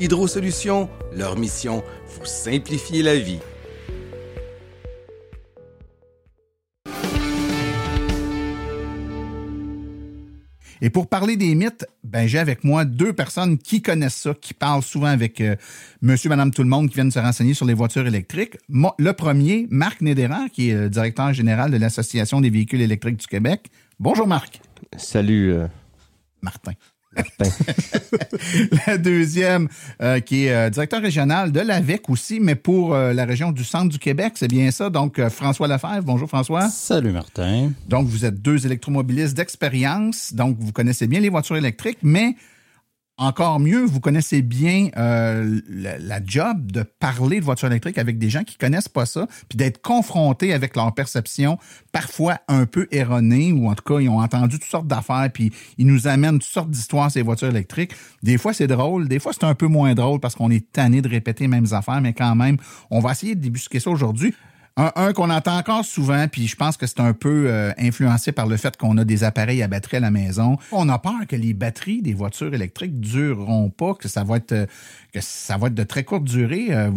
Hydro 0.00 0.26
Solutions, 0.26 0.88
leur 1.12 1.36
mission, 1.38 1.82
vous 2.06 2.24
simplifier 2.24 3.02
la 3.02 3.16
vie. 3.16 3.38
Et 10.84 10.90
pour 10.90 11.08
parler 11.08 11.36
des 11.36 11.54
mythes, 11.54 11.86
ben 12.02 12.26
j'ai 12.26 12.40
avec 12.40 12.64
moi 12.64 12.84
deux 12.84 13.12
personnes 13.12 13.56
qui 13.56 13.82
connaissent 13.82 14.16
ça, 14.16 14.34
qui 14.34 14.52
parlent 14.52 14.82
souvent 14.82 15.06
avec 15.06 15.40
euh, 15.40 15.54
monsieur, 16.00 16.28
madame, 16.28 16.50
tout 16.50 16.64
le 16.64 16.68
monde 16.68 16.88
qui 16.88 16.96
viennent 16.96 17.12
se 17.12 17.20
renseigner 17.20 17.54
sur 17.54 17.66
les 17.66 17.74
voitures 17.74 18.04
électriques. 18.04 18.56
Moi, 18.68 18.92
le 18.98 19.12
premier, 19.12 19.68
Marc 19.70 20.00
Nédéran, 20.00 20.48
qui 20.48 20.70
est 20.70 20.74
le 20.74 20.90
directeur 20.90 21.32
général 21.32 21.70
de 21.70 21.76
l'Association 21.76 22.40
des 22.40 22.50
véhicules 22.50 22.80
électriques 22.80 23.18
du 23.18 23.28
Québec. 23.28 23.70
Bonjour 24.00 24.26
Marc. 24.26 24.60
Salut 24.96 25.52
euh, 25.52 25.68
Martin. 26.40 26.72
la 28.86 28.98
deuxième, 28.98 29.68
euh, 30.00 30.20
qui 30.20 30.46
est 30.46 30.52
euh, 30.52 30.70
directeur 30.70 31.02
régional 31.02 31.52
de 31.52 31.60
l'AVEC 31.60 32.08
aussi, 32.08 32.40
mais 32.40 32.54
pour 32.54 32.94
euh, 32.94 33.12
la 33.12 33.24
région 33.24 33.52
du 33.52 33.64
centre 33.64 33.88
du 33.88 33.98
Québec, 33.98 34.34
c'est 34.36 34.48
bien 34.48 34.70
ça. 34.70 34.90
Donc, 34.90 35.20
François 35.28 35.68
Lefebvre. 35.68 36.02
Bonjour 36.02 36.28
François. 36.28 36.68
Salut 36.68 37.12
Martin. 37.12 37.72
Donc, 37.88 38.06
vous 38.06 38.24
êtes 38.24 38.40
deux 38.40 38.64
électromobilistes 38.64 39.36
d'expérience. 39.36 40.32
Donc, 40.32 40.56
vous 40.58 40.72
connaissez 40.72 41.06
bien 41.06 41.20
les 41.20 41.28
voitures 41.28 41.56
électriques, 41.56 41.98
mais 42.02 42.34
encore 43.18 43.60
mieux, 43.60 43.84
vous 43.84 44.00
connaissez 44.00 44.42
bien 44.42 44.88
euh, 44.96 45.60
la, 45.68 46.24
job 46.24 46.72
de 46.72 46.82
parler 46.82 47.40
de 47.40 47.44
voiture 47.44 47.68
électrique 47.68 47.98
avec 47.98 48.18
des 48.18 48.30
gens 48.30 48.42
qui 48.42 48.56
connaissent 48.56 48.88
pas 48.88 49.06
ça, 49.06 49.26
puis 49.48 49.56
d'être 49.56 49.80
confrontés 49.82 50.52
avec 50.52 50.74
leur 50.76 50.92
perception 50.94 51.58
parfois 51.92 52.38
un 52.48 52.64
peu 52.66 52.88
erronée, 52.90 53.52
ou 53.52 53.68
en 53.68 53.74
tout 53.74 53.84
cas, 53.84 54.00
ils 54.00 54.08
ont 54.08 54.20
entendu 54.20 54.58
toutes 54.58 54.70
sortes 54.70 54.86
d'affaires, 54.86 55.28
puis 55.32 55.52
ils 55.78 55.86
nous 55.86 56.06
amènent 56.06 56.38
toutes 56.38 56.44
sortes 56.44 56.70
d'histoires 56.70 57.10
ces 57.10 57.22
voitures 57.22 57.48
électriques. 57.48 57.92
Des 58.22 58.38
fois, 58.38 58.54
c'est 58.54 58.66
drôle, 58.66 59.08
des 59.08 59.18
fois, 59.18 59.32
c'est 59.32 59.44
un 59.44 59.54
peu 59.54 59.66
moins 59.66 59.94
drôle 59.94 60.18
parce 60.18 60.34
qu'on 60.34 60.50
est 60.50 60.72
tanné 60.72 61.02
de 61.02 61.08
répéter 61.08 61.44
les 61.44 61.48
mêmes 61.48 61.72
affaires, 61.72 62.00
mais 62.00 62.14
quand 62.14 62.34
même, 62.34 62.56
on 62.90 63.00
va 63.00 63.12
essayer 63.12 63.34
de 63.34 63.40
débusquer 63.40 63.78
ça 63.78 63.90
aujourd'hui. 63.90 64.34
Un, 64.76 65.12
qu'on 65.12 65.28
entend 65.28 65.58
encore 65.58 65.84
souvent, 65.84 66.26
puis 66.28 66.48
je 66.48 66.56
pense 66.56 66.78
que 66.78 66.86
c'est 66.86 67.00
un 67.00 67.12
peu 67.12 67.44
euh, 67.48 67.72
influencé 67.78 68.32
par 68.32 68.46
le 68.46 68.56
fait 68.56 68.74
qu'on 68.78 68.96
a 68.96 69.04
des 69.04 69.22
appareils 69.22 69.62
à 69.62 69.68
batterie 69.68 69.98
à 69.98 70.00
la 70.00 70.10
maison. 70.10 70.56
On 70.70 70.88
a 70.88 70.98
peur 70.98 71.26
que 71.28 71.36
les 71.36 71.52
batteries 71.52 72.00
des 72.00 72.14
voitures 72.14 72.54
électriques 72.54 72.98
dureront 72.98 73.68
pas, 73.68 73.92
que 73.94 74.08
ça 74.08 74.24
va 74.24 74.38
être 74.38 74.52
euh, 74.52 74.66
que 75.12 75.20
ça 75.20 75.58
va 75.58 75.66
être 75.66 75.74
de 75.74 75.82
très 75.82 76.04
courte 76.04 76.24
durée. 76.24 76.68
Euh, 76.70 76.90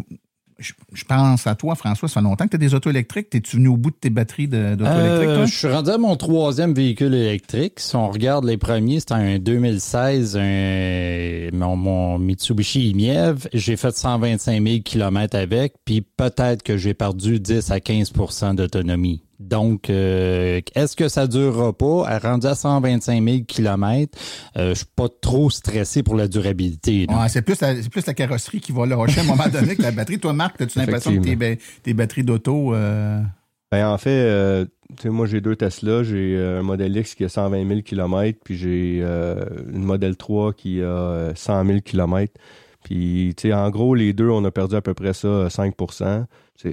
je, 0.58 1.04
pense 1.04 1.48
à 1.48 1.56
toi, 1.56 1.76
François. 1.76 2.08
Ça 2.08 2.15
fait 2.15 2.24
longtemps 2.24 2.46
que 2.46 2.52
tu 2.52 2.56
as 2.56 2.60
des 2.60 2.74
autos 2.74 2.89
électriques. 2.89 3.30
T'es-tu 3.30 3.58
venu 3.58 3.68
au 3.68 3.78
bout 3.78 3.91
de 3.91 3.96
tes 3.96 4.10
batteries 4.10 4.48
d'auto 4.48 4.86
électriques, 4.86 5.30
euh, 5.30 5.46
Je 5.46 5.54
suis 5.54 5.68
rendu 5.68 5.89
à 5.89 5.98
mon 5.98 6.15
troisième 6.15 6.74
véhicule 6.74 7.13
électrique. 7.13 7.80
Si 7.80 7.96
on 7.96 8.10
regarde 8.10 8.46
les 8.46 8.58
premiers, 8.58 9.02
c'était 9.02 9.15
un 9.15 9.38
2016, 9.38 10.38
un, 10.38 11.50
mon, 11.52 12.18
Mitsubishi 12.20 12.89
Imiev. 12.91 13.48
J'ai 13.54 13.76
fait 13.76 13.96
125 13.96 14.65
000 14.65 14.80
km 14.84 15.38
avec, 15.38 15.74
puis 15.84 16.02
peut-être 16.02 16.63
que 16.63 16.78
j'ai 16.78 16.94
perdu 16.94 17.39
10 17.39 17.72
à 17.72 17.80
15% 17.80 18.56
d'autonomie. 18.56 19.24
Donc, 19.39 19.89
euh, 19.89 20.62
est-ce 20.76 20.95
que 20.95 21.10
ça 21.10 21.28
durera 21.28 21.74
pas? 21.74 22.08
À 22.08 22.19
rendu 22.19 22.48
à 22.48 22.56
125 22.56 23.24
000 23.24 23.43
km, 23.48 24.17
euh, 24.58 24.69
je 24.69 24.74
suis 24.76 24.86
pas 24.95 25.08
trop 25.10 25.50
stressé 25.50 26.04
pour 26.04 26.15
la 26.15 26.28
durabilité. 26.28 27.06
Ouais, 27.10 27.28
c'est 27.28 27.41
plus, 27.41 27.60
la, 27.60 27.74
plus 27.74 28.06
la 28.06 28.13
carrosserie 28.13 28.62
qui 28.62 28.71
va 28.71 28.86
lâcher 28.86 29.19
à 29.19 29.24
un 29.24 29.28
moment 29.28 29.48
donné 29.52 29.76
que 29.76 29.82
la 29.82 29.91
batterie. 29.91 30.19
Toi, 30.19 30.34
Marc, 30.34 30.60
as-tu 30.62 30.80
l'impression 30.80 31.19
que 31.19 31.56
tes, 31.84 31.93
batteries 31.93 32.24
d'auto... 32.24 32.74
Euh... 32.74 33.21
Ben, 33.71 33.89
en 33.89 33.98
fait, 33.98 34.10
euh, 34.10 34.65
moi, 35.04 35.26
j'ai 35.26 35.41
deux 35.41 35.58
Tesla. 35.58 36.04
J'ai 36.04 36.38
euh, 36.38 36.60
un 36.60 36.63
Model 36.63 36.95
X 36.95 37.15
qui 37.15 37.26
a 37.26 37.30
120 37.30 37.67
000 37.67 37.82
km, 37.82 38.39
puis 38.43 38.56
j'ai 38.56 39.02
une 39.02 39.84
Model 39.84 40.15
3 40.15 40.54
qui 40.54 40.82
a 40.82 41.34
100 41.36 41.65
000 41.65 41.80
km. 41.82 42.32
Puis, 42.86 43.34
tu 43.36 43.50
sais, 43.50 43.54
en 43.54 43.69
gros, 43.69 43.95
les 43.95 44.13
deux, 44.13 44.30
on 44.30 44.45
a 44.45 44.52
perdu 44.52 44.76
à 44.76 44.82
peu 44.82 44.93
près 44.93 45.13
ça, 45.13 45.48
5% 45.48 46.26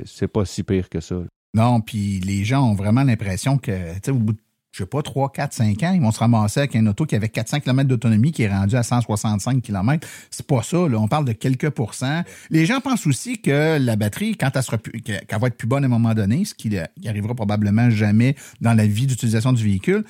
C'est 0.04 0.28
pas 0.28 0.44
si 0.44 0.62
pire 0.62 0.88
que 0.90 1.00
ça. 1.00 1.16
Non, 1.54 1.80
puis 1.80 2.20
les 2.20 2.44
gens 2.44 2.62
ont 2.70 2.74
vraiment 2.74 3.02
l'impression 3.02 3.58
que, 3.58 3.94
tu 3.94 4.00
sais, 4.04 4.10
au 4.10 4.16
bout 4.16 4.32
de, 4.32 4.38
je 4.72 4.78
sais 4.78 4.86
pas, 4.86 5.02
3, 5.02 5.32
4, 5.32 5.52
5 5.52 5.82
ans, 5.82 5.92
ils 5.92 6.00
vont 6.00 6.10
se 6.10 6.18
ramasser 6.18 6.60
avec 6.60 6.74
un 6.76 6.86
auto 6.86 7.04
qui 7.04 7.14
avait 7.14 7.28
400 7.28 7.60
km 7.60 7.86
d'autonomie 7.86 8.32
qui 8.32 8.44
est 8.44 8.48
rendu 8.48 8.74
à 8.74 8.82
165 8.82 9.60
km. 9.60 10.08
C'est 10.30 10.46
pas 10.46 10.62
ça, 10.62 10.88
là. 10.88 10.98
On 10.98 11.08
parle 11.08 11.26
de 11.26 11.32
quelques 11.32 11.68
pourcents. 11.68 12.22
Les 12.48 12.64
gens 12.64 12.80
pensent 12.80 13.06
aussi 13.06 13.42
que 13.42 13.76
la 13.78 13.96
batterie, 13.96 14.34
quand 14.34 14.50
elle 14.54 14.62
sera 14.62 14.78
qu'elle 14.78 15.40
va 15.40 15.48
être 15.48 15.58
plus 15.58 15.68
bonne 15.68 15.84
à 15.84 15.86
un 15.86 15.90
moment 15.90 16.14
donné, 16.14 16.46
ce 16.46 16.54
qui 16.54 16.74
arrivera 17.06 17.34
probablement 17.34 17.90
jamais 17.90 18.34
dans 18.62 18.72
la 18.72 18.86
vie 18.86 19.06
d'utilisation 19.06 19.52
du 19.52 19.62
véhicule, 19.62 20.04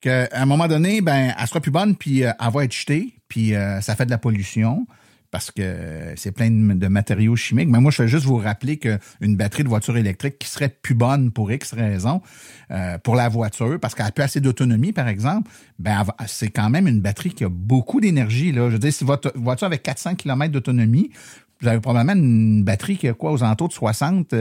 qu'à 0.00 0.28
un 0.32 0.46
moment 0.46 0.66
donné, 0.66 1.02
ben, 1.02 1.34
elle 1.38 1.46
sera 1.46 1.60
plus 1.60 1.70
bonne, 1.70 1.94
puis 1.94 2.24
euh, 2.24 2.32
elle 2.40 2.52
va 2.52 2.64
être 2.64 2.74
jetée, 2.74 3.14
puis 3.28 3.54
euh, 3.54 3.82
ça 3.82 3.96
fait 3.96 4.06
de 4.06 4.10
la 4.10 4.18
pollution 4.18 4.86
parce 5.34 5.50
que 5.50 6.12
c'est 6.14 6.30
plein 6.30 6.48
de, 6.48 6.86
matériaux 6.86 7.34
chimiques. 7.34 7.68
Mais 7.68 7.80
moi, 7.80 7.90
je 7.90 8.04
vais 8.04 8.08
juste 8.08 8.24
vous 8.24 8.36
rappeler 8.36 8.76
qu'une 8.76 9.34
batterie 9.34 9.64
de 9.64 9.68
voiture 9.68 9.96
électrique 9.96 10.38
qui 10.38 10.48
serait 10.48 10.68
plus 10.68 10.94
bonne 10.94 11.32
pour 11.32 11.50
X 11.50 11.72
raisons, 11.74 12.22
euh, 12.70 12.98
pour 12.98 13.16
la 13.16 13.28
voiture, 13.28 13.80
parce 13.80 13.96
qu'elle 13.96 14.06
a 14.06 14.12
plus 14.12 14.22
assez 14.22 14.40
d'autonomie, 14.40 14.92
par 14.92 15.08
exemple, 15.08 15.50
ben 15.80 16.04
c'est 16.28 16.50
quand 16.50 16.70
même 16.70 16.86
une 16.86 17.00
batterie 17.00 17.30
qui 17.30 17.42
a 17.42 17.48
beaucoup 17.48 18.00
d'énergie. 18.00 18.52
Je 18.54 18.60
veux 18.60 18.78
dire, 18.78 18.92
si 18.92 19.02
votre 19.02 19.32
voiture 19.34 19.66
avait 19.66 19.78
400 19.78 20.14
km 20.14 20.52
d'autonomie, 20.52 21.10
vous 21.64 21.70
avez 21.70 21.80
probablement 21.80 22.12
une 22.12 22.62
batterie 22.62 22.98
qui 22.98 23.08
a 23.08 23.14
quoi 23.14 23.32
aux 23.32 23.42
alentours 23.42 23.68
de 23.68 23.72
60 23.72 24.34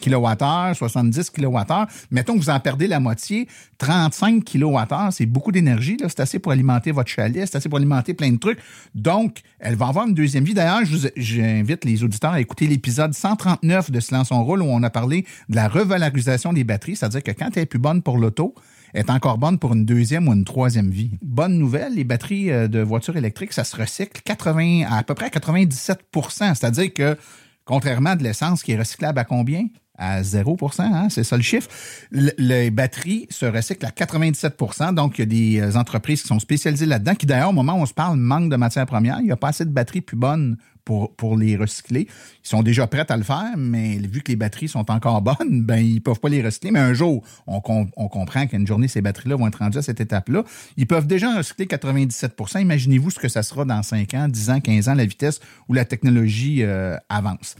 kWh, 0.00 0.74
70 0.74 1.30
kWh. 1.30 1.86
Mettons 2.12 2.34
que 2.34 2.38
vous 2.38 2.50
en 2.50 2.60
perdez 2.60 2.86
la 2.86 3.00
moitié, 3.00 3.48
35 3.78 4.44
kWh, 4.44 5.10
c'est 5.10 5.26
beaucoup 5.26 5.50
d'énergie. 5.50 5.96
C'est 6.00 6.20
assez 6.20 6.38
pour 6.38 6.52
alimenter 6.52 6.92
votre 6.92 7.10
chalet, 7.10 7.44
c'est 7.46 7.56
assez 7.56 7.68
pour 7.68 7.78
alimenter 7.78 8.14
plein 8.14 8.30
de 8.30 8.38
trucs. 8.38 8.60
Donc, 8.94 9.38
elle 9.58 9.74
va 9.74 9.88
avoir 9.88 10.06
une 10.06 10.14
deuxième 10.14 10.44
vie. 10.44 10.54
D'ailleurs, 10.54 10.82
j'invite 11.16 11.84
les 11.84 12.04
auditeurs 12.04 12.32
à 12.32 12.40
écouter 12.40 12.68
l'épisode 12.68 13.14
139 13.14 13.90
de 13.90 13.98
Silence 13.98 14.30
on 14.30 14.44
roule 14.44 14.62
où 14.62 14.66
on 14.66 14.82
a 14.84 14.90
parlé 14.90 15.26
de 15.48 15.56
la 15.56 15.66
revalorisation 15.66 16.52
des 16.52 16.62
batteries, 16.62 16.96
c'est-à-dire 16.96 17.24
que 17.24 17.32
quand 17.32 17.48
elle 17.56 17.64
est 17.64 17.66
plus 17.66 17.80
bonne 17.80 18.00
pour 18.00 18.16
l'auto, 18.16 18.54
est 18.94 19.10
encore 19.10 19.38
bonne 19.38 19.58
pour 19.58 19.72
une 19.72 19.84
deuxième 19.84 20.28
ou 20.28 20.32
une 20.32 20.44
troisième 20.44 20.90
vie. 20.90 21.12
Bonne 21.22 21.58
nouvelle, 21.58 21.94
les 21.94 22.04
batteries 22.04 22.50
euh, 22.50 22.68
de 22.68 22.80
voitures 22.80 23.16
électriques, 23.16 23.52
ça 23.52 23.64
se 23.64 23.76
recycle 23.76 24.20
80, 24.24 24.86
à 24.90 25.02
peu 25.02 25.14
près 25.14 25.26
à 25.26 25.28
97% 25.28 26.54
c'est-à-dire 26.54 26.92
que 26.92 27.16
contrairement 27.64 28.10
à 28.10 28.16
de 28.16 28.22
l'essence 28.22 28.62
qui 28.62 28.72
est 28.72 28.78
recyclable 28.78 29.18
à 29.18 29.24
combien? 29.24 29.66
à 30.00 30.22
0 30.22 30.56
hein, 30.78 31.08
c'est 31.10 31.24
ça 31.24 31.36
le 31.36 31.42
chiffre. 31.42 31.68
les 32.10 32.70
batteries 32.70 33.26
se 33.28 33.44
recyclent 33.44 33.84
à 33.84 33.90
97% 33.90 34.94
donc 34.94 35.18
il 35.18 35.20
y 35.20 35.22
a 35.22 35.26
des 35.26 35.60
euh, 35.60 35.78
entreprises 35.78 36.22
qui 36.22 36.28
sont 36.28 36.38
spécialisées 36.38 36.86
là-dedans, 36.86 37.14
qui 37.14 37.26
d'ailleurs, 37.26 37.50
au 37.50 37.52
moment 37.52 37.74
où 37.74 37.82
on 37.82 37.86
se 37.86 37.92
parle, 37.92 38.16
manquent 38.16 38.50
de 38.50 38.56
matières 38.56 38.86
premières. 38.86 39.18
Il 39.20 39.26
n'y 39.26 39.32
a 39.32 39.36
pas 39.36 39.48
assez 39.48 39.66
de 39.66 39.70
batteries 39.70 40.00
plus 40.00 40.16
bonnes 40.16 40.56
pour, 40.84 41.36
les 41.36 41.56
recycler. 41.56 42.08
Ils 42.44 42.48
sont 42.48 42.62
déjà 42.62 42.86
prêts 42.86 43.06
à 43.08 43.16
le 43.16 43.22
faire, 43.22 43.54
mais 43.56 43.98
vu 43.98 44.22
que 44.22 44.32
les 44.32 44.36
batteries 44.36 44.68
sont 44.68 44.90
encore 44.90 45.22
bonnes, 45.22 45.62
ben 45.62 45.78
ils 45.78 46.00
peuvent 46.00 46.20
pas 46.20 46.28
les 46.28 46.42
recycler. 46.42 46.70
Mais 46.70 46.80
un 46.80 46.94
jour, 46.94 47.22
on, 47.46 47.60
comprend 47.60 48.46
qu'une 48.46 48.66
journée, 48.66 48.88
ces 48.88 49.00
batteries-là 49.00 49.36
vont 49.36 49.46
être 49.46 49.58
rendues 49.58 49.78
à 49.78 49.82
cette 49.82 50.00
étape-là. 50.00 50.44
Ils 50.76 50.86
peuvent 50.86 51.06
déjà 51.06 51.36
recycler 51.36 51.66
97% 51.66 52.60
Imaginez-vous 52.60 53.10
ce 53.10 53.18
que 53.18 53.28
ça 53.28 53.42
sera 53.42 53.64
dans 53.64 53.82
5 53.82 54.14
ans, 54.14 54.28
10 54.28 54.50
ans, 54.50 54.60
15 54.60 54.88
ans, 54.88 54.94
la 54.94 55.06
vitesse 55.06 55.40
où 55.68 55.72
la 55.72 55.84
technologie 55.84 56.62
euh, 56.62 56.96
avance. 57.08 57.56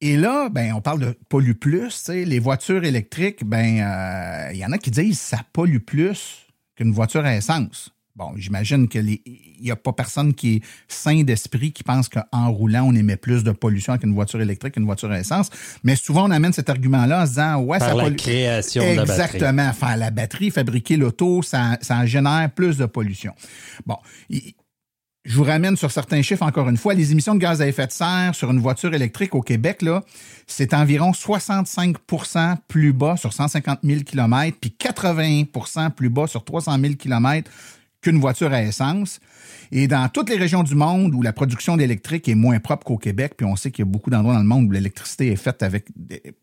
Et 0.00 0.16
là, 0.16 0.48
ben, 0.48 0.72
on 0.72 0.80
parle 0.80 1.00
de 1.00 1.14
pollue 1.28 1.52
plus. 1.52 2.08
Les 2.08 2.38
voitures 2.38 2.84
électriques, 2.84 3.44
ben, 3.44 4.50
il 4.52 4.56
euh, 4.56 4.58
y 4.58 4.64
en 4.64 4.72
a 4.72 4.78
qui 4.78 4.90
disent 4.90 5.18
que 5.18 5.24
ça 5.24 5.40
pollue 5.52 5.78
plus 5.78 6.46
qu'une 6.74 6.92
voiture 6.92 7.24
à 7.24 7.36
essence. 7.36 7.92
Bon, 8.20 8.32
j'imagine 8.36 8.86
qu'il 8.86 9.18
n'y 9.62 9.70
a 9.70 9.76
pas 9.76 9.94
personne 9.94 10.34
qui 10.34 10.56
est 10.56 10.62
sain 10.88 11.22
d'esprit 11.22 11.72
qui 11.72 11.82
pense 11.82 12.10
qu'en 12.10 12.52
roulant, 12.52 12.82
on 12.86 12.94
émet 12.94 13.16
plus 13.16 13.44
de 13.44 13.50
pollution 13.50 13.96
qu'une 13.96 14.12
voiture 14.12 14.42
électrique 14.42 14.74
qu'une 14.74 14.84
voiture 14.84 15.10
à 15.10 15.18
essence. 15.18 15.48
Mais 15.84 15.96
souvent, 15.96 16.28
on 16.28 16.30
amène 16.30 16.52
cet 16.52 16.68
argument-là 16.68 17.22
en 17.22 17.24
se 17.24 17.30
disant, 17.30 17.60
ouais, 17.62 17.78
Par 17.78 17.88
ça 17.88 17.94
la 17.94 18.10
création 18.10 18.82
de 18.82 18.88
la 18.88 19.04
batterie. 19.06 19.22
Exactement. 19.22 19.72
Faire 19.72 19.96
la 19.96 20.10
batterie, 20.10 20.50
fabriquer 20.50 20.98
l'auto, 20.98 21.40
ça, 21.40 21.78
ça 21.80 22.04
génère 22.04 22.50
plus 22.54 22.76
de 22.76 22.84
pollution. 22.84 23.32
Bon, 23.86 23.96
je 24.28 25.36
vous 25.36 25.44
ramène 25.44 25.78
sur 25.78 25.90
certains 25.90 26.20
chiffres 26.20 26.42
encore 26.42 26.68
une 26.68 26.76
fois. 26.76 26.92
Les 26.92 27.12
émissions 27.12 27.34
de 27.34 27.40
gaz 27.40 27.62
à 27.62 27.68
effet 27.68 27.86
de 27.86 27.92
serre 27.92 28.34
sur 28.34 28.50
une 28.50 28.60
voiture 28.60 28.92
électrique 28.92 29.34
au 29.34 29.40
Québec, 29.40 29.80
là, 29.80 30.02
c'est 30.46 30.74
environ 30.74 31.12
65% 31.12 32.56
plus 32.68 32.92
bas 32.92 33.16
sur 33.16 33.32
150 33.32 33.78
000 33.82 34.02
km, 34.02 34.58
puis 34.60 34.76
80% 34.78 35.90
plus 35.92 36.10
bas 36.10 36.26
sur 36.26 36.44
300 36.44 36.78
000 36.78 36.94
km 36.96 37.50
qu'une 38.00 38.18
voiture 38.18 38.52
à 38.52 38.62
essence. 38.62 39.20
Et 39.72 39.86
dans 39.86 40.08
toutes 40.08 40.30
les 40.30 40.36
régions 40.36 40.62
du 40.62 40.74
monde 40.74 41.14
où 41.14 41.22
la 41.22 41.32
production 41.32 41.76
d'électrique 41.76 42.28
est 42.28 42.34
moins 42.34 42.58
propre 42.58 42.84
qu'au 42.84 42.98
Québec, 42.98 43.34
puis 43.36 43.46
on 43.46 43.56
sait 43.56 43.70
qu'il 43.70 43.84
y 43.84 43.88
a 43.88 43.90
beaucoup 43.90 44.10
d'endroits 44.10 44.34
dans 44.34 44.40
le 44.40 44.46
monde 44.46 44.66
où 44.66 44.70
l'électricité 44.70 45.28
est 45.28 45.36
faite 45.36 45.62
avec, 45.62 45.86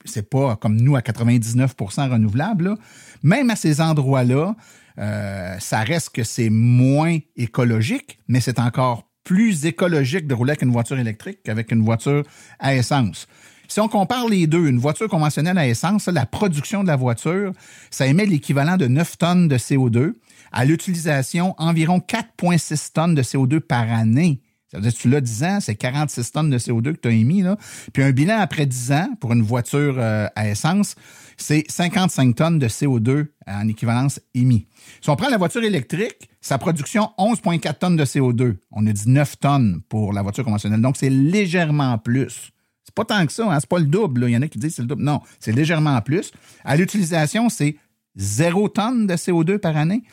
c'est 0.05 0.29
pas 0.29 0.55
comme 0.55 0.79
nous 0.79 0.95
à 0.95 1.01
99% 1.01 2.09
renouvelable, 2.09 2.75
même 3.23 3.49
à 3.49 3.55
ces 3.55 3.81
endroits-là, 3.81 4.55
euh, 4.99 5.55
ça 5.59 5.81
reste 5.81 6.09
que 6.11 6.23
c'est 6.23 6.49
moins 6.49 7.17
écologique, 7.35 8.19
mais 8.27 8.39
c'est 8.39 8.59
encore 8.59 9.07
plus 9.23 9.65
écologique 9.65 10.25
de 10.25 10.33
rouler 10.33 10.51
avec 10.51 10.61
une 10.61 10.71
voiture 10.71 10.97
électrique 10.97 11.39
qu'avec 11.43 11.71
une 11.71 11.83
voiture 11.83 12.23
à 12.59 12.75
essence. 12.75 13.27
Si 13.67 13.81
on 13.81 13.89
compare 13.89 14.29
les 14.29 14.47
deux, 14.47 14.67
une 14.67 14.79
voiture 14.79 15.09
conventionnelle 15.09 15.57
à 15.57 15.67
essence, 15.67 16.07
la 16.07 16.25
production 16.25 16.83
de 16.83 16.87
la 16.87 16.95
voiture, 16.95 17.51
ça 17.91 18.07
émet 18.07 18.25
l'équivalent 18.25 18.77
de 18.77 18.87
9 18.87 19.17
tonnes 19.17 19.47
de 19.49 19.57
CO2. 19.57 20.13
À 20.51 20.65
l'utilisation, 20.65 21.55
environ 21.57 21.99
4,6 21.99 22.91
tonnes 22.93 23.15
de 23.15 23.23
CO2 23.23 23.59
par 23.59 23.91
année. 23.91 24.41
Ça 24.69 24.77
veut 24.77 24.83
dire 24.83 24.93
que 24.93 24.97
tu 24.97 25.09
l'as 25.09 25.21
10 25.21 25.43
ans, 25.43 25.59
c'est 25.61 25.75
46 25.75 26.31
tonnes 26.33 26.49
de 26.49 26.57
CO2 26.57 26.93
que 26.93 26.99
tu 26.99 27.07
as 27.07 27.11
émis. 27.11 27.41
Là. 27.41 27.57
Puis 27.93 28.03
un 28.03 28.11
bilan 28.11 28.37
après 28.37 28.65
10 28.65 28.91
ans 28.91 29.07
pour 29.21 29.31
une 29.31 29.41
voiture 29.41 29.95
euh, 29.97 30.27
à 30.35 30.49
essence, 30.49 30.95
c'est 31.37 31.63
55 31.69 32.35
tonnes 32.35 32.59
de 32.59 32.67
CO2 32.67 33.27
en 33.47 33.67
équivalence 33.69 34.19
émis. 34.33 34.67
Si 34.99 35.09
on 35.09 35.15
prend 35.15 35.29
la 35.29 35.37
voiture 35.37 35.63
électrique, 35.63 36.29
sa 36.41 36.57
production, 36.57 37.11
11,4 37.17 37.77
tonnes 37.77 37.95
de 37.95 38.03
CO2. 38.03 38.55
On 38.71 38.85
a 38.87 38.91
dit 38.91 39.09
9 39.09 39.39
tonnes 39.39 39.81
pour 39.87 40.11
la 40.11 40.21
voiture 40.21 40.43
conventionnelle. 40.43 40.81
Donc, 40.81 40.97
c'est 40.97 41.09
légèrement 41.09 41.97
plus. 41.97 42.51
C'est 42.83 42.95
pas 42.95 43.05
tant 43.05 43.25
que 43.25 43.31
ça, 43.31 43.49
hein? 43.49 43.59
c'est 43.59 43.69
pas 43.69 43.79
le 43.79 43.85
double. 43.85 44.25
Il 44.27 44.31
y 44.31 44.37
en 44.37 44.41
a 44.41 44.47
qui 44.47 44.57
disent 44.57 44.71
que 44.71 44.75
c'est 44.77 44.81
le 44.81 44.87
double. 44.87 45.03
Non, 45.03 45.21
c'est 45.39 45.51
légèrement 45.51 46.01
plus. 46.01 46.31
À 46.65 46.75
l'utilisation, 46.75 47.49
c'est 47.49 47.77
0 48.17 48.69
tonnes 48.69 49.07
de 49.07 49.13
CO2 49.13 49.59
par 49.59 49.77
année. 49.77 50.03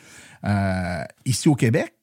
Euh, 0.45 1.03
ici 1.25 1.49
au 1.49 1.55
Québec, 1.55 1.93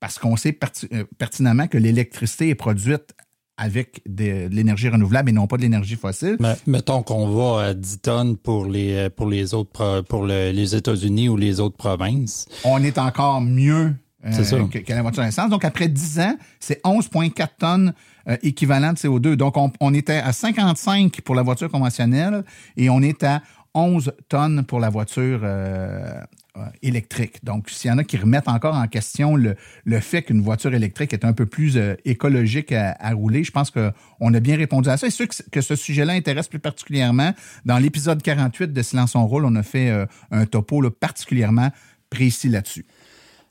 parce 0.00 0.18
qu'on 0.18 0.36
sait 0.36 0.58
euh, 0.92 1.04
pertinemment 1.18 1.68
que 1.68 1.78
l'électricité 1.78 2.48
est 2.48 2.54
produite 2.54 3.14
avec 3.56 4.02
de, 4.08 4.48
l'énergie 4.48 4.88
renouvelable 4.88 5.30
et 5.30 5.32
non 5.32 5.46
pas 5.46 5.56
de 5.56 5.62
l'énergie 5.62 5.94
fossile. 5.94 6.36
Mais, 6.40 6.56
mettons 6.66 7.02
qu'on 7.02 7.28
va 7.28 7.66
à 7.66 7.74
10 7.74 8.00
tonnes 8.00 8.36
pour 8.36 8.66
les 8.66 9.08
pour 9.10 9.28
les 9.28 9.54
autres 9.54 10.00
pour 10.08 10.26
les 10.26 10.74
États-Unis 10.74 11.28
ou 11.28 11.36
les 11.36 11.60
autres 11.60 11.76
provinces. 11.76 12.48
On 12.64 12.82
est 12.82 12.98
encore 12.98 13.40
mieux 13.40 13.94
euh, 14.24 14.68
que, 14.68 14.92
la 14.92 15.02
voiture 15.02 15.22
à 15.24 15.28
essence. 15.28 15.50
Donc 15.50 15.64
après 15.64 15.88
10 15.88 16.20
ans, 16.20 16.36
c'est 16.60 16.80
11,4 16.84 17.48
tonnes 17.58 17.92
euh, 18.28 18.36
équivalent 18.42 18.92
de 18.92 18.98
CO2. 18.98 19.34
Donc 19.34 19.56
on, 19.56 19.72
on, 19.80 19.92
était 19.94 20.18
à 20.18 20.32
55 20.32 21.20
pour 21.22 21.34
la 21.34 21.42
voiture 21.42 21.68
conventionnelle 21.68 22.44
et 22.76 22.88
on 22.88 23.00
est 23.00 23.24
à 23.24 23.42
11 23.74 24.12
tonnes 24.28 24.64
pour 24.64 24.80
la 24.80 24.90
voiture 24.90 25.40
euh, 25.42 26.20
euh, 26.58 26.66
électrique. 26.82 27.42
Donc, 27.42 27.70
s'il 27.70 27.90
y 27.90 27.94
en 27.94 27.96
a 27.96 28.04
qui 28.04 28.18
remettent 28.18 28.46
encore 28.46 28.74
en 28.74 28.86
question 28.86 29.36
le, 29.36 29.56
le 29.86 30.00
fait 30.00 30.20
qu'une 30.20 30.42
voiture 30.42 30.74
électrique 30.74 31.14
est 31.14 31.24
un 31.24 31.32
peu 31.32 31.46
plus 31.46 31.78
euh, 31.78 31.94
écologique 32.04 32.72
à, 32.72 32.94
rouler, 33.14 33.42
je 33.42 33.50
pense 33.50 33.70
qu'on 33.70 34.34
a 34.34 34.40
bien 34.40 34.58
répondu 34.58 34.90
à 34.90 34.98
ça. 34.98 35.06
Et 35.06 35.10
ceux 35.10 35.26
que, 35.26 35.60
ce 35.62 35.74
sujet-là 35.74 36.12
intéresse 36.12 36.48
plus 36.48 36.58
particulièrement, 36.58 37.32
dans 37.64 37.78
l'épisode 37.78 38.22
48 38.22 38.70
de 38.70 38.82
Silence 38.82 39.14
on 39.14 39.26
rôle, 39.26 39.46
on 39.46 39.54
a 39.56 39.62
fait 39.62 39.88
euh, 39.88 40.04
un 40.30 40.44
topo 40.44 40.90
particulièrement 40.90 41.70
précis 42.10 42.50
là-dessus. 42.50 42.84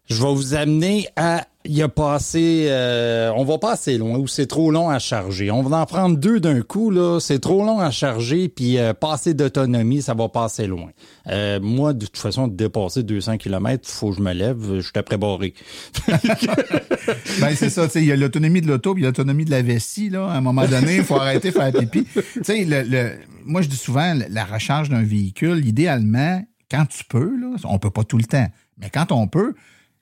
Je 0.07 0.21
vais 0.21 0.33
vous 0.35 0.53
amener 0.53 1.07
à 1.15 1.47
il 1.65 1.81
a 1.81 1.89
passé, 1.89 2.65
euh, 2.69 3.31
on 3.35 3.43
va 3.43 3.57
pas 3.57 3.73
assez 3.73 3.97
loin 3.97 4.17
ou 4.17 4.27
c'est 4.27 4.47
trop 4.47 4.71
long 4.71 4.89
à 4.89 4.99
charger. 4.99 5.51
On 5.51 5.61
va 5.61 5.77
en 5.77 5.85
prendre 5.85 6.17
deux 6.17 6.39
d'un 6.39 6.61
coup 6.61 6.89
là, 6.89 7.19
c'est 7.19 7.39
trop 7.39 7.63
long 7.63 7.79
à 7.79 7.91
charger 7.91 8.49
puis 8.49 8.77
euh, 8.77 8.93
passer 8.93 9.33
d'autonomie, 9.33 10.01
ça 10.01 10.13
va 10.13 10.27
passer 10.27 10.65
loin. 10.65 10.89
Euh, 11.27 11.59
moi, 11.61 11.93
de 11.93 12.05
toute 12.05 12.17
façon, 12.17 12.47
de 12.47 12.55
dépasser 12.55 13.03
200 13.03 13.37
km, 13.37 13.87
faut 13.87 14.09
que 14.09 14.17
je 14.17 14.21
me 14.21 14.33
lève, 14.33 14.75
je 14.75 14.81
suis 14.81 14.91
après 14.95 15.17
barré. 15.17 15.53
ben 16.07 17.55
c'est 17.55 17.69
ça, 17.69 17.85
tu 17.85 17.93
sais, 17.93 18.01
il 18.01 18.07
y 18.07 18.11
a 18.11 18.15
l'autonomie 18.15 18.61
de 18.61 18.67
l'auto, 18.67 18.93
puis 18.93 19.03
l'autonomie 19.03 19.45
de 19.45 19.51
la 19.51 19.61
vessie 19.61 20.09
là. 20.09 20.27
À 20.27 20.37
un 20.37 20.41
moment 20.41 20.65
donné, 20.65 20.97
il 20.97 21.03
faut 21.03 21.15
arrêter 21.15 21.49
de 21.49 21.55
faire 21.55 21.71
pipi. 21.71 22.07
Tu 22.33 22.43
sais, 22.43 22.65
le, 22.65 23.11
moi 23.45 23.61
je 23.61 23.67
dis 23.67 23.75
souvent 23.75 24.17
la 24.29 24.45
recharge 24.45 24.89
d'un 24.89 25.03
véhicule, 25.03 25.65
idéalement, 25.65 26.43
quand 26.69 26.85
tu 26.85 27.03
peux 27.03 27.37
là, 27.39 27.55
on 27.65 27.77
peut 27.77 27.89
pas 27.91 28.03
tout 28.03 28.17
le 28.17 28.23
temps, 28.23 28.47
mais 28.77 28.89
quand 28.89 29.11
on 29.11 29.27
peut 29.27 29.53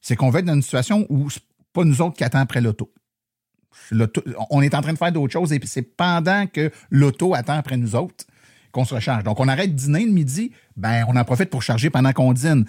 c'est 0.01 0.15
qu'on 0.15 0.29
va 0.29 0.39
être 0.39 0.45
dans 0.45 0.53
une 0.53 0.61
situation 0.61 1.05
où 1.09 1.27
pas 1.73 1.83
nous 1.83 2.01
autres 2.01 2.15
qui 2.15 2.23
attendons 2.23 2.43
après 2.43 2.61
l'auto. 2.61 2.91
On 4.49 4.61
est 4.61 4.73
en 4.75 4.81
train 4.81 4.93
de 4.93 4.97
faire 4.97 5.11
d'autres 5.11 5.33
choses 5.33 5.53
et 5.53 5.59
c'est 5.65 5.81
pendant 5.81 6.47
que 6.47 6.71
l'auto 6.89 7.33
attend 7.33 7.53
après 7.53 7.77
nous 7.77 7.95
autres 7.95 8.25
qu'on 8.71 8.85
se 8.85 8.93
recharge. 8.93 9.23
Donc, 9.23 9.39
on 9.39 9.47
arrête 9.47 9.71
de 9.71 9.79
dîner 9.79 10.05
le 10.05 10.11
midi, 10.11 10.51
ben, 10.75 11.05
on 11.07 11.15
en 11.15 11.23
profite 11.23 11.49
pour 11.49 11.63
charger 11.63 11.89
pendant 11.89 12.11
qu'on 12.13 12.33
dîne 12.33 12.65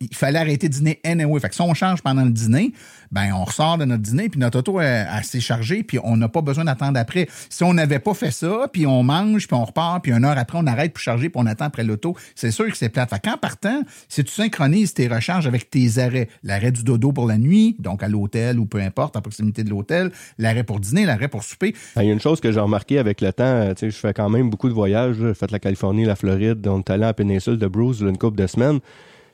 il 0.00 0.14
fallait 0.14 0.38
arrêter 0.38 0.68
de 0.68 0.74
dîner 0.74 1.00
anyway. 1.04 1.40
Fait 1.40 1.48
que 1.48 1.54
si 1.54 1.60
on 1.60 1.74
change 1.74 2.02
pendant 2.02 2.24
le 2.24 2.30
dîner, 2.30 2.72
ben 3.10 3.32
on 3.34 3.44
ressort 3.44 3.78
de 3.78 3.84
notre 3.84 4.02
dîner, 4.02 4.28
puis 4.28 4.40
notre 4.40 4.58
auto 4.58 4.80
est 4.80 5.06
assez 5.08 5.40
chargée, 5.40 5.82
puis 5.82 5.98
on 6.02 6.16
n'a 6.16 6.28
pas 6.28 6.40
besoin 6.40 6.64
d'attendre 6.64 6.98
après. 6.98 7.28
Si 7.50 7.64
on 7.64 7.74
n'avait 7.74 7.98
pas 7.98 8.14
fait 8.14 8.30
ça, 8.30 8.68
puis 8.72 8.86
on 8.86 9.02
mange, 9.02 9.46
puis 9.46 9.56
on 9.56 9.64
repart, 9.64 10.02
puis 10.02 10.12
une 10.12 10.24
heure 10.24 10.38
après, 10.38 10.58
on 10.60 10.66
arrête 10.66 10.92
pour 10.92 11.00
charger, 11.00 11.28
puis 11.28 11.40
on 11.42 11.46
attend 11.46 11.66
après 11.66 11.84
l'auto, 11.84 12.16
c'est 12.34 12.50
sûr 12.50 12.66
que 12.66 12.76
c'est 12.76 12.88
plate. 12.88 13.10
Fait 13.10 13.22
qu'en 13.22 13.36
partant, 13.36 13.82
si 14.08 14.24
tu 14.24 14.32
synchronises 14.32 14.94
tes 14.94 15.08
recharges 15.08 15.46
avec 15.46 15.70
tes 15.70 15.98
arrêts, 15.98 16.28
l'arrêt 16.42 16.72
du 16.72 16.82
dodo 16.82 17.12
pour 17.12 17.26
la 17.26 17.38
nuit, 17.38 17.76
donc 17.78 18.02
à 18.02 18.08
l'hôtel 18.08 18.58
ou 18.58 18.66
peu 18.66 18.80
importe, 18.80 19.16
à 19.16 19.20
proximité 19.20 19.64
de 19.64 19.70
l'hôtel, 19.70 20.10
l'arrêt 20.38 20.64
pour 20.64 20.80
dîner, 20.80 21.06
l'arrêt 21.06 21.28
pour 21.28 21.42
souper. 21.42 21.74
Il 21.96 22.04
y 22.04 22.10
a 22.10 22.12
une 22.12 22.20
chose 22.20 22.40
que 22.40 22.52
j'ai 22.52 22.60
remarqué 22.60 22.98
avec 22.98 23.20
le 23.20 23.32
temps, 23.32 23.72
sais, 23.76 23.90
je 23.90 23.96
fais 23.96 24.14
quand 24.14 24.28
même 24.28 24.50
beaucoup 24.50 24.68
de 24.68 24.74
voyages, 24.74 25.16
j'ai 25.20 25.34
fait 25.34 25.50
la 25.50 25.58
Californie, 25.58 26.04
la 26.04 26.16
Floride, 26.16 26.66
on 26.66 26.80
est 26.80 26.90
allé 26.90 27.02
la 27.02 27.14
péninsule 27.14 27.58
de 27.58 27.66
Bruce 27.66 28.00
une 28.00 28.18
couple 28.18 28.38
de 28.38 28.46
semaines. 28.46 28.80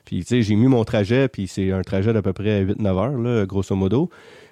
Puis, 0.05 0.21
tu 0.21 0.25
sais, 0.27 0.41
j'ai 0.41 0.55
mis 0.55 0.67
mon 0.67 0.83
trajet, 0.83 1.27
puis 1.27 1.47
c'est 1.47 1.71
un 1.71 1.81
trajet 1.81 2.13
d'à 2.13 2.21
peu 2.21 2.33
près 2.33 2.63
8-9 2.63 2.87
heures, 2.87 3.17
là, 3.17 3.45
grosso 3.45 3.75
modo. 3.75 4.09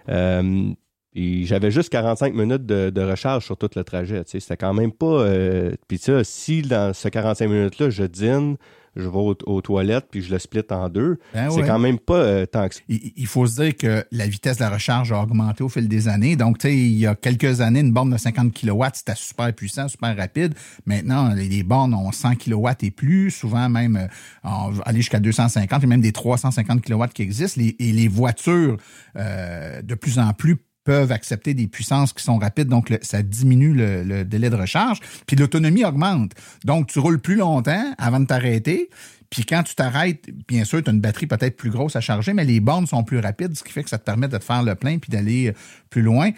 Euh, 0.09 0.73
j'avais 1.13 1.71
juste 1.71 1.89
45 1.89 2.33
minutes 2.33 2.65
de, 2.65 3.01
recharge 3.01 3.45
sur 3.45 3.57
tout 3.57 3.69
le 3.75 3.83
trajet. 3.83 4.23
C'était 4.25 4.57
quand 4.57 4.73
même 4.73 4.91
pas... 4.91 5.05
Euh, 5.05 5.71
puis 5.87 5.97
ça, 5.97 6.23
si 6.23 6.61
dans 6.61 6.93
ce 6.93 7.09
45 7.09 7.47
minutes-là, 7.49 7.89
je 7.89 8.03
dîne, 8.03 8.57
je 8.95 9.07
vais 9.07 9.35
aux, 9.45 9.61
toilettes 9.61 10.07
puis 10.11 10.21
je 10.21 10.31
le 10.31 10.39
split 10.39 10.63
en 10.69 10.89
deux. 10.89 11.17
Ben 11.33 11.49
c'est 11.49 11.63
quand 11.63 11.79
même 11.79 11.99
pas 11.99 12.15
euh, 12.15 12.45
tant 12.45 12.67
que 12.67 12.75
il, 12.89 13.27
faut 13.27 13.45
se 13.47 13.61
dire 13.61 13.75
que 13.75 14.05
la 14.11 14.27
vitesse 14.27 14.57
de 14.57 14.63
la 14.63 14.69
recharge 14.69 15.11
a 15.11 15.21
augmenté 15.21 15.63
au 15.63 15.69
fil 15.69 15.87
des 15.87 16.07
années. 16.07 16.35
Donc, 16.35 16.57
tu 16.57 16.67
sais, 16.67 16.75
il 16.75 16.97
y 16.97 17.07
a 17.07 17.15
quelques 17.15 17.61
années, 17.61 17.79
une 17.79 17.91
borne 17.91 18.09
de 18.11 18.17
50 18.17 18.53
kW, 18.53 18.83
c'était 18.93 19.15
super 19.15 19.53
puissant, 19.53 19.87
super 19.87 20.15
rapide. 20.15 20.53
Maintenant, 20.85 21.33
les, 21.33 21.63
bornes 21.63 21.93
ont 21.93 22.11
100 22.11 22.35
kW 22.35 22.67
et 22.81 22.91
plus, 22.91 23.31
souvent 23.31 23.69
même 23.69 24.09
euh, 24.45 24.49
aller 24.85 24.99
jusqu'à 24.99 25.19
250 25.19 25.83
et 25.83 25.87
même 25.87 26.01
des 26.01 26.11
350 26.11 26.81
kW 26.81 27.05
qui 27.13 27.21
existent. 27.21 27.61
et 27.61 27.91
les 27.91 28.07
voitures, 28.07 28.77
euh, 29.15 29.81
de 29.81 29.95
plus 29.95 30.19
en 30.19 30.33
plus 30.33 30.57
peuvent 30.83 31.11
accepter 31.11 31.53
des 31.53 31.67
puissances 31.67 32.13
qui 32.13 32.23
sont 32.23 32.37
rapides, 32.37 32.67
donc 32.67 32.93
ça 33.01 33.21
diminue 33.21 33.73
le, 33.73 34.23
délai 34.23 34.49
de 34.49 34.55
recharge, 34.55 34.99
puis 35.27 35.35
l'autonomie 35.35 35.85
augmente. 35.85 36.31
Donc, 36.65 36.87
tu 36.87 36.99
roules 36.99 37.19
plus 37.19 37.35
longtemps 37.35 37.93
avant 37.97 38.19
de 38.19 38.25
t'arrêter, 38.25 38.89
puis 39.29 39.45
quand 39.45 39.63
tu 39.63 39.75
t'arrêtes, 39.75 40.29
bien 40.47 40.65
sûr, 40.65 40.83
tu 40.83 40.89
as 40.89 40.93
une 40.93 40.99
batterie 40.99 41.27
peut-être 41.27 41.55
plus 41.55 41.69
grosse 41.69 41.95
à 41.95 42.01
charger, 42.01 42.33
mais 42.33 42.43
les 42.43 42.59
bornes 42.59 42.87
sont 42.87 43.03
plus 43.03 43.19
rapides, 43.19 43.55
ce 43.55 43.63
qui 43.63 43.71
fait 43.71 43.83
que 43.83 43.89
ça 43.89 43.97
te 43.97 44.03
permet 44.03 44.27
de 44.27 44.37
te 44.37 44.43
faire 44.43 44.63
le 44.63 44.75
plein 44.75 44.97
puis 44.97 45.09
d'aller 45.09 45.49
euh, 45.49 45.53
plus 45.89 46.01
loin. 46.01 46.31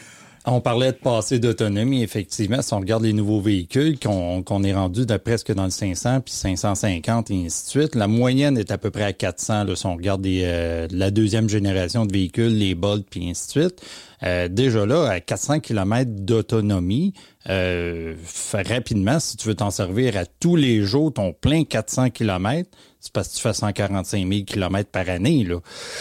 On 0.46 0.60
parlait 0.60 0.92
de 0.92 0.98
passer 0.98 1.40
d'autonomie, 1.40 2.04
effectivement. 2.04 2.62
Si 2.62 2.74
on 2.74 2.80
regarde 2.80 3.04
les 3.04 3.14
nouveaux 3.14 3.40
véhicules, 3.40 3.98
qu'on 3.98 4.64
est 4.64 4.74
rendu 4.74 5.06
de 5.06 5.16
presque 5.16 5.54
dans 5.54 5.64
le 5.64 5.70
500, 5.70 6.20
puis 6.20 6.34
550 6.34 7.32
et 7.32 7.46
ainsi 7.46 7.66
de 7.66 7.70
suite, 7.70 7.96
la 7.96 8.10
moyenne 8.10 8.58
est 8.58 8.70
à 8.70 8.78
peu 8.78 8.92
près 8.92 9.04
à 9.04 9.14
400. 9.14 9.64
Là, 9.64 9.76
si 9.78 9.86
on 9.86 9.96
regarde 9.96 10.26
euh, 10.28 10.88
la 10.92 11.12
deuxième 11.12 11.48
génération 11.48 12.06
de 12.06 12.12
véhicules, 12.12 12.58
les 12.58 12.76
Bolt, 12.76 13.06
puis 13.10 13.30
ainsi 13.30 13.48
de 13.48 13.52
suite. 13.52 13.82
Euh, 14.24 14.50
déjà 14.50 14.86
là, 14.86 15.10
à 15.10 15.20
400 15.22 15.62
km 15.62 16.12
d'autonomie, 16.12 17.14
euh, 17.50 18.16
rapidement, 18.54 19.20
si 19.20 19.38
tu 19.38 19.48
veux 19.48 19.56
t'en 19.56 19.72
servir 19.72 20.18
à 20.18 20.26
tous 20.26 20.56
les 20.56 20.82
jours, 20.82 21.14
ton 21.14 21.34
plein 21.34 21.64
400 21.64 22.10
km, 22.10 22.70
c'est 23.00 23.12
parce 23.12 23.30
que 23.30 23.36
tu 23.36 23.42
fais 23.42 23.54
145 23.54 24.28
000 24.28 24.44
km 24.46 24.90
par 24.90 25.10
année. 25.10 25.44
Là. 25.44 25.60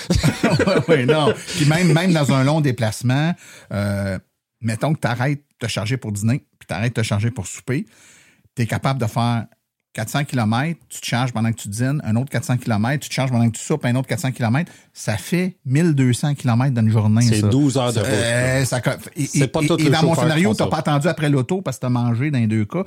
oui, 0.89 1.05
non. 1.05 1.33
Puis 1.57 1.65
même, 1.67 1.93
même 1.93 2.13
dans 2.13 2.33
un 2.33 2.45
long 2.45 2.61
déplacement, 2.61 3.33
euh, 3.73 4.19
mettons 4.63 4.95
que 4.95 5.01
tu 5.01 5.07
arrêtes 5.07 5.41
de 5.61 5.67
te 5.67 5.71
charger 5.71 5.97
pour 5.97 6.13
dîner, 6.13 6.47
puis 6.59 6.67
tu 6.67 6.75
arrêtes 6.75 6.97
de 6.97 7.01
te 7.01 7.07
charger 7.07 7.31
pour 7.31 7.47
souper, 7.47 7.87
tu 8.57 8.63
es 8.63 8.67
capable 8.67 9.01
de 9.01 9.07
faire 9.07 9.47
400 9.95 10.25
km, 10.25 10.81
tu 10.89 11.01
te 11.01 11.07
charges 11.07 11.33
pendant 11.33 11.51
que 11.53 11.57
tu 11.57 11.69
dînes, 11.69 12.01
un 12.05 12.17
autre 12.17 12.31
400 12.31 12.57
km, 12.59 13.01
tu 13.01 13.09
te 13.09 13.15
charges 13.15 13.31
pendant 13.31 13.51
que 13.51 13.57
tu 13.57 13.63
soupes, 13.63 13.85
un 13.85 13.95
autre 13.95 14.09
400 14.09 14.33
km, 14.33 14.73
ça 14.93 15.17
fait 15.17 15.59
1200 15.67 16.35
km 16.35 16.73
dans 16.73 16.83
une 16.83 16.91
journée. 16.91 17.27
C'est 17.27 17.43
12 17.43 17.77
heures 17.77 17.93
de 17.93 18.01
route. 18.01 18.09
Euh, 18.09 18.65
et, 19.17 19.47
pas 19.49 19.61
tout 19.61 19.79
et 19.79 19.91
dans 19.91 20.03
mon 20.03 20.15
scénario, 20.15 20.55
tu 20.55 20.63
n'as 20.63 20.69
pas 20.69 20.79
attendu 20.79 21.09
après 21.09 21.29
l'auto 21.29 21.61
parce 21.61 21.77
que 21.77 21.81
tu 21.83 21.87
as 21.87 21.91
mangé 21.91 22.31
dans 22.31 22.39
les 22.39 22.47
deux 22.47 22.65
cas. 22.65 22.85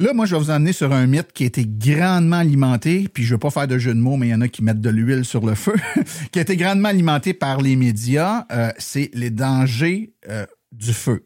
Là, 0.00 0.12
moi, 0.14 0.26
je 0.26 0.34
vais 0.34 0.40
vous 0.40 0.50
emmener 0.50 0.72
sur 0.72 0.92
un 0.92 1.06
mythe 1.06 1.32
qui 1.32 1.44
a 1.44 1.46
été 1.46 1.64
grandement 1.64 2.38
alimenté, 2.38 3.08
puis 3.12 3.22
je 3.22 3.28
ne 3.28 3.34
veux 3.34 3.38
pas 3.38 3.50
faire 3.50 3.68
de 3.68 3.78
jeu 3.78 3.94
de 3.94 4.00
mots, 4.00 4.16
mais 4.16 4.28
il 4.28 4.30
y 4.30 4.34
en 4.34 4.40
a 4.40 4.48
qui 4.48 4.64
mettent 4.64 4.80
de 4.80 4.90
l'huile 4.90 5.24
sur 5.24 5.46
le 5.46 5.54
feu, 5.54 5.74
qui 6.32 6.40
a 6.40 6.42
été 6.42 6.56
grandement 6.56 6.88
alimenté 6.88 7.34
par 7.34 7.60
les 7.60 7.76
médias, 7.76 8.46
euh, 8.50 8.72
c'est 8.78 9.10
les 9.14 9.30
dangers 9.30 10.12
euh, 10.28 10.44
du 10.72 10.92
feu. 10.92 11.24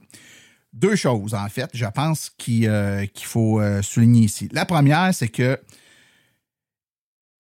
Deux 0.72 0.96
choses, 0.96 1.32
en 1.34 1.48
fait, 1.48 1.70
je 1.72 1.86
pense 1.86 2.30
qu'il 2.36 2.68
euh, 2.68 3.06
qu'il 3.06 3.26
faut 3.26 3.60
euh, 3.60 3.80
souligner 3.82 4.22
ici. 4.26 4.48
La 4.52 4.66
première, 4.66 5.14
c'est 5.14 5.28
que 5.28 5.58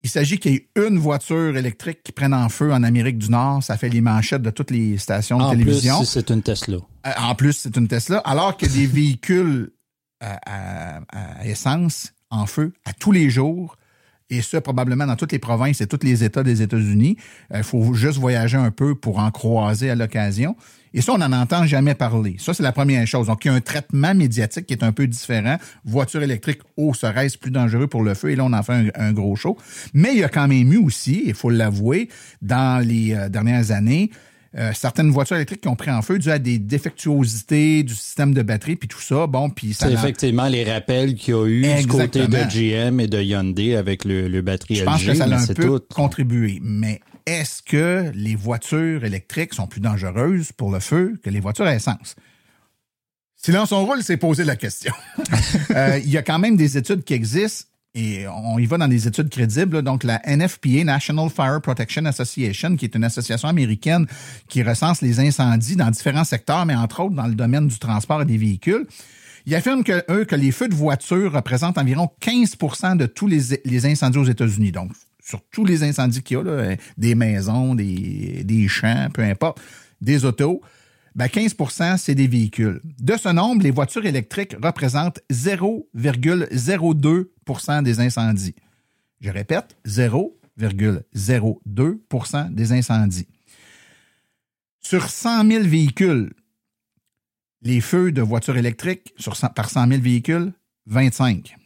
il 0.02 0.10
s'agit 0.10 0.38
qu'il 0.38 0.52
y 0.52 0.56
ait 0.56 0.68
une 0.86 0.98
voiture 0.98 1.56
électrique 1.56 2.02
qui 2.02 2.12
prenne 2.12 2.34
en 2.34 2.50
feu 2.50 2.72
en 2.74 2.82
Amérique 2.82 3.16
du 3.16 3.30
Nord. 3.30 3.62
Ça 3.62 3.78
fait 3.78 3.88
les 3.88 4.02
manchettes 4.02 4.42
de 4.42 4.50
toutes 4.50 4.70
les 4.70 4.98
stations 4.98 5.38
de 5.38 5.42
En 5.44 5.50
télévision. 5.52 5.96
plus, 5.96 6.04
si 6.06 6.12
c'est 6.12 6.30
une 6.30 6.42
Tesla. 6.42 6.76
Euh, 7.06 7.10
En 7.18 7.34
plus, 7.34 7.54
c'est 7.54 7.74
une 7.76 7.88
Tesla. 7.88 8.18
Alors 8.18 8.56
que 8.58 8.66
des 8.66 8.86
véhicules 8.86 9.70
à, 10.20 10.98
à- 10.98 11.40
à 11.40 11.46
essence 11.46 12.12
en 12.28 12.44
feu 12.44 12.74
à 12.84 12.92
tous 12.92 13.12
les 13.12 13.30
jours, 13.30 13.76
et 14.28 14.42
ça 14.42 14.60
probablement 14.60 15.06
dans 15.06 15.16
toutes 15.16 15.32
les 15.32 15.38
provinces 15.38 15.80
et 15.80 15.86
tous 15.86 16.00
les 16.02 16.22
États 16.24 16.42
des 16.42 16.60
États-Unis. 16.60 17.16
Il 17.54 17.62
faut 17.62 17.94
juste 17.94 18.18
voyager 18.18 18.58
un 18.58 18.70
peu 18.70 18.94
pour 18.94 19.18
en 19.18 19.30
croiser 19.30 19.88
à 19.88 19.94
l'occasion. 19.94 20.54
Et 20.96 21.02
ça, 21.02 21.12
on 21.12 21.18
n'en 21.18 21.32
entend 21.32 21.66
jamais 21.66 21.94
parler. 21.94 22.36
Ça, 22.38 22.54
c'est 22.54 22.62
la 22.62 22.70
première 22.72 23.04
chose. 23.06 23.26
Donc, 23.26 23.44
il 23.44 23.48
y 23.48 23.50
a 23.50 23.54
un 23.54 23.60
traitement 23.60 24.14
médiatique 24.14 24.66
qui 24.66 24.74
est 24.74 24.84
un 24.84 24.92
peu 24.92 25.08
différent. 25.08 25.58
Voiture 25.84 26.22
électrique, 26.22 26.60
oh, 26.76 26.94
serait-ce 26.94 27.36
plus 27.36 27.50
dangereux 27.50 27.88
pour 27.88 28.02
le 28.04 28.14
feu? 28.14 28.30
Et 28.30 28.36
là, 28.36 28.44
on 28.44 28.52
en 28.52 28.62
fait 28.62 28.72
un, 28.72 28.86
un 28.94 29.12
gros 29.12 29.34
show. 29.34 29.58
Mais 29.92 30.12
il 30.12 30.20
y 30.20 30.24
a 30.24 30.28
quand 30.28 30.46
même 30.46 30.72
eu 30.72 30.78
aussi, 30.78 31.24
il 31.26 31.34
faut 31.34 31.50
l'avouer, 31.50 32.08
dans 32.42 32.78
les 32.86 33.12
euh, 33.12 33.28
dernières 33.28 33.72
années, 33.72 34.10
euh, 34.56 34.70
certaines 34.72 35.10
voitures 35.10 35.34
électriques 35.34 35.62
qui 35.62 35.68
ont 35.68 35.74
pris 35.74 35.90
en 35.90 36.00
feu 36.00 36.16
dû 36.20 36.30
à 36.30 36.38
des 36.38 36.60
défectuosités 36.60 37.82
du 37.82 37.92
système 37.92 38.32
de 38.32 38.42
batterie 38.42 38.76
puis 38.76 38.86
tout 38.86 39.00
ça. 39.00 39.26
Bon, 39.26 39.50
puis 39.50 39.74
ça 39.74 39.88
C'est 39.88 39.94
effectivement 39.94 40.46
les 40.46 40.62
rappels 40.62 41.16
qu'il 41.16 41.34
y 41.34 41.36
a 41.36 41.44
eu 41.46 41.80
du 41.82 41.86
côté 41.88 42.28
de. 42.28 42.38
GM 42.88 43.00
et 43.00 43.08
de 43.08 43.20
Hyundai 43.20 43.74
avec 43.74 44.04
le, 44.04 44.28
le 44.28 44.42
batterie 44.42 44.76
Je 44.76 44.84
pense 44.84 45.02
LG, 45.02 45.06
que 45.08 45.14
ça 45.14 45.24
a 45.24 45.40
un 45.40 45.46
peu 45.46 45.80
tout. 45.80 45.82
contribué. 45.92 46.60
Mais 46.62 47.00
est-ce 47.26 47.62
que 47.62 48.10
les 48.14 48.34
voitures 48.34 49.04
électriques 49.04 49.54
sont 49.54 49.66
plus 49.66 49.80
dangereuses 49.80 50.52
pour 50.52 50.70
le 50.70 50.80
feu 50.80 51.18
que 51.22 51.30
les 51.30 51.40
voitures 51.40 51.66
à 51.66 51.74
essence? 51.74 52.16
Silence 53.36 53.72
on 53.72 53.84
roule, 53.84 54.02
c'est 54.02 54.16
poser 54.16 54.44
la 54.44 54.56
question. 54.56 54.92
Euh, 55.70 55.98
Il 56.04 56.10
y 56.10 56.18
a 56.18 56.22
quand 56.22 56.38
même 56.38 56.56
des 56.56 56.76
études 56.76 57.04
qui 57.04 57.14
existent 57.14 57.68
et 57.94 58.26
on 58.28 58.58
y 58.58 58.66
va 58.66 58.76
dans 58.76 58.88
des 58.88 59.06
études 59.06 59.28
crédibles. 59.28 59.82
Donc, 59.82 60.02
la 60.04 60.20
NFPA, 60.26 60.84
National 60.84 61.30
Fire 61.30 61.60
Protection 61.60 62.04
Association, 62.06 62.76
qui 62.76 62.84
est 62.84 62.94
une 62.94 63.04
association 63.04 63.48
américaine 63.48 64.06
qui 64.48 64.62
recense 64.62 65.00
les 65.00 65.20
incendies 65.20 65.76
dans 65.76 65.90
différents 65.90 66.24
secteurs, 66.24 66.66
mais 66.66 66.74
entre 66.74 67.00
autres 67.00 67.14
dans 67.14 67.26
le 67.26 67.34
domaine 67.34 67.68
du 67.68 67.78
transport 67.78 68.22
et 68.22 68.24
des 68.24 68.36
véhicules. 68.36 68.86
Ils 69.46 69.54
affirment 69.54 69.84
que, 69.84 70.04
eux, 70.10 70.24
que 70.24 70.34
les 70.34 70.50
feux 70.50 70.68
de 70.68 70.74
voiture 70.74 71.32
représentent 71.32 71.78
environ 71.78 72.10
15 72.20 72.56
de 72.96 73.06
tous 73.06 73.26
les, 73.26 73.60
les 73.64 73.86
incendies 73.86 74.18
aux 74.18 74.24
États-Unis. 74.24 74.72
Donc, 74.72 74.90
sur 75.24 75.42
tous 75.50 75.64
les 75.64 75.82
incendies 75.82 76.22
qu'il 76.22 76.36
y 76.36 76.40
a, 76.40 76.44
là, 76.44 76.76
des 76.98 77.14
maisons, 77.14 77.74
des, 77.74 78.44
des 78.44 78.68
champs, 78.68 79.08
peu 79.12 79.22
importe, 79.22 79.58
des 80.00 80.24
autos, 80.24 80.62
ben 81.14 81.26
15% 81.26 81.96
c'est 81.96 82.14
des 82.14 82.28
véhicules. 82.28 82.80
De 82.98 83.16
ce 83.16 83.30
nombre, 83.30 83.62
les 83.62 83.70
voitures 83.70 84.04
électriques 84.04 84.54
représentent 84.62 85.20
0,02% 85.32 87.82
des 87.82 88.00
incendies. 88.00 88.54
Je 89.20 89.30
répète, 89.30 89.76
0,02% 89.86 92.52
des 92.52 92.72
incendies. 92.72 93.28
Sur 94.80 95.08
100 95.08 95.48
000 95.48 95.64
véhicules, 95.64 96.34
les 97.62 97.80
feux 97.80 98.12
de 98.12 98.20
voitures 98.20 98.58
électriques 98.58 99.14
sur 99.16 99.36
100 99.36 99.48
par 99.50 99.70
100 99.70 99.86
000 99.88 100.02
véhicules, 100.02 100.52
25. 100.86 101.56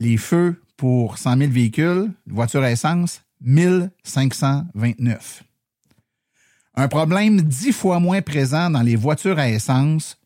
Les 0.00 0.16
feux 0.16 0.61
pour 0.76 1.18
100 1.18 1.38
000 1.38 1.50
véhicules, 1.52 2.10
voitures 2.26 2.62
à 2.62 2.70
essence, 2.70 3.22
1529. 3.40 5.44
Un 6.74 6.88
problème 6.88 7.42
dix 7.42 7.72
fois 7.72 8.00
moins 8.00 8.22
présent 8.22 8.70
dans 8.70 8.82
les 8.82 8.96
voitures 8.96 9.38
à 9.38 9.48
essence, 9.48 10.18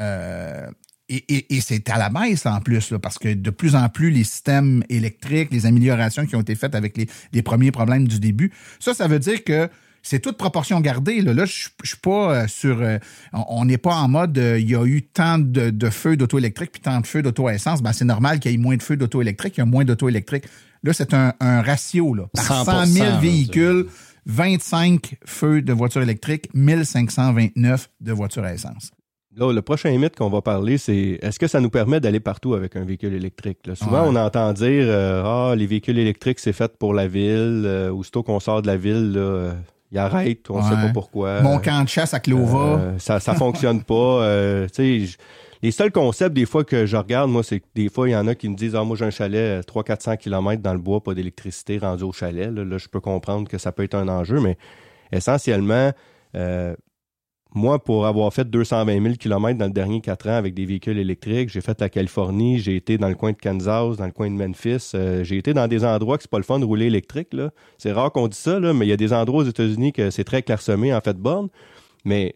euh, 0.00 0.68
et, 1.08 1.54
et- 1.54 1.60
c'est 1.60 1.88
à 1.90 1.98
la 1.98 2.08
baisse 2.08 2.46
en 2.46 2.60
plus, 2.60 2.90
là, 2.90 2.98
parce 2.98 3.18
que 3.18 3.32
de 3.32 3.50
plus 3.50 3.76
en 3.76 3.88
plus, 3.88 4.10
les 4.10 4.24
systèmes 4.24 4.82
électriques, 4.88 5.50
les 5.52 5.66
améliorations 5.66 6.26
qui 6.26 6.34
ont 6.34 6.40
été 6.40 6.56
faites 6.56 6.74
avec 6.74 6.96
les 7.32 7.42
premiers 7.42 7.70
problèmes 7.70 8.08
du 8.08 8.18
début, 8.18 8.50
ça, 8.80 8.94
ça 8.94 9.06
veut 9.06 9.20
dire 9.20 9.44
que 9.44 9.68
c'est 10.06 10.20
toute 10.20 10.36
proportion 10.36 10.80
gardée. 10.80 11.20
Là, 11.22 11.32
Là, 11.34 11.44
je 11.46 11.68
suis 11.82 11.96
pas 12.00 12.32
euh, 12.42 12.46
sur... 12.46 12.80
euh, 12.80 12.98
on 13.32 13.64
n'est 13.64 13.78
pas 13.78 13.96
en 13.96 14.06
mode, 14.06 14.38
euh, 14.38 14.58
il 14.60 14.70
y 14.70 14.76
a 14.76 14.84
eu 14.84 15.02
tant 15.02 15.38
de, 15.38 15.70
de 15.70 15.90
feux 15.90 16.16
d'auto 16.16 16.38
électrique 16.38 16.70
puis 16.72 16.80
tant 16.82 17.00
de 17.00 17.06
feux 17.06 17.22
d'auto 17.22 17.48
à 17.48 17.54
essence. 17.54 17.82
Ben, 17.82 17.92
c'est 17.92 18.04
normal 18.04 18.38
qu'il 18.38 18.50
y 18.52 18.54
ait 18.54 18.58
moins 18.58 18.76
de 18.76 18.82
feux 18.82 18.96
d'auto 18.96 19.20
électrique, 19.22 19.54
il 19.56 19.60
y 19.60 19.62
a 19.62 19.66
moins 19.66 19.84
d'auto 19.84 20.08
électrique. 20.08 20.44
Là, 20.84 20.92
c'est 20.92 21.14
un, 21.14 21.32
un 21.40 21.62
ratio. 21.62 22.14
Là. 22.14 22.24
Par 22.34 22.64
100 22.64 22.84
000 22.86 23.04
là, 23.06 23.18
véhicules, 23.18 23.86
25 24.26 25.16
feux 25.24 25.62
de 25.62 25.72
voitures 25.72 26.02
électriques, 26.02 26.48
1529 26.54 27.88
de 28.00 28.12
voitures 28.12 28.44
à 28.44 28.52
essence. 28.54 28.90
Là, 29.36 29.52
le 29.52 29.62
prochain 29.62 29.96
mythe 29.98 30.14
qu'on 30.14 30.30
va 30.30 30.42
parler, 30.42 30.78
c'est 30.78 31.18
est-ce 31.20 31.38
que 31.40 31.48
ça 31.48 31.60
nous 31.60 31.70
permet 31.70 31.98
d'aller 32.00 32.20
partout 32.20 32.54
avec 32.54 32.76
un 32.76 32.84
véhicule 32.84 33.14
électrique? 33.14 33.58
là? 33.66 33.74
Souvent, 33.74 34.02
Ouais. 34.04 34.08
on 34.12 34.16
entend 34.16 34.52
dire 34.52 34.84
euh, 34.86 35.22
Ah, 35.24 35.56
les 35.56 35.66
véhicules 35.66 35.98
électriques, 35.98 36.38
c'est 36.38 36.52
fait 36.52 36.76
pour 36.78 36.94
la 36.94 37.08
ville. 37.08 37.64
Euh, 37.66 37.90
aussitôt 37.90 38.22
qu'on 38.22 38.38
sort 38.38 38.62
de 38.62 38.68
la 38.68 38.76
ville, 38.76 39.12
là, 39.12 39.54
ils 39.94 39.98
arrêtent, 39.98 40.50
on 40.50 40.58
ne 40.58 40.62
sait 40.62 40.74
pas 40.74 40.90
pourquoi. 40.92 41.40
Mon 41.40 41.58
camp 41.58 41.84
de 41.84 41.88
chasse 41.88 42.14
à 42.14 42.20
Clova. 42.20 42.78
Euh, 42.78 42.98
ça 42.98 43.20
ça 43.20 43.34
fonctionne 43.34 43.82
pas. 43.82 43.94
Euh, 44.24 44.66
les 45.62 45.70
seuls 45.70 45.92
concepts, 45.92 46.34
des 46.34 46.44
fois, 46.44 46.62
que 46.62 46.84
je 46.84 46.96
regarde, 46.96 47.30
moi, 47.30 47.42
c'est 47.42 47.60
que 47.60 47.66
des 47.74 47.88
fois, 47.88 48.08
il 48.08 48.12
y 48.12 48.16
en 48.16 48.26
a 48.26 48.34
qui 48.34 48.48
me 48.48 48.54
disent 48.54 48.74
Ah, 48.74 48.84
moi, 48.84 48.96
j'ai 48.96 49.06
un 49.06 49.10
chalet 49.10 49.58
à 49.58 49.60
300-400 49.62 50.18
km 50.18 50.62
dans 50.62 50.74
le 50.74 50.78
bois, 50.78 51.02
pas 51.02 51.14
d'électricité 51.14 51.78
rendu 51.78 52.04
au 52.04 52.12
chalet. 52.12 52.50
Là, 52.52 52.64
Là, 52.64 52.76
je 52.76 52.88
peux 52.88 53.00
comprendre 53.00 53.48
que 53.48 53.56
ça 53.56 53.72
peut 53.72 53.82
être 53.82 53.94
un 53.94 54.08
enjeu, 54.08 54.40
mais 54.40 54.58
essentiellement, 55.12 55.92
euh, 56.36 56.74
moi, 57.54 57.78
pour 57.78 58.06
avoir 58.06 58.32
fait 58.34 58.50
220 58.50 59.00
000 59.00 59.14
km 59.14 59.56
dans 59.56 59.66
le 59.66 59.72
dernier 59.72 60.00
4 60.00 60.28
ans 60.28 60.34
avec 60.34 60.54
des 60.54 60.64
véhicules 60.64 60.98
électriques, 60.98 61.48
j'ai 61.48 61.60
fait 61.60 61.80
la 61.80 61.88
Californie, 61.88 62.58
j'ai 62.58 62.74
été 62.74 62.98
dans 62.98 63.08
le 63.08 63.14
coin 63.14 63.30
de 63.30 63.36
Kansas, 63.36 63.96
dans 63.96 64.06
le 64.06 64.12
coin 64.12 64.28
de 64.28 64.34
Memphis. 64.34 64.90
euh, 64.94 65.22
j'ai 65.22 65.38
été 65.38 65.54
dans 65.54 65.68
des 65.68 65.84
endroits 65.84 66.16
que 66.16 66.24
c'est 66.24 66.30
pas 66.30 66.38
le 66.38 66.44
fun 66.44 66.58
de 66.58 66.64
rouler 66.64 66.86
électrique. 66.86 67.28
C'est 67.78 67.92
rare 67.92 68.10
qu'on 68.10 68.26
dise 68.26 68.40
ça, 68.40 68.58
là, 68.58 68.74
mais 68.74 68.86
il 68.86 68.88
y 68.88 68.92
a 68.92 68.96
des 68.96 69.12
endroits 69.12 69.44
aux 69.44 69.46
États-Unis 69.46 69.92
que 69.92 70.10
c'est 70.10 70.24
très 70.24 70.42
clairsemé 70.42 70.92
en 70.92 71.00
fait 71.00 71.16
borne. 71.16 71.48
Mais 72.04 72.34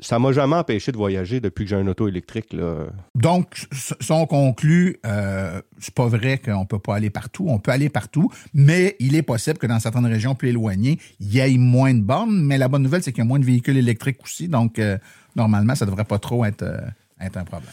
ça 0.00 0.18
m'a 0.18 0.32
jamais 0.32 0.56
empêché 0.56 0.92
de 0.92 0.96
voyager 0.96 1.40
depuis 1.40 1.64
que 1.64 1.70
j'ai 1.70 1.76
un 1.76 1.86
auto 1.86 2.08
électrique. 2.08 2.52
Là. 2.52 2.86
Donc, 3.14 3.66
si 3.72 4.12
on 4.12 4.26
conclut, 4.26 4.98
euh, 5.06 5.60
c'est 5.78 5.94
pas 5.94 6.06
vrai 6.06 6.38
qu'on 6.38 6.66
peut 6.66 6.78
pas 6.78 6.96
aller 6.96 7.10
partout. 7.10 7.46
On 7.48 7.58
peut 7.58 7.70
aller 7.70 7.88
partout, 7.88 8.30
mais 8.54 8.96
il 9.00 9.14
est 9.14 9.22
possible 9.22 9.58
que 9.58 9.66
dans 9.66 9.80
certaines 9.80 10.06
régions 10.06 10.34
plus 10.34 10.50
éloignées, 10.50 10.98
il 11.20 11.32
y 11.34 11.38
ait 11.38 11.56
moins 11.58 11.94
de 11.94 12.00
bornes. 12.00 12.42
Mais 12.42 12.58
la 12.58 12.68
bonne 12.68 12.82
nouvelle, 12.82 13.02
c'est 13.02 13.12
qu'il 13.12 13.22
y 13.22 13.26
a 13.26 13.28
moins 13.28 13.38
de 13.38 13.44
véhicules 13.44 13.76
électriques 13.76 14.22
aussi. 14.22 14.48
Donc, 14.48 14.78
euh, 14.78 14.98
normalement, 15.34 15.74
ça 15.74 15.86
devrait 15.86 16.04
pas 16.04 16.18
trop 16.18 16.44
être, 16.44 16.62
euh, 16.62 16.78
être 17.20 17.36
un 17.36 17.44
problème. 17.44 17.70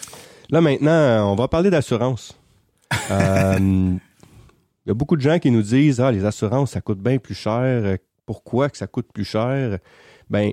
Là, 0.50 0.62
maintenant, 0.62 1.32
on 1.32 1.36
va 1.36 1.48
parler 1.48 1.70
d'assurance. 1.70 2.38
Euh, 3.10 3.58
Il 4.86 4.90
y 4.90 4.92
a 4.92 4.94
beaucoup 4.94 5.16
de 5.16 5.22
gens 5.22 5.40
qui 5.40 5.50
nous 5.50 5.62
disent 5.64 6.00
Ah, 6.00 6.12
les 6.12 6.26
assurances, 6.26 6.72
ça 6.72 6.82
coûte 6.82 7.00
bien 7.00 7.18
plus 7.18 7.34
cher. 7.34 7.60
Euh, 7.62 7.98
Pourquoi 8.26 8.70
que 8.70 8.78
ça 8.78 8.86
coûte 8.86 9.08
plus 9.14 9.26
cher? 9.26 9.80
Ben, 10.30 10.52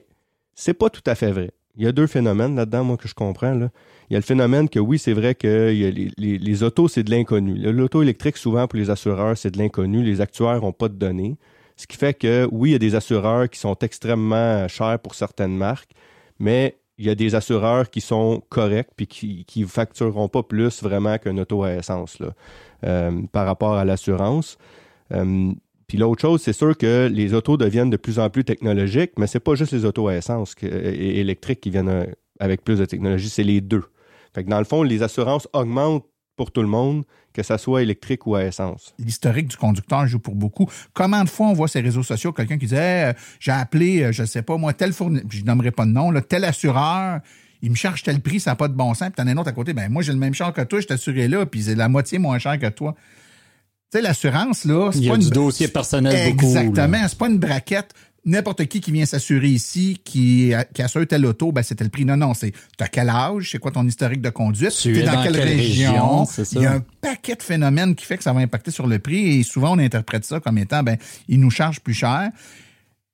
c'est 0.61 0.75
pas 0.75 0.91
tout 0.91 1.03
à 1.07 1.15
fait 1.15 1.33
vrai. 1.33 1.51
Il 1.77 1.85
y 1.85 1.87
a 1.87 1.93
deux 1.93 2.07
phénomènes 2.07 2.55
là-dedans, 2.55 2.85
moi, 2.85 2.97
que 2.99 3.09
je 3.09 3.15
comprends. 3.15 3.55
Il 3.55 4.13
y 4.13 4.17
a 4.17 4.19
le 4.19 4.25
phénomène 4.25 4.69
que 4.69 4.79
oui, 4.79 4.99
c'est 4.99 5.15
vrai 5.15 5.35
que 5.35 5.71
les, 6.19 6.63
autos, 6.63 6.89
c'est 6.89 7.03
de 7.03 7.11
l'inconnu. 7.11 7.55
L'auto 7.55 8.03
électrique, 8.03 8.37
souvent, 8.37 8.67
pour 8.67 8.79
les 8.79 8.91
assureurs, 8.91 9.39
c'est 9.39 9.53
de 9.53 9.59
l'inconnu. 9.59 10.03
Les 10.03 10.21
actuaires 10.21 10.61
n'ont 10.61 10.73
pas 10.73 10.89
de 10.89 10.95
données. 10.95 11.39
Ce 11.77 11.87
qui 11.87 11.97
fait 11.97 12.13
que 12.13 12.47
oui, 12.53 12.71
il 12.71 12.73
y 12.73 12.77
a 12.77 12.79
des 12.79 12.95
assureurs 12.95 13.49
qui 13.49 13.59
sont 13.59 13.77
extrêmement 13.81 14.69
chers 14.69 14.99
pour 14.99 15.15
certaines 15.15 15.57
marques, 15.57 15.93
mais 16.39 16.77
il 16.99 17.07
y 17.07 17.11
a 17.11 17.15
des 17.15 17.35
assureurs 17.35 17.89
qui 17.89 18.03
sont 18.03 18.43
corrects 18.51 18.91
puis 18.95 19.07
qui 19.07 19.47
ne 19.57 19.67
factureront 19.67 20.29
pas 20.29 20.43
plus 20.43 20.83
vraiment 20.83 21.17
qu'un 21.17 21.39
auto 21.39 21.63
à 21.63 21.73
essence 21.73 22.19
euh, 22.85 23.23
par 23.33 23.47
rapport 23.47 23.77
à 23.77 23.87
l'assurance. 23.87 24.59
Euh, 25.13 25.53
puis 25.91 25.99
l'autre 25.99 26.21
chose, 26.23 26.41
c'est 26.41 26.53
sûr 26.53 26.79
que 26.79 27.11
les 27.13 27.35
autos 27.35 27.57
deviennent 27.57 27.91
de 27.91 27.97
plus 27.97 28.21
en 28.21 28.31
plus 28.31 28.45
technologiques, 28.45 29.11
mais 29.19 29.27
c'est 29.27 29.41
pas 29.41 29.57
juste 29.57 29.73
les 29.73 29.85
autos 29.85 30.07
à 30.07 30.15
essence 30.15 30.55
que- 30.55 30.65
et 30.65 31.19
électriques 31.19 31.61
qui 31.61 31.71
viennent 31.71 31.89
euh, 31.89 32.07
avec 32.39 32.63
plus 32.63 32.79
de 32.79 32.85
technologie, 32.85 33.29
c'est 33.29 33.43
les 33.43 33.61
deux. 33.61 33.83
Fait 34.33 34.45
que 34.45 34.49
dans 34.51 34.61
le 34.61 34.65
fond, 34.65 34.85
les 34.85 35.03
assurances 35.03 35.49
augmentent 35.53 36.05
pour 36.37 36.53
tout 36.53 36.63
le 36.63 36.69
monde, 36.69 37.03
que 37.33 37.43
ça 37.43 37.59
soit 37.59 37.83
électrique 37.83 38.25
ou 38.29 38.37
à 38.37 38.45
essence. 38.45 38.95
L'historique 39.01 39.49
du 39.49 39.57
conducteur 39.57 40.07
joue 40.07 40.21
pour 40.21 40.37
beaucoup. 40.37 40.69
Comment 40.93 41.25
de 41.25 41.29
fois 41.29 41.49
on 41.49 41.55
voit 41.55 41.67
ces 41.67 41.81
réseaux 41.81 42.05
sociaux 42.05 42.33
quelqu'un 42.33 42.57
qui 42.57 42.67
dit 42.67 42.77
euh, 42.77 43.13
j'ai 43.41 43.51
appelé, 43.51 44.05
euh, 44.05 44.13
je 44.13 44.23
sais 44.25 44.43
pas 44.43 44.57
moi, 44.57 44.73
tel 44.73 44.93
fournisseur, 44.93 45.27
je 45.29 45.43
nommerai 45.43 45.73
pas 45.73 45.87
de 45.87 45.91
nom, 45.91 46.13
tel 46.21 46.45
assureur, 46.45 47.19
il 47.63 47.71
me 47.73 47.75
charge 47.75 48.05
tel 48.05 48.21
prix, 48.21 48.39
ça 48.39 48.53
n'a 48.53 48.55
pas 48.55 48.69
de 48.69 48.75
bon 48.75 48.95
sens, 48.95 49.09
puis 49.09 49.17
t'en 49.17 49.27
as 49.27 49.33
un 49.33 49.37
autre 49.39 49.49
à 49.49 49.53
côté, 49.53 49.73
ben 49.75 49.91
moi 49.91 50.03
j'ai 50.03 50.13
le 50.13 50.19
même 50.19 50.35
char 50.35 50.53
que 50.53 50.61
toi, 50.63 50.79
je 50.81 50.87
t'assurais 50.87 51.27
là, 51.27 51.45
puis 51.47 51.65
c'est 51.65 51.75
la 51.75 51.89
moitié 51.89 52.19
moins 52.21 52.39
cher 52.39 52.57
que 52.61 52.69
toi. 52.69 52.95
Tu 53.93 53.99
sais, 53.99 54.03
l'assurance, 54.03 54.65
là, 54.65 54.91
c'est 54.93 55.09
pas 55.09 55.17
une... 55.17 55.23
du 55.23 55.31
dossier 55.31 55.69
personnel. 55.69 56.15
Exactement, 56.29 57.05
c'est 57.09 57.19
pas 57.19 57.29
une 57.29 57.39
braquette. 57.39 57.93
n'importe 58.25 58.67
qui 58.67 58.81
qui 58.81 58.93
vient 58.93 59.07
s'assurer 59.07 59.49
ici, 59.49 60.01
qui, 60.05 60.53
qui 60.75 60.83
assure 60.83 61.07
telle 61.07 61.25
auto, 61.27 61.53
ben 61.53 61.63
c'était 61.63 61.85
le 61.85 61.91
prix. 61.91 62.05
Non, 62.05 62.17
non, 62.17 62.35
c'est 62.35 62.53
t'as 62.77 62.89
quel 62.89 63.09
âge, 63.09 63.51
c'est 63.51 63.59
quoi 63.59 63.71
ton 63.71 63.87
historique 63.87 64.21
de 64.21 64.31
conduite, 64.31 64.73
Tu 64.81 64.99
es 64.99 65.03
dans 65.03 65.23
quelle 65.23 65.41
région? 65.41 66.27
Il 66.53 66.63
y 66.63 66.67
a 66.67 66.75
un 66.75 66.85
paquet 67.01 67.35
de 67.35 67.43
phénomènes 67.43 67.95
qui 67.95 68.05
fait 68.05 68.17
que 68.17 68.23
ça 68.23 68.33
va 68.33 68.41
impacter 68.41 68.71
sur 68.71 68.87
le 68.87 68.99
prix 68.99 69.39
et 69.39 69.43
souvent 69.43 69.75
on 69.75 69.79
interprète 69.79 70.25
ça 70.25 70.41
comme 70.41 70.59
étant, 70.59 70.83
ben, 70.83 70.97
ils 71.29 71.41
nous 71.41 71.51
chargent 71.51 71.81
plus 71.81 71.95
cher. 71.95 72.31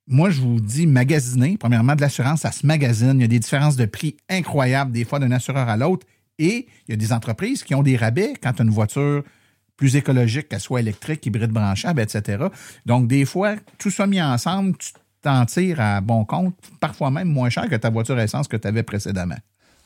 Moi, 0.09 0.31
je 0.31 0.41
vous 0.41 0.61
dis 0.61 0.87
magasiner. 0.87 1.57
Premièrement, 1.59 1.97
de 1.97 2.01
l'assurance, 2.01 2.43
ça 2.43 2.53
se 2.53 2.65
magasine. 2.65 3.15
Il 3.17 3.23
y 3.23 3.25
a 3.25 3.29
des 3.29 3.41
différences 3.41 3.75
de 3.75 3.87
prix 3.87 4.17
incroyables, 4.29 4.93
des 4.93 5.05
fois 5.05 5.19
d'un 5.19 5.33
assureur 5.33 5.69
à 5.69 5.77
l'autre. 5.77 6.07
Et 6.39 6.69
il 6.87 6.91
y 6.91 6.95
a 6.95 6.97
des 6.97 7.13
entreprises 7.13 7.65
qui 7.65 7.75
ont 7.75 7.83
des 7.83 7.97
rabais 7.97 8.35
quand 8.41 8.53
tu 8.53 8.63
as 8.63 8.65
une 8.65 8.71
voiture 8.71 9.25
plus 9.77 9.97
écologique, 9.97 10.49
qu'elle 10.49 10.61
soit 10.61 10.81
électrique, 10.81 11.25
hybride 11.27 11.51
branchable, 11.51 12.01
etc. 12.01 12.45
Donc, 12.87 13.07
des 13.09 13.25
fois, 13.25 13.57
tout 13.79 13.91
ça 13.91 14.07
mis 14.07 14.23
ensemble, 14.23 14.77
tu 14.79 14.93
t'en 15.23 15.45
tires 15.45 15.81
à 15.81 16.01
bon 16.01 16.25
compte, 16.25 16.55
parfois 16.81 17.11
même 17.11 17.29
moins 17.29 17.51
cher 17.51 17.69
que 17.69 17.75
ta 17.77 17.91
voiture 17.91 18.19
essence 18.21 18.49
que 18.49 18.57
tu 18.57 18.67
avais 18.69 18.83
précédemment. 18.83 19.37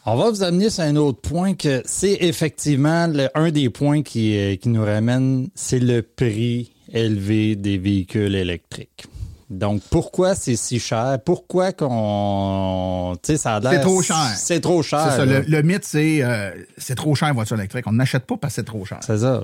On 0.06 0.16
va 0.16 0.30
vous 0.30 0.42
amener 0.42 0.70
sur 0.70 0.84
un 0.84 0.96
autre 0.96 1.20
point 1.20 1.54
que 1.54 1.82
c'est 1.84 2.18
effectivement 2.20 3.06
le- 3.06 3.28
un 3.34 3.50
des 3.50 3.68
points 3.68 4.02
qui, 4.02 4.36
euh, 4.36 4.56
qui 4.56 4.68
nous 4.70 4.84
ramène, 4.84 5.48
c'est 5.54 5.78
le 5.78 6.00
prix 6.02 6.72
élevé 6.92 7.54
des 7.56 7.76
véhicules 7.78 8.34
électriques. 8.34 9.04
Donc, 9.50 9.82
pourquoi 9.90 10.34
c'est 10.36 10.56
si 10.56 10.78
cher? 10.78 11.18
Pourquoi 11.24 11.72
qu'on. 11.72 13.16
Tu 13.22 13.32
sais, 13.32 13.36
ça 13.38 13.56
a 13.56 13.60
l'air. 13.60 13.72
C'est 13.72 13.80
trop 13.80 14.02
cher. 14.02 14.30
C'est 14.36 14.60
trop 14.60 14.82
cher. 14.82 15.00
C'est 15.10 15.16
ça, 15.16 15.24
le 15.26 15.62
mythe, 15.62 15.84
c'est 15.84 16.22
euh, 16.22 16.50
c'est 16.78 16.94
trop 16.94 17.14
cher, 17.14 17.28
une 17.28 17.34
voiture 17.34 17.56
électrique. 17.58 17.84
On 17.86 17.92
n'achète 17.92 18.26
pas 18.26 18.36
parce 18.36 18.54
que 18.54 18.60
c'est 18.60 18.64
trop 18.66 18.84
cher. 18.84 18.98
C'est 19.04 19.18
ça. 19.18 19.42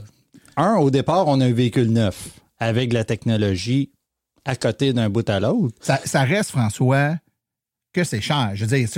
Un, 0.57 0.77
au 0.77 0.91
départ, 0.91 1.29
on 1.29 1.41
a 1.41 1.47
un 1.47 1.53
véhicule 1.53 1.91
neuf 1.91 2.31
avec 2.59 2.93
la 2.93 3.05
technologie 3.05 3.91
à 4.45 4.57
côté 4.57 4.93
d'un 4.93 5.11
bout 5.11 5.29
à 5.29 5.41
l'autre. 5.41 5.77
Ça, 5.81 6.01
ça 6.05 6.23
reste, 6.23 6.51
François, 6.51 7.17
que 7.93 8.05
c'est 8.05 8.21
cher. 8.21 8.53
Je 8.55 8.65
veux 8.65 8.77
dire, 8.77 8.89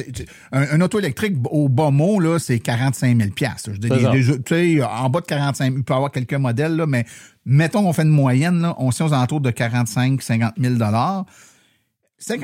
un, 0.53 0.63
un 0.63 0.81
auto 0.81 0.99
électrique, 0.99 1.37
au 1.51 1.69
bas 1.69 1.91
mot, 1.91 2.21
là, 2.21 2.39
c'est 2.39 2.59
45 2.59 3.17
000 3.17 3.31
Je 3.39 3.71
veux 3.71 3.79
dire, 3.79 4.39
tu 4.45 4.55
sais, 4.79 4.83
en 4.83 5.09
bas 5.09 5.21
de 5.21 5.27
45 5.27 5.65
000, 5.65 5.77
il 5.79 5.85
peut 5.85 5.95
y 5.95 5.97
avoir 5.97 6.11
quelques 6.11 6.35
modèles, 6.35 6.77
là, 6.77 6.87
mais 6.87 7.07
mettons 7.45 7.83
qu'on 7.83 7.93
fait 7.93 8.03
une 8.03 8.09
moyenne, 8.09 8.61
là, 8.61 8.75
on 8.79 8.91
sait 8.91 9.05
aux 9.05 9.13
alentours 9.13 9.41
de 9.41 9.51
45 9.51 10.21
50 10.21 10.55
000 10.59 10.75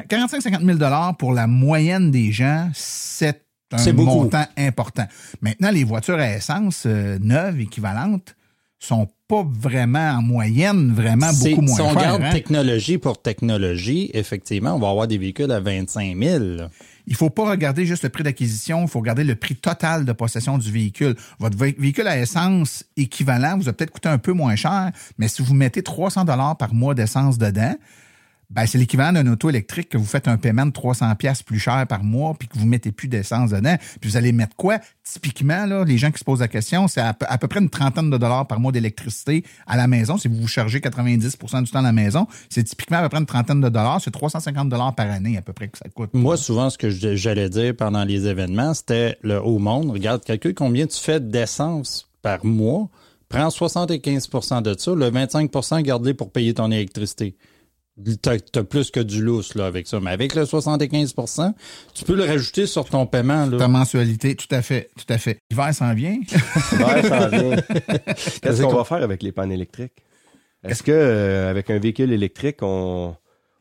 45 0.08 0.42
50 0.42 0.62
000 0.62 0.78
pour 1.18 1.32
la 1.32 1.46
moyenne 1.46 2.10
des 2.10 2.32
gens, 2.32 2.70
c'est 2.74 3.42
un 3.72 3.92
montant 3.92 4.46
important. 4.56 5.06
Maintenant, 5.40 5.70
les 5.70 5.84
voitures 5.84 6.18
à 6.18 6.30
essence 6.30 6.84
euh, 6.86 7.18
neuves, 7.20 7.60
équivalentes, 7.60 8.36
sont 8.84 9.08
pas 9.28 9.44
vraiment 9.48 10.10
en 10.18 10.22
moyenne, 10.22 10.92
vraiment 10.92 11.32
beaucoup 11.32 11.62
moins 11.62 11.74
si 11.76 11.80
on 11.80 11.88
regarde 11.88 12.22
hein. 12.22 12.30
technologie 12.32 12.98
pour 12.98 13.20
technologie, 13.22 14.10
effectivement, 14.14 14.74
on 14.74 14.78
va 14.78 14.90
avoir 14.90 15.06
des 15.08 15.18
véhicules 15.18 15.50
à 15.50 15.60
25 15.60 16.16
000. 16.16 16.38
là. 16.56 16.68
il 17.06 17.14
faut 17.16 17.30
pas 17.30 17.48
regarder 17.50 17.86
juste 17.86 18.02
le 18.02 18.10
prix 18.10 18.22
d'acquisition, 18.22 18.82
il 18.82 18.88
faut 18.88 18.98
regarder 19.00 19.24
le 19.24 19.34
prix 19.34 19.56
total 19.56 20.04
de 20.04 20.12
possession 20.12 20.58
du 20.58 20.70
véhicule. 20.70 21.14
Votre 21.38 21.56
vé- 21.56 21.74
véhicule 21.78 22.06
à 22.06 22.18
essence 22.18 22.84
équivalent 22.96 23.56
vous 23.58 23.68
a 23.68 23.72
peut-être 23.72 23.90
coûté 23.92 24.08
un 24.08 24.18
peu 24.18 24.32
moins 24.32 24.56
cher, 24.56 24.90
mais 25.18 25.28
si 25.28 25.40
vous 25.42 25.54
mettez 25.54 25.82
300 25.82 26.24
dollars 26.24 26.56
par 26.56 26.74
mois 26.74 26.94
d'essence 26.94 27.38
dedans, 27.38 27.74
ben 28.50 28.66
c'est 28.66 28.78
l'équivalent 28.78 29.12
d'un 29.12 29.30
auto 29.32 29.48
électrique 29.48 29.88
que 29.88 29.98
vous 29.98 30.04
faites 30.04 30.28
un 30.28 30.36
paiement 30.36 30.66
de 30.66 30.70
300 30.72 31.14
pièces 31.16 31.42
plus 31.42 31.58
cher 31.58 31.86
par 31.88 32.04
mois 32.04 32.34
puis 32.38 32.46
que 32.48 32.58
vous 32.58 32.66
mettez 32.66 32.92
plus 32.92 33.08
d'essence 33.08 33.50
dedans. 33.50 33.76
Puis 34.00 34.10
vous 34.10 34.16
allez 34.16 34.32
mettre 34.32 34.54
quoi? 34.56 34.78
Typiquement 35.02 35.66
là, 35.66 35.84
les 35.84 35.98
gens 35.98 36.10
qui 36.10 36.18
se 36.18 36.24
posent 36.24 36.40
la 36.40 36.48
question, 36.48 36.88
c'est 36.88 37.00
à, 37.00 37.14
peu- 37.14 37.48
près 37.48 37.60
une 37.60 37.70
trentaine 37.70 38.10
de 38.10 38.16
dollars 38.16 38.46
par 38.46 38.60
mois 38.60 38.72
d'électricité 38.72 39.44
à 39.66 39.76
la 39.76 39.86
maison 39.86 40.16
si 40.18 40.28
vous 40.28 40.36
vous 40.36 40.48
chargez 40.48 40.80
90% 40.80 41.62
du 41.64 41.70
temps 41.70 41.78
à 41.80 41.82
la 41.82 41.92
maison, 41.92 42.26
c'est 42.48 42.64
typiquement 42.64 42.98
à 42.98 43.02
peu 43.02 43.08
près 43.08 43.18
une 43.18 43.26
trentaine 43.26 43.60
de 43.60 43.68
dollars, 43.68 44.00
c'est 44.02 44.10
350 44.10 44.68
dollars 44.68 44.94
par 44.94 45.10
année 45.10 45.36
à 45.36 45.42
peu 45.42 45.52
près 45.52 45.68
que 45.68 45.78
ça 45.78 45.88
coûte. 45.88 46.10
Moi, 46.12 46.36
souvent, 46.36 46.70
ce 46.70 46.78
que 46.78 46.90
j'allais 46.90 47.48
dire 47.50 47.74
pendant 47.76 48.04
les 48.04 48.26
événements, 48.26 48.72
c'était 48.74 49.18
le 49.22 49.42
haut 49.42 49.58
monde. 49.58 49.90
Regarde, 49.90 50.22
calcule 50.24 50.54
combien 50.54 50.86
tu 50.86 50.98
fais 50.98 51.20
d'essence 51.20 52.08
par 52.22 52.44
mois. 52.44 52.88
Prends 53.28 53.48
75% 53.48 54.62
de 54.62 54.76
ça. 54.78 54.94
Le 54.94 55.10
25% 55.10 55.82
garde-les 55.82 56.14
pour 56.14 56.30
payer 56.30 56.54
ton 56.54 56.70
électricité. 56.70 57.34
T'as 58.22 58.38
as 58.56 58.64
plus 58.64 58.90
que 58.90 58.98
du 58.98 59.22
lousse 59.22 59.54
là, 59.54 59.66
avec 59.66 59.86
ça. 59.86 60.00
Mais 60.00 60.10
avec 60.10 60.34
le 60.34 60.42
75% 60.42 61.52
tu 61.94 62.04
peux 62.04 62.16
le 62.16 62.24
rajouter 62.24 62.66
sur 62.66 62.84
ton 62.86 63.06
paiement. 63.06 63.46
Là. 63.46 63.56
Ta 63.56 63.68
mensualité, 63.68 64.34
tout 64.34 64.52
à 64.52 64.62
fait, 64.62 64.90
tout 64.96 65.12
à 65.12 65.18
fait. 65.18 65.38
L'hiver 65.50 65.72
s'en 65.72 65.94
vient. 65.94 66.18
Ouais, 66.72 67.02
ça 67.02 67.26
en 67.26 67.28
vient. 67.28 67.56
Qu'est-ce 68.42 68.62
qu'on 68.62 68.74
va 68.74 68.84
faire 68.84 69.02
avec 69.02 69.22
les 69.22 69.30
pannes 69.30 69.52
électriques? 69.52 69.92
Est-ce 70.64 70.82
que 70.82 70.92
euh, 70.92 71.50
avec 71.50 71.70
un 71.70 71.78
véhicule 71.78 72.12
électrique, 72.12 72.58
on, 72.62 73.14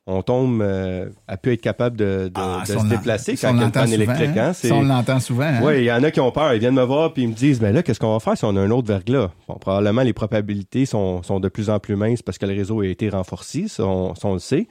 on 0.06 0.22
tombe 0.22 0.62
euh, 0.62 1.08
à 1.30 1.38
pu 1.38 1.54
être 1.54 1.62
capable 1.62 1.96
de, 1.96 2.28
de- 2.28 2.32
Ah, 2.36 2.64
de 2.68 2.78
se 2.78 2.86
déplacer 2.88 3.38
quand 3.38 3.54
il 3.54 3.60
y 3.60 3.62
a 3.62 3.66
une 3.66 3.72
panne 3.72 3.94
électrique? 3.94 4.36
hein? 4.36 4.52
Hein? 4.52 4.70
On 4.72 4.82
l'entend 4.84 5.20
souvent. 5.22 5.44
hein? 5.46 5.62
Oui, 5.64 5.78
il 5.80 5.84
y 5.86 5.92
en 5.94 6.04
a 6.04 6.12
qui 6.12 6.20
ont 6.20 6.32
peur. 6.32 6.54
Ils 6.54 6.60
viennent 6.60 6.74
me 6.76 6.84
voir 6.84 7.14
puis 7.14 7.24
ils 7.24 7.30
me 7.30 7.34
disent, 7.34 7.62
mais 7.62 7.72
là, 7.72 7.84
qu'est-ce 7.84 8.00
qu'on 8.02 8.12
va 8.12 8.20
faire 8.20 8.38
si 8.38 8.44
on 8.44 8.56
a 8.58 8.60
un 8.62 8.70
autre 8.72 8.88
verglas? 8.88 9.32
Bon, 9.48 9.56
probablement, 9.56 10.02
les 10.02 10.12
probabilités 10.14 10.86
sont, 10.86 11.24
sont 11.24 11.40
de 11.40 11.48
plus 11.48 11.70
en 11.70 11.80
plus 11.80 11.96
minces 11.96 12.22
parce 12.22 12.38
que 12.38 12.46
le 12.46 12.54
réseau 12.54 12.82
a 12.82 12.88
été 12.88 13.08
renforcé, 13.10 13.68
ça, 13.70 13.86
on, 13.86 14.14
ça, 14.16 14.28
on 14.28 14.34
le 14.34 14.40
sait. 14.40 14.68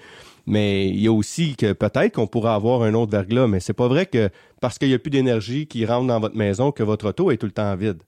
Mais 0.47 0.89
il 0.89 1.01
y 1.01 1.07
a 1.07 1.13
aussi 1.13 1.55
que 1.57 1.73
peut-être 1.73 2.17
qu'on 2.17 2.27
pourrait 2.27 2.51
avoir 2.53 2.83
un 2.83 2.93
autre 2.95 3.13
verglas, 3.13 3.47
mais 3.47 3.61
c'est 3.61 3.73
pas 3.73 3.89
vrai 3.89 4.07
que 4.07 4.29
parce 4.61 4.77
qu'il 4.79 4.89
n'y 4.89 4.95
a 4.95 4.99
plus 4.99 5.11
d'énergie 5.11 5.67
qui 5.67 5.87
rentre 5.87 6.09
dans 6.09 6.21
votre 6.21 6.37
maison 6.37 6.73
que 6.73 6.83
votre 6.83 7.09
auto 7.09 7.31
est 7.31 7.37
tout 7.37 7.47
le 7.47 7.53
temps 7.53 7.75
vide. 7.77 8.03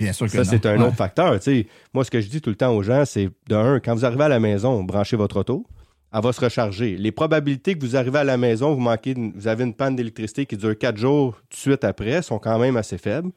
Bien 0.00 0.12
sûr 0.12 0.26
que 0.26 0.32
Ça, 0.32 0.44
c'est 0.44 0.64
un 0.66 0.78
Ouais. 0.80 0.86
autre 0.86 0.96
facteur. 0.96 1.34
tu 1.38 1.42
sais. 1.42 1.66
Moi, 1.92 2.04
ce 2.04 2.10
que 2.10 2.20
je 2.20 2.28
dis 2.28 2.40
tout 2.40 2.50
le 2.50 2.56
temps 2.56 2.74
aux 2.74 2.82
gens, 2.82 3.04
c'est 3.04 3.28
de 3.48 3.54
un, 3.54 3.78
quand 3.80 3.94
vous 3.94 4.04
arrivez 4.04 4.24
à 4.24 4.28
la 4.28 4.40
maison, 4.40 4.82
branchez 4.84 5.16
votre 5.16 5.38
auto, 5.40 5.66
elle 6.12 6.20
va 6.20 6.32
se 6.32 6.40
recharger. 6.40 6.96
Les 6.96 7.12
probabilités 7.12 7.74
que 7.74 7.84
vous 7.84 7.96
arrivez 7.96 8.18
à 8.18 8.24
la 8.24 8.36
maison, 8.36 8.74
vous 8.74 8.80
manquez, 8.80 9.14
vous 9.14 9.48
avez 9.48 9.64
une 9.64 9.74
panne 9.74 9.96
d'électricité 9.96 10.46
qui 10.46 10.56
dure 10.56 10.76
quatre 10.76 10.98
jours 10.98 11.36
tout 11.48 11.56
de 11.56 11.56
suite 11.56 11.84
après, 11.84 12.22
sont 12.22 12.38
quand 12.38 12.58
même 12.58 12.76
assez 12.76 12.98
faibles. 12.98 13.30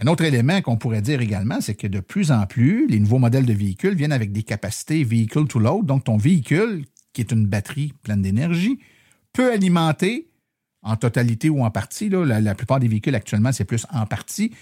Un 0.00 0.06
autre 0.06 0.24
élément 0.24 0.60
qu'on 0.62 0.78
pourrait 0.78 1.02
dire 1.02 1.20
également, 1.20 1.60
c'est 1.60 1.74
que 1.74 1.86
de 1.86 2.00
plus 2.00 2.32
en 2.32 2.46
plus, 2.46 2.86
les 2.88 2.98
nouveaux 2.98 3.18
modèles 3.18 3.44
de 3.44 3.52
véhicules 3.52 3.94
viennent 3.94 4.12
avec 4.12 4.32
des 4.32 4.42
capacités 4.42 5.04
vehicle 5.04 5.46
to 5.46 5.58
load. 5.58 5.84
Donc, 5.84 6.04
ton 6.04 6.16
véhicule, 6.16 6.86
qui 7.12 7.20
est 7.20 7.30
une 7.30 7.46
batterie 7.46 7.92
pleine 8.02 8.22
d'énergie, 8.22 8.78
peut 9.34 9.52
alimenter 9.52 10.28
en 10.82 10.96
totalité 10.96 11.50
ou 11.50 11.62
en 11.62 11.70
partie. 11.70 12.08
la, 12.08 12.54
plupart 12.54 12.80
des 12.80 12.88
véhicules 12.88 13.14
actuellement, 13.14 13.52
c'est 13.52 13.66
plus 13.66 13.86
en 13.92 14.06
partie 14.06 14.52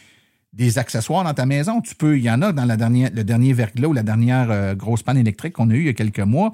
des 0.52 0.78
accessoires 0.78 1.22
dans 1.22 1.32
ta 1.32 1.46
maison. 1.46 1.80
Tu 1.80 1.94
peux, 1.94 2.18
il 2.18 2.24
y 2.24 2.30
en 2.30 2.42
a 2.42 2.52
dans 2.52 2.64
le 2.64 2.76
dernier 3.22 3.52
verglas 3.52 3.86
ou 3.86 3.92
la 3.92 4.02
dernière 4.02 4.50
euh, 4.50 4.74
grosse 4.74 5.04
panne 5.04 5.16
électrique 5.16 5.52
qu'on 5.52 5.70
a 5.70 5.74
eue 5.74 5.82
il 5.82 5.86
y 5.86 5.90
a 5.90 5.94
quelques 5.94 6.18
mois 6.18 6.52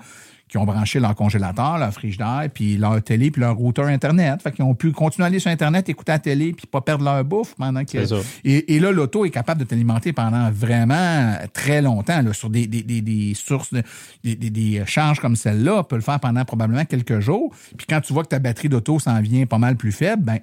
qui 0.49 0.59
ont 0.59 0.65
branché 0.65 1.01
leur 1.01 1.15
congélateur, 1.17 1.77
leur 1.79 1.93
frigidaire, 1.93 2.49
puis 2.55 2.77
leur 2.77 3.03
télé, 3.03 3.33
puis 3.33 3.41
leur 3.41 3.57
routeur 3.57 3.87
Internet. 3.87 4.41
Fait 4.43 4.53
qu'ils 4.53 4.65
ont 4.65 4.75
pu 4.77 4.93
continuer 4.93 5.25
à 5.25 5.27
aller 5.27 5.41
sur 5.41 5.51
Internet, 5.51 5.89
écouter 5.89 6.13
la 6.13 6.19
télé, 6.21 6.53
puis 6.53 6.67
pas 6.69 6.81
perdre 6.81 7.05
leur 7.05 7.25
bouffe 7.25 7.55
pendant 7.57 7.85
que... 7.85 7.99
Et, 8.45 8.77
et 8.77 8.79
là, 8.79 8.93
l'auto 8.93 9.25
est 9.25 9.31
capable 9.31 9.61
de 9.61 9.65
t'alimenter 9.65 10.13
pendant 10.13 10.49
vraiment 10.53 11.37
très 11.53 11.83
longtemps 11.83 12.23
là, 12.23 12.33
sur 12.33 12.49
des, 12.49 12.69
des, 12.69 12.83
des, 12.83 13.01
des 13.01 13.35
sources, 13.35 13.73
de- 13.73 13.83
des, 14.23 14.37
des, 14.37 14.51
des 14.51 14.85
charges 14.87 15.19
comme 15.19 15.35
celle-là. 15.35 15.83
peut 15.83 15.97
le 15.97 16.03
faire 16.03 16.21
pendant 16.21 16.45
probablement 16.45 16.85
quelques 16.85 17.19
jours. 17.19 17.53
Puis 17.77 17.87
quand 17.89 18.01
tu 18.01 18.13
vois 18.13 18.23
que 18.23 18.29
ta 18.29 18.39
batterie 18.39 18.69
d'auto 18.69 19.01
s'en 19.01 19.21
vient 19.21 19.47
pas 19.47 19.59
mal 19.59 19.77
plus 19.77 19.93
faible, 19.93 20.23
ben 20.23 20.39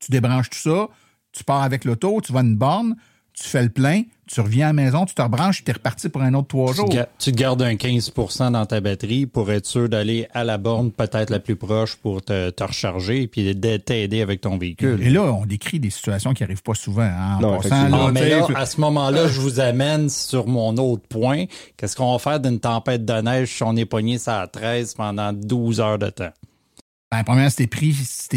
tu 0.00 0.12
débranches 0.12 0.50
tout 0.50 0.58
ça, 0.58 0.88
tu 1.32 1.44
pars 1.44 1.62
avec 1.62 1.86
l'auto, 1.86 2.20
tu 2.22 2.32
vas 2.32 2.40
à 2.40 2.42
une 2.42 2.56
borne, 2.56 2.94
tu 3.34 3.48
fais 3.48 3.62
le 3.64 3.68
plein, 3.68 4.02
tu 4.26 4.40
reviens 4.40 4.66
à 4.66 4.68
la 4.70 4.72
maison, 4.74 5.04
tu 5.04 5.14
te 5.14 5.20
rebranches, 5.20 5.64
tu 5.64 5.70
es 5.70 5.74
reparti 5.74 6.08
pour 6.08 6.22
un 6.22 6.32
autre 6.34 6.48
trois 6.48 6.70
Tu, 6.70 6.76
jours. 6.76 6.88
ga- 6.88 7.08
tu 7.18 7.30
gardes 7.32 7.60
un 7.62 7.74
15% 7.74 8.52
dans 8.52 8.64
ta 8.64 8.80
batterie 8.80 9.26
pour 9.26 9.50
être 9.52 9.66
sûr 9.66 9.88
d'aller 9.88 10.26
à 10.32 10.44
la 10.44 10.56
borne 10.56 10.90
peut-être 10.92 11.28
la 11.30 11.40
plus 11.40 11.56
proche 11.56 11.96
pour 11.96 12.22
te, 12.22 12.48
te 12.50 12.64
recharger 12.64 13.22
et 13.22 13.26
puis 13.26 13.54
de 13.54 13.76
t'aider 13.76 14.22
avec 14.22 14.40
ton 14.40 14.56
véhicule. 14.56 15.02
Et 15.02 15.10
là, 15.10 15.22
on 15.24 15.44
décrit 15.44 15.78
des 15.80 15.90
situations 15.90 16.32
qui 16.32 16.42
n'arrivent 16.42 16.62
pas 16.62 16.74
souvent. 16.74 17.02
hein, 17.02 17.36
en 17.36 17.40
Non, 17.40 17.60
passant. 17.60 17.88
Ah, 17.92 18.10
mais 18.12 18.28
là, 18.30 18.46
à 18.54 18.66
ce 18.66 18.80
moment-là, 18.80 19.26
je 19.28 19.40
vous 19.40 19.60
amène 19.60 20.08
sur 20.08 20.46
mon 20.46 20.76
autre 20.78 21.06
point. 21.08 21.44
Qu'est-ce 21.76 21.96
qu'on 21.96 22.12
va 22.12 22.18
faire 22.18 22.40
d'une 22.40 22.60
tempête 22.60 23.04
de 23.04 23.20
neige 23.20 23.54
si 23.56 23.62
on 23.62 23.76
est 23.76 23.84
pogné 23.84 24.16
ça 24.18 24.40
à 24.42 24.46
13 24.46 24.94
pendant 24.94 25.32
12 25.34 25.80
heures 25.80 25.98
de 25.98 26.08
temps? 26.08 26.30
Ben, 27.14 27.22
premièrement, 27.22 27.48
si 27.48 27.58
t'es 27.58 27.66
pris, 27.68 27.94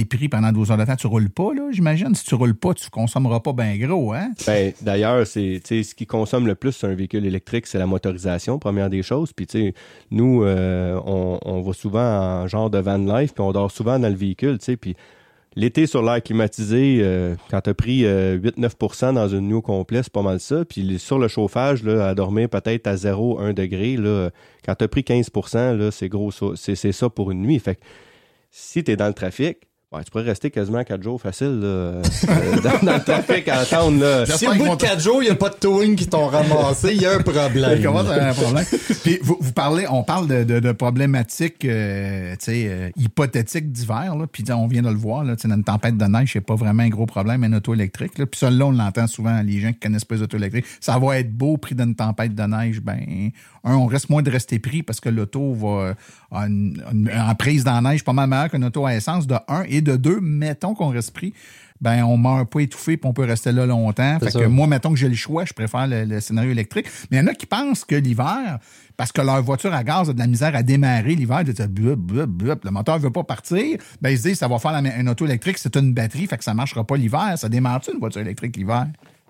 pris 0.07 0.29
pendant 0.29 0.51
12 0.51 0.69
heures 0.69 0.77
de 0.77 0.85
temps, 0.85 0.95
tu 0.95 1.07
roules 1.07 1.31
pas, 1.31 1.51
là, 1.51 1.71
j'imagine. 1.71 2.13
Si 2.13 2.23
tu 2.23 2.35
roules 2.35 2.53
pas, 2.53 2.75
tu 2.75 2.91
consommeras 2.91 3.39
pas 3.39 3.51
bien 3.51 3.75
gros, 3.75 4.13
hein? 4.13 4.29
Ben, 4.45 4.71
D'ailleurs, 4.83 5.25
c'est 5.25 5.59
ce 5.65 5.95
qui 5.95 6.05
consomme 6.05 6.45
le 6.45 6.53
plus 6.53 6.73
sur 6.73 6.87
un 6.87 6.93
véhicule 6.93 7.25
électrique, 7.25 7.65
c'est 7.65 7.79
la 7.79 7.87
motorisation, 7.87 8.59
première 8.59 8.91
des 8.91 9.01
choses. 9.01 9.33
Puis, 9.33 9.47
tu 9.47 9.73
nous, 10.11 10.43
euh, 10.43 11.01
on, 11.07 11.39
on 11.43 11.61
va 11.61 11.73
souvent 11.73 12.43
en 12.43 12.47
genre 12.47 12.69
de 12.69 12.77
van 12.77 12.99
life, 12.99 13.33
puis 13.33 13.41
on 13.41 13.51
dort 13.51 13.71
souvent 13.71 13.97
dans 13.97 14.09
le 14.09 14.15
véhicule, 14.15 14.59
tu 14.59 14.65
sais. 14.65 14.77
Puis, 14.77 14.95
l'été 15.55 15.87
sur 15.87 16.03
l'air 16.03 16.21
climatisé, 16.21 16.99
euh, 17.01 17.33
quand 17.49 17.61
tu 17.61 17.71
as 17.71 17.73
pris 17.73 18.05
euh, 18.05 18.37
8-9% 18.37 19.15
dans 19.15 19.27
une 19.27 19.47
nuit 19.47 19.55
au 19.55 19.61
complet, 19.63 20.03
c'est 20.03 20.13
pas 20.13 20.21
mal 20.21 20.39
ça. 20.39 20.65
Puis, 20.65 20.99
sur 20.99 21.17
le 21.17 21.27
chauffage, 21.27 21.81
là, 21.81 22.09
à 22.09 22.13
dormir 22.13 22.47
peut-être 22.47 22.85
à 22.85 22.93
0-1 22.93 23.55
degré, 23.55 23.97
là, 23.97 24.29
quand 24.63 24.75
tu 24.75 24.83
as 24.83 24.87
pris 24.87 25.03
15 25.03 25.31
là, 25.55 25.89
c'est 25.89 26.09
gros, 26.09 26.29
c'est 26.55 26.91
ça 26.91 27.09
pour 27.09 27.31
une 27.31 27.41
nuit. 27.41 27.57
Fait 27.57 27.73
que 27.73 27.81
si 28.59 28.83
tu 28.83 28.95
dans 28.95 29.07
le 29.07 29.13
trafic, 29.13 29.69
Ouais, 29.93 30.03
tu 30.03 30.11
pourrais 30.11 30.25
rester 30.25 30.51
quasiment 30.51 30.83
4 30.83 31.01
jours 31.01 31.21
facile 31.21 31.61
là, 31.61 31.67
euh, 31.67 32.01
dans, 32.61 32.85
dans 32.85 32.95
le 32.95 33.03
trafic 33.03 33.47
à 33.47 33.59
attendre. 33.59 34.01
Là. 34.01 34.25
Si 34.25 34.45
au 34.45 34.53
bout 34.53 34.67
de 34.67 34.75
4 34.75 34.99
jours, 34.99 35.23
il 35.23 35.27
n'y 35.27 35.31
a 35.31 35.35
pas 35.35 35.47
de 35.47 35.55
towing 35.55 35.95
qui 35.95 36.07
t'ont 36.07 36.27
ramassé, 36.27 36.93
il 36.93 37.01
y 37.01 37.05
a 37.05 37.13
un 37.13 37.21
problème. 37.21 37.81
Comment 37.81 38.03
ça, 38.03 38.27
un 38.29 38.33
problème? 38.33 38.65
Puis 39.05 39.17
vous, 39.21 39.37
vous, 39.39 39.53
parlez, 39.53 39.85
on 39.89 40.03
parle 40.03 40.27
de, 40.27 40.43
de, 40.43 40.59
de 40.59 40.71
problématiques 40.73 41.63
euh, 41.63 42.35
euh, 42.49 42.89
hypothétiques 42.97 43.71
d'hiver, 43.71 44.13
puis 44.29 44.43
on 44.51 44.67
vient 44.67 44.81
de 44.81 44.89
le 44.89 44.97
voir, 44.97 45.23
là, 45.23 45.37
dans 45.37 45.55
une 45.55 45.63
tempête 45.63 45.95
de 45.95 46.05
neige, 46.05 46.31
c'est 46.33 46.41
pas 46.41 46.55
vraiment 46.55 46.83
un 46.83 46.89
gros 46.89 47.05
problème, 47.05 47.45
un 47.45 47.53
auto 47.53 47.73
électrique. 47.73 48.17
Là. 48.17 48.25
Puis 48.25 48.39
ça, 48.39 48.49
là, 48.49 48.65
on 48.65 48.71
l'entend 48.71 49.07
souvent, 49.07 49.41
les 49.41 49.61
gens 49.61 49.71
qui 49.71 49.79
connaissent 49.79 50.03
pas 50.03 50.15
les 50.15 50.21
autos 50.21 50.35
électriques. 50.35 50.65
Ça 50.81 50.99
va 50.99 51.17
être 51.17 51.31
beau, 51.31 51.55
pris 51.55 51.75
d'une 51.75 51.95
tempête 51.95 52.35
de 52.35 52.43
neige, 52.43 52.81
ben, 52.81 53.31
un, 53.63 53.75
on 53.75 53.85
reste 53.85 54.09
moins 54.09 54.21
de 54.21 54.31
rester 54.31 54.59
pris 54.59 54.83
parce 54.83 54.99
que 54.99 55.07
l'auto 55.07 55.53
va 55.53 55.95
en 56.31 57.35
prise 57.35 57.63
dans 57.63 57.79
la 57.79 57.91
neige 57.91 58.03
pas 58.03 58.11
mal 58.11 58.29
meilleure 58.29 58.49
qu'une 58.49 58.65
auto 58.65 58.85
à 58.85 58.93
essence, 58.93 59.27
de 59.27 59.35
un, 59.47 59.63
et 59.69 59.76
de 59.81 59.95
deux, 59.95 60.19
mettons 60.21 60.73
qu'on 60.73 60.89
reste 60.89 61.11
pris 61.11 61.33
ben 61.81 62.03
on 62.03 62.17
meurt 62.17 62.49
pas 62.49 62.61
étouffé 62.61 62.97
puis 62.97 63.07
on 63.09 63.13
peut 63.13 63.23
rester 63.23 63.51
là 63.51 63.65
longtemps. 63.65 64.19
Fait 64.19 64.31
que 64.31 64.45
moi, 64.45 64.67
mettons 64.67 64.91
que 64.91 64.95
j'ai 64.95 65.09
le 65.09 65.15
choix, 65.15 65.45
je 65.45 65.53
préfère 65.53 65.87
le, 65.87 66.19
scénario 66.19 66.51
électrique. 66.51 66.87
Mais 67.11 67.17
il 67.17 67.19
y 67.21 67.23
en 67.23 67.27
a 67.27 67.33
qui 67.33 67.45
pensent 67.45 67.85
que 67.85 67.95
l'hiver, 67.95 68.59
parce 68.95 69.11
que 69.11 69.21
leur 69.21 69.41
voiture 69.43 69.73
à 69.73 69.83
gaz 69.83 70.09
a 70.09 70.13
de 70.13 70.19
la 70.19 70.27
misère 70.27 70.55
à 70.55 70.63
démarrer 70.63 71.15
l'hiver, 71.15 71.43
le 71.45 72.71
moteur 72.71 72.99
veut 72.99 73.11
pas 73.11 73.23
partir, 73.23 73.77
ben 74.01 74.09
ils 74.09 74.17
se 74.17 74.23
disent 74.23 74.39
ça 74.39 74.47
va 74.47 74.59
faire 74.59 74.71
la, 74.71 74.99
une 74.99 75.09
auto 75.09 75.25
électrique, 75.25 75.57
c'est 75.57 75.75
une 75.75 75.93
batterie, 75.93 76.27
fait 76.27 76.37
que 76.37 76.43
ça 76.43 76.53
marchera 76.53 76.83
pas 76.83 76.97
l'hiver. 76.97 77.33
Ça 77.37 77.49
démarre-tu 77.49 77.91
une 77.93 77.99
voiture 77.99 78.21
électrique 78.21 78.55
l'hiver? 78.57 78.87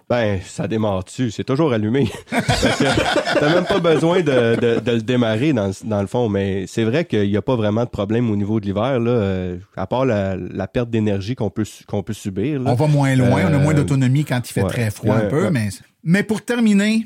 Ben, 0.10 0.40
ça 0.42 0.70
démarre 0.70 1.04
dessus. 1.04 1.32
C'est 1.32 1.44
toujours 1.44 1.74
allumé. 1.74 2.10
T'as 2.30 3.54
même 3.54 3.66
pas 3.66 3.80
besoin 3.80 4.22
de, 4.22 4.80
de, 4.80 4.92
le 4.92 5.02
démarrer 5.02 5.52
dans, 5.52 5.72
dans, 5.84 6.00
le 6.00 6.08
fond. 6.08 6.30
Mais 6.30 6.66
c'est 6.66 6.86
vrai 6.86 7.04
qu'il 7.04 7.30
n'y 7.30 7.36
a 7.36 7.42
pas 7.42 7.58
vraiment 7.58 7.84
de 7.84 7.90
problème 7.90 8.32
au 8.32 8.38
niveau 8.38 8.62
de 8.62 8.66
l'hiver, 8.66 9.02
là, 9.02 9.12
euh, 9.12 9.58
à 9.76 9.86
part 9.86 10.06
la, 10.06 10.38
la 10.38 10.68
perte 10.68 10.90
d'énergie 10.90 11.36
qu'on 11.36 11.50
peut, 11.50 11.66
qu'on 11.88 12.04
peut 12.04 12.14
subir. 12.14 12.62
Là. 12.62 12.72
On 12.72 12.76
va 12.76 12.88
moins 12.88 13.16
loin, 13.18 13.44
on 13.50 13.54
a 13.54 13.58
moins 13.58 13.74
euh, 13.74 13.78
d'autonomie 13.78 14.24
quand 14.24 14.50
il 14.50 14.54
fait 14.54 14.64
très 14.64 14.92
froid 14.92 15.16
un 15.16 15.28
peu. 15.28 15.50
Mais, 15.50 15.70
mais 16.04 16.24
pour 16.24 16.42
terminer, 16.42 17.06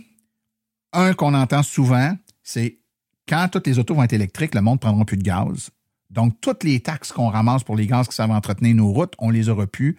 un 0.94 1.14
qu'on 1.14 1.34
entend 1.34 1.64
souvent, 1.64 2.16
c'est 2.44 2.78
quand 3.28 3.48
toutes 3.52 3.66
les 3.66 3.80
autos 3.80 3.96
vont 3.96 4.04
être 4.04 4.14
électriques, 4.14 4.54
le 4.54 4.62
monde 4.62 4.76
ne 4.76 4.80
prendra 4.80 5.06
plus 5.06 5.18
de 5.18 5.24
gaz. 5.24 5.72
Donc, 6.12 6.40
toutes 6.40 6.64
les 6.64 6.82
taxes 6.82 7.12
qu'on 7.12 7.30
ramasse 7.30 7.64
pour 7.64 7.78
les 7.78 7.88
gaz 7.88 8.08
qui 8.08 8.16
savent 8.16 8.32
entretenir 8.32 8.76
nos 8.76 8.92
routes, 8.92 9.14
on 9.18 9.32
les 9.32 9.50
aura 9.50 9.66
plus 9.66 9.98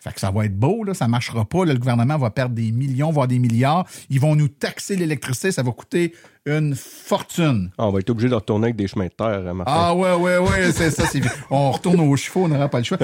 fait 0.00 0.12
que 0.12 0.20
ça 0.20 0.30
va 0.30 0.44
être 0.44 0.56
beau, 0.56 0.84
là, 0.84 0.94
ça 0.94 1.08
marchera 1.08 1.44
pas. 1.44 1.64
le 1.64 1.74
gouvernement 1.74 2.16
va 2.18 2.30
perdre 2.30 2.54
des 2.54 2.70
millions, 2.70 3.10
voire 3.10 3.26
des 3.26 3.40
milliards. 3.40 3.84
Ils 4.10 4.20
vont 4.20 4.36
nous 4.36 4.46
taxer 4.46 4.94
l'électricité, 4.94 5.50
ça 5.50 5.64
va 5.64 5.72
coûter 5.72 6.14
une 6.46 6.76
fortune. 6.76 7.70
Ah, 7.76 7.88
on 7.88 7.90
va 7.90 7.98
être 7.98 8.08
obligé 8.10 8.28
de 8.28 8.34
retourner 8.36 8.66
avec 8.66 8.76
des 8.76 8.86
chemins 8.86 9.06
de 9.06 9.10
terre. 9.10 9.52
Ma 9.54 9.64
ah 9.66 9.94
ouais, 9.94 10.14
ouais, 10.14 10.38
ouais, 10.38 10.72
c'est 10.72 10.92
ça. 10.92 11.04
on 11.50 11.72
retourne 11.72 11.98
aux 12.00 12.16
chevaux, 12.16 12.44
on 12.44 12.48
n'aura 12.48 12.68
pas 12.68 12.78
le 12.78 12.84
choix. 12.84 12.96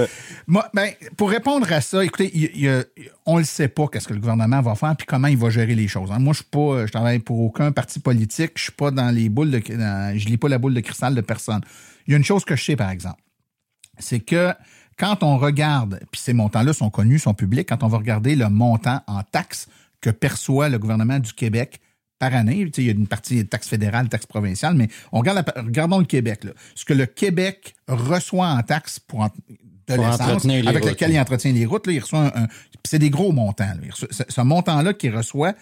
Moi, 0.47 0.69
ben, 0.73 0.91
pour 1.17 1.31
répondre 1.31 1.71
à 1.73 1.81
ça, 1.81 2.05
écoutez, 2.05 2.87
on 3.27 3.39
ne 3.39 3.45
sait 3.45 3.69
pas 3.69 3.89
qu'est-ce 3.89 4.07
que 4.07 4.15
le 4.15 4.21
gouvernement 4.21 4.63
va 4.63 4.77
faire 4.77 4.95
puis 4.97 5.07
comment 5.07 5.29
il 5.29 5.37
va 5.37 5.51
gérer 5.51 5.75
les 5.75 5.89
choses. 5.89 6.13
Hein. 6.13 6.21
Moi, 6.21 6.33
je 6.33 6.39
suis 6.39 6.51
pas, 6.51 6.87
je 6.87 6.93
travaille 6.93 7.19
pour 7.19 7.41
aucun 7.41 7.73
parti 7.73 7.99
politique. 7.99 8.53
Je 8.55 8.63
suis 8.63 8.73
pas 8.73 8.93
dans 8.93 9.11
les 9.11 9.29
boules 9.29 9.51
de, 9.51 9.61
je 9.67 10.27
lis 10.27 10.39
pas 10.39 10.49
la 10.49 10.59
boule 10.59 10.75
de 10.75 10.81
cristal 10.81 11.17
de 11.17 11.21
personne. 11.21 11.61
Il 12.07 12.13
y 12.13 12.15
a 12.15 12.19
une 12.19 12.25
chose 12.25 12.45
que 12.45 12.55
je 12.55 12.63
sais, 12.63 12.77
par 12.77 12.91
exemple, 12.91 13.21
c'est 13.99 14.21
que 14.21 14.53
quand 14.97 15.23
on 15.23 15.39
regarde, 15.39 16.01
puis 16.11 16.21
ces 16.21 16.33
montants-là 16.33 16.73
sont 16.73 16.91
connus, 16.91 17.19
sont 17.19 17.35
publics, 17.35 17.69
quand 17.69 17.83
on 17.83 17.89
va 17.89 17.99
regarder 17.99 18.37
le 18.37 18.49
montant 18.49 19.01
en 19.07 19.23
taxes 19.23 19.69
que 20.01 20.11
perçoit 20.11 20.69
le 20.69 20.79
gouvernement 20.79 21.19
du 21.19 21.33
Québec 21.33 21.81
par 22.19 22.35
année, 22.35 22.71
il 22.77 22.85
y 22.85 22.89
a 22.89 22.93
une 22.93 23.09
partie 23.09 23.43
de 23.43 23.49
taxes 23.49 23.69
fédérales, 23.69 24.09
taxes 24.09 24.27
provinciales, 24.27 24.75
mais 24.75 24.89
on 25.13 25.19
regarde 25.19 25.45
regardons 25.57 25.99
le 25.99 26.05
Québec. 26.05 26.45
Là. 26.45 26.53
Ce 26.75 26.85
que 26.85 26.95
le 26.95 27.07
Québec 27.07 27.75
reçoit 27.89 28.49
en 28.49 28.63
taxes 28.63 29.01
pour 29.01 29.29
de 29.87 29.95
l'essence 29.95 30.47
avec 30.47 30.85
lequel 30.85 31.11
il 31.11 31.19
entretient 31.19 31.53
les 31.53 31.67
routes, 31.67 31.87
là, 31.87 31.93
il 31.93 32.01
reçoit 32.01 32.33
un, 32.39 32.47
c'est 32.85 32.99
des 32.99 33.11
gros 33.11 33.33
montants. 33.33 33.73
ce, 34.11 34.41
montant-là 34.41 34.95
qu'il 34.95 35.15
reçoit, 35.15 35.55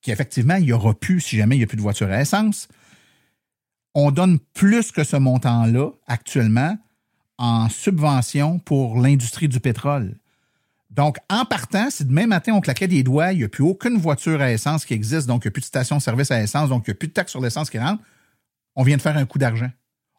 qui 0.00 0.10
effectivement, 0.10 0.56
il 0.56 0.64
n'y 0.64 0.72
aura 0.72 0.94
plus 0.94 1.20
si 1.20 1.36
jamais 1.36 1.56
il 1.56 1.58
n'y 1.58 1.64
a 1.64 1.66
plus 1.66 1.76
de 1.76 1.82
voiture 1.82 2.10
à 2.10 2.20
essence. 2.20 2.68
On 3.94 4.10
donne 4.10 4.38
plus 4.54 4.92
que 4.92 5.04
ce 5.04 5.16
montant-là 5.16 5.90
actuellement 6.06 6.76
en 7.42 7.68
subvention 7.68 8.60
pour 8.60 9.00
l'industrie 9.00 9.48
du 9.48 9.58
pétrole. 9.58 10.14
Donc, 10.90 11.16
en 11.28 11.44
partant, 11.44 11.90
si 11.90 12.04
demain 12.04 12.26
matin 12.26 12.52
on 12.52 12.60
claquait 12.60 12.86
des 12.86 13.02
doigts, 13.02 13.32
il 13.32 13.38
n'y 13.38 13.44
a 13.44 13.48
plus 13.48 13.64
aucune 13.64 13.98
voiture 13.98 14.40
à 14.40 14.52
essence 14.52 14.84
qui 14.84 14.94
existe, 14.94 15.26
donc 15.26 15.44
il 15.44 15.48
n'y 15.48 15.50
a 15.50 15.50
plus 15.50 15.62
de 15.62 15.66
station-service 15.66 16.30
à 16.30 16.40
essence, 16.40 16.68
donc 16.68 16.84
il 16.86 16.90
n'y 16.90 16.94
a 16.94 16.98
plus 16.98 17.08
de 17.08 17.12
taxes 17.12 17.32
sur 17.32 17.40
l'essence 17.40 17.68
qui 17.68 17.80
rentre, 17.80 18.00
on 18.76 18.84
vient 18.84 18.96
de 18.96 19.02
faire 19.02 19.16
un 19.16 19.26
coup 19.26 19.38
d'argent. 19.38 19.70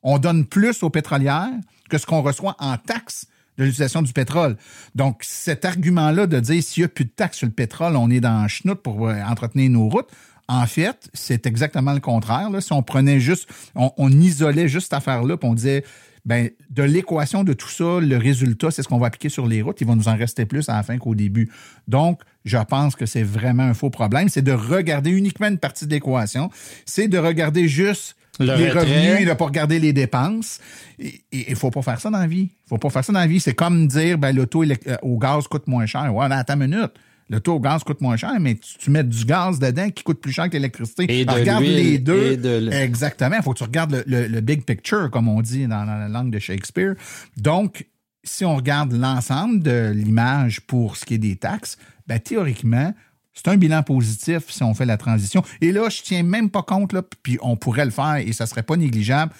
On 0.03 0.19
donne 0.19 0.45
plus 0.45 0.83
aux 0.83 0.89
pétrolières 0.89 1.53
que 1.89 1.97
ce 1.97 2.05
qu'on 2.05 2.21
reçoit 2.21 2.57
en 2.59 2.75
taxes 2.75 3.27
de 3.57 3.63
l'utilisation 3.63 4.01
du 4.01 4.11
pétrole. 4.11 4.57
Donc, 4.93 5.21
cet 5.21 5.63
argument-là 5.63 6.27
de 6.27 6.41
dire 6.41 6.61
s'il 6.61 6.81
n'y 6.81 6.85
a 6.85 6.89
plus 6.89 7.05
de 7.05 7.11
taxes 7.11 7.37
sur 7.37 7.47
le 7.47 7.53
pétrole, 7.53 7.95
on 7.95 8.09
est 8.09 8.19
dans 8.19 8.45
chenoute 8.49 8.81
pour 8.81 9.07
euh, 9.07 9.21
entretenir 9.21 9.69
nos 9.69 9.87
routes, 9.87 10.09
en 10.49 10.65
fait, 10.65 11.09
c'est 11.13 11.47
exactement 11.47 11.93
le 11.93 12.01
contraire. 12.01 12.49
Si 12.59 12.73
on 12.73 12.83
prenait 12.83 13.21
juste, 13.21 13.47
on, 13.75 13.93
on 13.95 14.11
isolait 14.11 14.67
juste 14.67 14.87
cette 14.87 14.97
affaire-là, 14.97 15.37
puis 15.37 15.47
on 15.47 15.53
disait 15.53 15.85
ben, 16.25 16.49
de 16.69 16.83
l'équation 16.83 17.43
de 17.43 17.53
tout 17.53 17.69
ça, 17.69 17.99
le 17.99 18.17
résultat, 18.17 18.71
c'est 18.71 18.81
ce 18.81 18.87
qu'on 18.87 18.97
va 18.97 19.07
appliquer 19.07 19.29
sur 19.29 19.45
les 19.45 19.61
routes. 19.61 19.81
Il 19.81 19.87
va 19.87 19.95
nous 19.95 20.07
en 20.07 20.15
rester 20.15 20.45
plus 20.45 20.69
à 20.69 20.75
la 20.75 20.83
fin 20.83 20.97
qu'au 20.97 21.15
début. 21.15 21.51
Donc, 21.87 22.21
je 22.45 22.57
pense 22.57 22.95
que 22.95 23.05
c'est 23.05 23.23
vraiment 23.23 23.63
un 23.63 23.73
faux 23.73 23.89
problème. 23.89 24.29
C'est 24.29 24.41
de 24.41 24.53
regarder 24.53 25.11
uniquement 25.11 25.47
une 25.47 25.57
partie 25.57 25.85
de 25.85 25.91
l'équation. 25.91 26.49
C'est 26.85 27.09
de 27.09 27.17
regarder 27.17 27.67
juste 27.67 28.15
les 28.39 28.69
revenus 28.69 29.21
et 29.21 29.25
de 29.25 29.33
pas 29.33 29.45
regarder 29.45 29.79
les 29.79 29.93
dépenses. 29.93 30.59
Et 30.97 31.21
il 31.31 31.55
faut 31.55 31.71
pas 31.71 31.81
faire 31.81 31.99
ça 31.99 32.09
dans 32.09 32.19
la 32.19 32.27
vie. 32.27 32.49
Il 32.65 32.69
faut 32.69 32.77
pas 32.77 32.89
faire 32.89 33.03
ça 33.03 33.11
dans 33.11 33.19
la 33.19 33.27
vie. 33.27 33.39
C'est 33.39 33.53
comme 33.53 33.87
dire, 33.87 34.17
ben, 34.17 34.33
l'auto 34.33 34.63
euh, 34.63 34.95
au 35.01 35.17
gaz 35.17 35.47
coûte 35.47 35.67
moins 35.67 35.85
cher. 35.85 36.13
Ouais, 36.15 36.27
attends 36.31 36.55
une 36.55 36.67
minute. 36.67 36.93
Le 37.29 37.39
taux 37.39 37.53
au 37.53 37.59
gaz 37.59 37.83
coûte 37.83 38.01
moins 38.01 38.17
cher, 38.17 38.33
mais 38.39 38.55
tu, 38.55 38.91
mets 38.91 39.03
du 39.03 39.25
gaz 39.25 39.59
dedans 39.59 39.89
qui 39.89 40.03
coûte 40.03 40.19
plus 40.19 40.31
cher 40.31 40.49
que 40.49 40.53
l'électricité. 40.53 41.25
Regarde 41.27 41.63
les 41.63 41.97
deux. 41.97 42.71
Exactement. 42.71 43.35
Il 43.37 43.43
faut 43.43 43.53
que 43.53 43.59
tu 43.59 43.63
regardes 43.63 44.03
le, 44.05 44.39
big 44.41 44.63
picture, 44.63 45.09
comme 45.09 45.27
on 45.27 45.41
dit 45.41 45.67
dans, 45.67 45.85
la 45.85 46.07
langue 46.07 46.31
de 46.31 46.39
Shakespeare. 46.39 46.95
Donc, 47.37 47.87
si 48.23 48.45
on 48.45 48.55
regarde 48.55 48.93
l'ensemble 48.93 49.61
de 49.61 49.91
l'image 49.93 50.61
pour 50.61 50.97
ce 50.97 51.05
qui 51.05 51.15
est 51.15 51.19
des 51.19 51.35
taxes, 51.35 51.77
ben, 52.07 52.19
théoriquement, 52.19 52.93
c'est 53.33 53.47
un 53.47 53.57
bilan 53.57 53.83
positif 53.83 54.43
si 54.49 54.63
on 54.63 54.73
fait 54.73 54.85
la 54.85 54.97
transition. 54.97 55.43
Et 55.61 55.71
là, 55.71 55.89
je 55.89 56.01
tiens 56.01 56.23
même 56.23 56.49
pas 56.49 56.61
compte, 56.61 56.93
là, 56.93 57.01
puis 57.23 57.37
on 57.41 57.55
pourrait 57.55 57.85
le 57.85 57.91
faire 57.91 58.17
et 58.17 58.31
ça 58.33 58.45
serait 58.45 58.63
pas 58.63 58.75
négligeable 58.75 59.33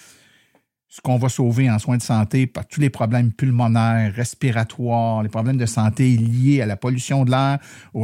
ce 0.94 1.00
qu'on 1.00 1.18
va 1.18 1.28
sauver 1.28 1.68
en 1.68 1.80
soins 1.80 1.96
de 1.96 2.02
santé 2.02 2.46
par 2.46 2.68
tous 2.68 2.80
les 2.80 2.88
problèmes 2.88 3.32
pulmonaires, 3.32 4.14
respiratoires, 4.14 5.24
les 5.24 5.28
problèmes 5.28 5.56
de 5.56 5.66
santé 5.66 6.10
liés 6.10 6.62
à 6.62 6.66
la 6.66 6.76
pollution 6.76 7.24
de 7.24 7.32
l'air, 7.32 7.58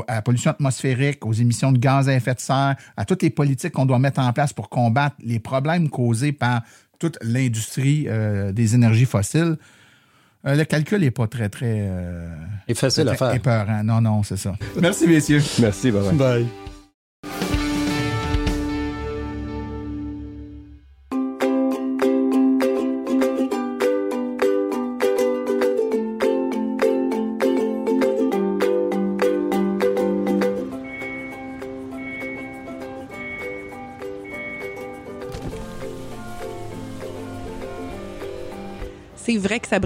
à 0.08 0.14
la 0.16 0.22
pollution 0.22 0.50
atmosphérique, 0.50 1.24
aux 1.24 1.32
émissions 1.32 1.70
de 1.70 1.78
gaz 1.78 2.08
à 2.08 2.14
effet 2.14 2.34
de 2.34 2.40
serre, 2.40 2.74
à 2.96 3.04
toutes 3.04 3.22
les 3.22 3.30
politiques 3.30 3.74
qu'on 3.74 3.86
doit 3.86 4.00
mettre 4.00 4.18
en 4.18 4.32
place 4.32 4.52
pour 4.52 4.68
combattre 4.68 5.14
les 5.22 5.38
problèmes 5.38 5.88
causés 5.88 6.32
par 6.32 6.62
toute 6.98 7.16
l'industrie 7.22 8.06
euh, 8.08 8.50
des 8.50 8.74
énergies 8.74 9.06
fossiles. 9.06 9.56
Euh, 10.44 10.56
le 10.56 10.64
calcul 10.64 11.00
n'est 11.02 11.12
pas 11.12 11.28
très, 11.28 11.48
très... 11.48 11.86
Euh, 11.88 12.34
Et 12.66 12.74
facile 12.74 13.08
à 13.08 13.14
faire. 13.14 13.32
Épeurant. 13.32 13.84
Non, 13.84 14.00
non, 14.00 14.24
c'est 14.24 14.36
ça. 14.36 14.56
Merci, 14.80 15.06
messieurs. 15.06 15.42
Merci, 15.60 15.92
bye. 15.92 16.12
bye. 16.12 16.44
c'est 16.44 16.69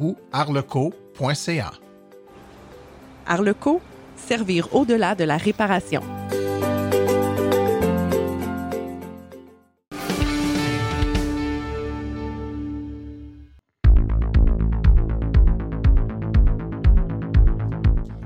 ou 0.00 0.16
arleco.ca. 0.32 1.72
Arleco, 3.26 3.80
servir 4.16 4.74
au-delà 4.74 5.14
de 5.14 5.24
la 5.24 5.36
réparation. 5.36 6.02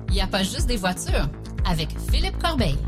Il 0.09 0.15
n'y 0.15 0.21
a 0.21 0.27
pas 0.27 0.43
juste 0.43 0.69
des 0.69 0.77
voitures 0.77 1.29
avec 1.69 1.89
Philippe 2.11 2.39
Corbeil. 2.41 2.79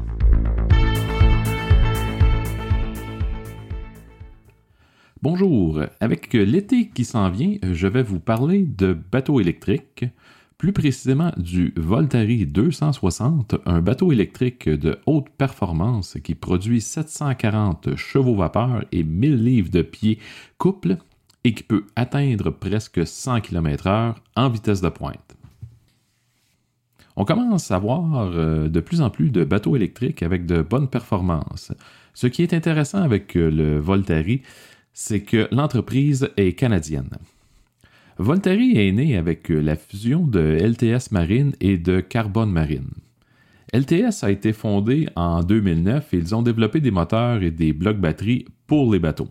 Bonjour, 5.28 5.80
avec 5.98 6.32
l'été 6.34 6.88
qui 6.88 7.04
s'en 7.04 7.30
vient, 7.30 7.56
je 7.60 7.88
vais 7.88 8.04
vous 8.04 8.20
parler 8.20 8.62
de 8.62 8.92
bateaux 8.92 9.40
électriques, 9.40 10.04
plus 10.56 10.72
précisément 10.72 11.32
du 11.36 11.74
Voltari 11.76 12.46
260, 12.46 13.56
un 13.66 13.80
bateau 13.80 14.12
électrique 14.12 14.68
de 14.68 15.00
haute 15.04 15.28
performance 15.30 16.16
qui 16.22 16.36
produit 16.36 16.80
740 16.80 17.96
chevaux 17.96 18.36
vapeur 18.36 18.84
et 18.92 19.02
1000 19.02 19.42
livres 19.42 19.70
de 19.72 19.82
pied 19.82 20.20
couple 20.58 20.96
et 21.42 21.54
qui 21.54 21.64
peut 21.64 21.86
atteindre 21.96 22.50
presque 22.50 23.04
100 23.04 23.40
km/h 23.40 24.14
en 24.36 24.48
vitesse 24.48 24.80
de 24.80 24.90
pointe. 24.90 25.36
On 27.16 27.24
commence 27.24 27.72
à 27.72 27.80
voir 27.80 28.30
euh, 28.32 28.68
de 28.68 28.78
plus 28.78 29.00
en 29.00 29.10
plus 29.10 29.30
de 29.30 29.42
bateaux 29.42 29.74
électriques 29.74 30.22
avec 30.22 30.46
de 30.46 30.62
bonnes 30.62 30.88
performances. 30.88 31.72
Ce 32.14 32.28
qui 32.28 32.44
est 32.44 32.54
intéressant 32.54 33.02
avec 33.02 33.36
euh, 33.36 33.50
le 33.50 33.80
Voltari, 33.80 34.42
c'est 34.98 35.20
que 35.20 35.46
l'entreprise 35.52 36.30
est 36.38 36.54
canadienne. 36.54 37.10
Voltari 38.16 38.78
est 38.78 38.92
né 38.92 39.18
avec 39.18 39.50
la 39.50 39.76
fusion 39.76 40.26
de 40.26 40.40
LTS 40.40 41.10
Marine 41.10 41.52
et 41.60 41.76
de 41.76 42.00
Carbone 42.00 42.50
Marine. 42.50 42.88
LTS 43.74 44.22
a 44.24 44.30
été 44.30 44.54
fondé 44.54 45.06
en 45.14 45.42
2009 45.42 46.14
et 46.14 46.16
ils 46.16 46.34
ont 46.34 46.40
développé 46.40 46.80
des 46.80 46.90
moteurs 46.90 47.42
et 47.42 47.50
des 47.50 47.74
blocs 47.74 47.98
batteries 47.98 48.46
pour 48.66 48.90
les 48.90 48.98
bateaux. 48.98 49.28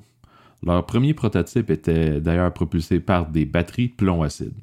Leur 0.62 0.86
premier 0.86 1.16
prototype 1.16 1.72
était 1.72 2.22
d'ailleurs 2.22 2.54
propulsé 2.54 3.00
par 3.00 3.32
des 3.32 3.46
batteries 3.46 3.88
plomb-acide. 3.88 4.54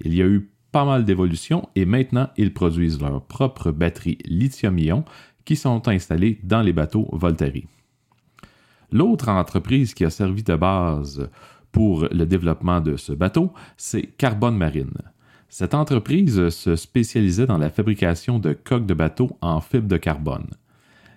Il 0.00 0.12
y 0.12 0.22
a 0.22 0.26
eu 0.26 0.50
pas 0.72 0.84
mal 0.84 1.04
d'évolutions 1.04 1.68
et 1.76 1.84
maintenant 1.84 2.30
ils 2.36 2.52
produisent 2.52 3.00
leurs 3.00 3.22
propres 3.22 3.70
batteries 3.70 4.18
lithium-ion 4.24 5.04
qui 5.44 5.54
sont 5.54 5.86
installées 5.86 6.40
dans 6.42 6.62
les 6.62 6.72
bateaux 6.72 7.08
Voltari. 7.12 7.64
L'autre 8.92 9.30
entreprise 9.30 9.94
qui 9.94 10.04
a 10.04 10.10
servi 10.10 10.42
de 10.42 10.54
base 10.54 11.28
pour 11.72 12.06
le 12.10 12.26
développement 12.26 12.80
de 12.80 12.96
ce 12.96 13.12
bateau, 13.12 13.52
c'est 13.78 14.02
Carbone 14.02 14.56
Marine. 14.56 14.92
Cette 15.48 15.74
entreprise 15.74 16.50
se 16.50 16.76
spécialisait 16.76 17.46
dans 17.46 17.56
la 17.56 17.70
fabrication 17.70 18.38
de 18.38 18.52
coques 18.52 18.84
de 18.84 18.92
bateaux 18.92 19.30
en 19.40 19.60
fibre 19.60 19.88
de 19.88 19.96
carbone. 19.96 20.46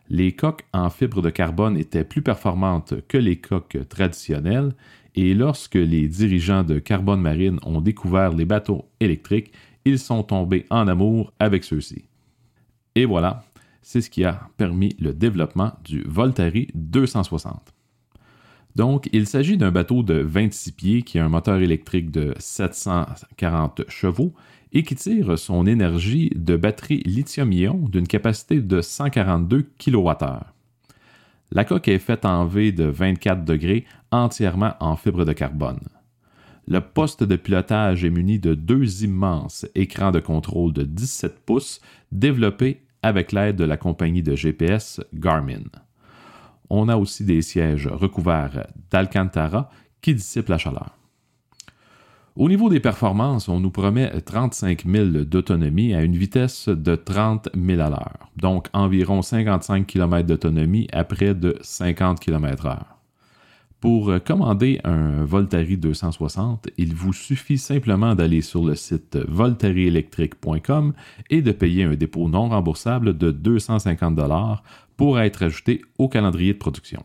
Les 0.09 0.31
coques 0.31 0.65
en 0.71 0.89
fibre 0.89 1.21
de 1.21 1.29
carbone 1.29 1.77
étaient 1.77 2.05
plus 2.05 2.21
performantes 2.21 2.93
que 3.09 3.17
les 3.17 3.37
coques 3.37 3.77
traditionnelles 3.89 4.73
et 5.15 5.33
lorsque 5.33 5.75
les 5.75 6.07
dirigeants 6.07 6.63
de 6.63 6.79
Carbone 6.79 7.21
Marine 7.21 7.59
ont 7.63 7.81
découvert 7.81 8.33
les 8.33 8.45
bateaux 8.45 8.85
électriques, 8.99 9.51
ils 9.85 9.99
sont 9.99 10.23
tombés 10.23 10.65
en 10.69 10.87
amour 10.87 11.33
avec 11.39 11.63
ceux-ci. 11.63 12.05
Et 12.95 13.05
voilà, 13.05 13.43
c'est 13.85 14.01
ce 14.01 14.09
qui 14.09 14.25
a 14.25 14.49
permis 14.57 14.95
le 14.99 15.13
développement 15.13 15.73
du 15.83 16.01
Voltari 16.07 16.69
260. 16.73 17.71
Donc, 18.75 19.07
il 19.13 19.27
s'agit 19.27 19.57
d'un 19.57 19.69
bateau 19.69 20.01
de 20.01 20.15
26 20.15 20.71
pieds 20.71 21.01
qui 21.03 21.19
a 21.19 21.25
un 21.25 21.29
moteur 21.29 21.57
électrique 21.57 22.09
de 22.09 22.33
740 22.39 23.83
chevaux 23.87 24.33
et 24.73 24.81
qui 24.81 24.95
tire 24.95 25.37
son 25.37 25.67
énergie 25.67 26.31
de 26.35 26.57
batterie 26.57 27.03
lithium-ion 27.05 27.87
d'une 27.87 28.07
capacité 28.07 28.59
de 28.59 28.81
142 28.81 29.69
kWh. 29.77 30.15
La 31.51 31.63
coque 31.63 31.87
est 31.87 31.99
faite 31.99 32.25
en 32.25 32.47
V 32.47 32.71
de 32.71 32.85
24 32.85 33.45
degrés, 33.45 33.85
entièrement 34.11 34.73
en 34.79 34.95
fibre 34.95 35.25
de 35.25 35.33
carbone. 35.33 35.79
Le 36.67 36.81
poste 36.81 37.23
de 37.23 37.35
pilotage 37.35 38.03
est 38.03 38.09
muni 38.09 38.39
de 38.39 38.55
deux 38.55 39.03
immenses 39.03 39.67
écrans 39.75 40.09
de 40.09 40.19
contrôle 40.19 40.73
de 40.73 40.81
17 40.81 41.45
pouces 41.45 41.81
développés 42.11 42.81
avec 43.05 43.31
l'aide 43.31 43.55
de 43.55 43.65
la 43.65 43.77
compagnie 43.77 44.23
de 44.23 44.35
GPS 44.35 44.99
Garmin. 45.13 45.69
On 46.71 46.89
a 46.89 46.97
aussi 46.97 47.23
des 47.23 47.43
sièges 47.43 47.87
recouverts 47.87 48.65
d'Alcantara 48.89 49.69
qui 50.01 50.15
dissipent 50.15 50.49
la 50.49 50.57
chaleur. 50.57 50.97
Au 52.35 52.49
niveau 52.49 52.67
des 52.67 52.79
performances, 52.79 53.47
on 53.47 53.59
nous 53.59 53.69
promet 53.69 54.09
35 54.09 54.85
000 54.87 55.05
d'autonomie 55.23 55.93
à 55.93 56.01
une 56.01 56.17
vitesse 56.17 56.67
de 56.67 56.95
30 56.95 57.49
000 57.55 57.79
à 57.79 57.89
l'heure, 57.91 58.29
donc 58.37 58.69
environ 58.73 59.21
55 59.21 59.85
km 59.85 60.27
d'autonomie 60.27 60.87
à 60.91 61.03
près 61.03 61.35
de 61.35 61.59
50 61.61 62.19
km/h. 62.19 62.94
Pour 63.85 64.11
commander 64.25 64.79
un 64.83 65.25
Voltari 65.25 65.77
260, 65.77 66.69
il 66.79 66.95
vous 66.95 67.13
suffit 67.13 67.59
simplement 67.59 68.15
d'aller 68.15 68.41
sur 68.41 68.65
le 68.65 68.73
site 68.73 69.15
voltarielectrique.com 69.27 70.93
et 71.29 71.43
de 71.43 71.51
payer 71.51 71.83
un 71.83 71.93
dépôt 71.93 72.27
non 72.27 72.49
remboursable 72.49 73.15
de 73.15 73.29
250 73.29 74.19
pour 74.97 75.19
être 75.19 75.43
ajouté 75.43 75.83
au 75.99 76.09
calendrier 76.09 76.53
de 76.53 76.57
production. 76.57 77.03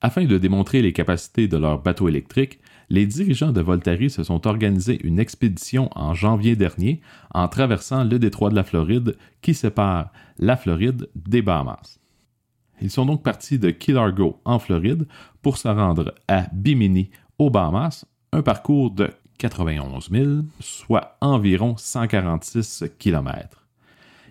Afin 0.00 0.26
de 0.26 0.38
démontrer 0.38 0.80
les 0.80 0.92
capacités 0.92 1.48
de 1.48 1.56
leur 1.56 1.82
bateau 1.82 2.08
électrique, 2.08 2.60
les 2.88 3.06
dirigeants 3.06 3.50
de 3.50 3.60
Voltari 3.60 4.10
se 4.10 4.22
sont 4.22 4.46
organisés 4.46 5.04
une 5.04 5.18
expédition 5.18 5.90
en 5.96 6.14
janvier 6.14 6.54
dernier 6.54 7.00
en 7.34 7.48
traversant 7.48 8.04
le 8.04 8.20
détroit 8.20 8.50
de 8.50 8.54
la 8.54 8.62
Floride 8.62 9.16
qui 9.42 9.54
sépare 9.54 10.12
la 10.38 10.56
Floride 10.56 11.08
des 11.16 11.42
Bahamas. 11.42 11.98
Ils 12.80 12.90
sont 12.90 13.06
donc 13.06 13.22
partis 13.22 13.58
de 13.58 13.70
Key 13.70 13.92
Largo 13.92 14.40
en 14.44 14.58
Floride 14.58 15.06
pour 15.44 15.58
se 15.58 15.68
rendre 15.68 16.14
à 16.26 16.46
Bimini 16.52 17.10
aux 17.38 17.50
Bahamas, 17.50 18.06
un 18.32 18.40
parcours 18.40 18.90
de 18.90 19.10
91 19.38 20.08
000, 20.10 20.30
soit 20.58 21.18
environ 21.20 21.76
146 21.76 22.84
km. 22.98 23.66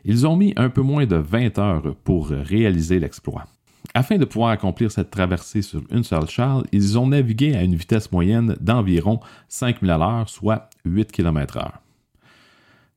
Ils 0.05 0.25
ont 0.25 0.35
mis 0.35 0.53
un 0.57 0.69
peu 0.69 0.81
moins 0.81 1.05
de 1.05 1.15
20 1.15 1.59
heures 1.59 1.95
pour 2.03 2.29
réaliser 2.29 2.99
l'exploit. 2.99 3.45
Afin 3.93 4.17
de 4.17 4.25
pouvoir 4.25 4.49
accomplir 4.49 4.91
cette 4.91 5.11
traversée 5.11 5.61
sur 5.61 5.83
une 5.91 6.03
seule 6.03 6.27
chale, 6.27 6.63
ils 6.71 6.97
ont 6.97 7.07
navigué 7.07 7.53
à 7.53 7.61
une 7.61 7.75
vitesse 7.75 8.11
moyenne 8.11 8.57
d'environ 8.59 9.19
5000 9.49 9.91
à 9.91 9.97
l'heure, 9.99 10.27
soit 10.27 10.67
8 10.83 11.11
km/h. 11.11 11.73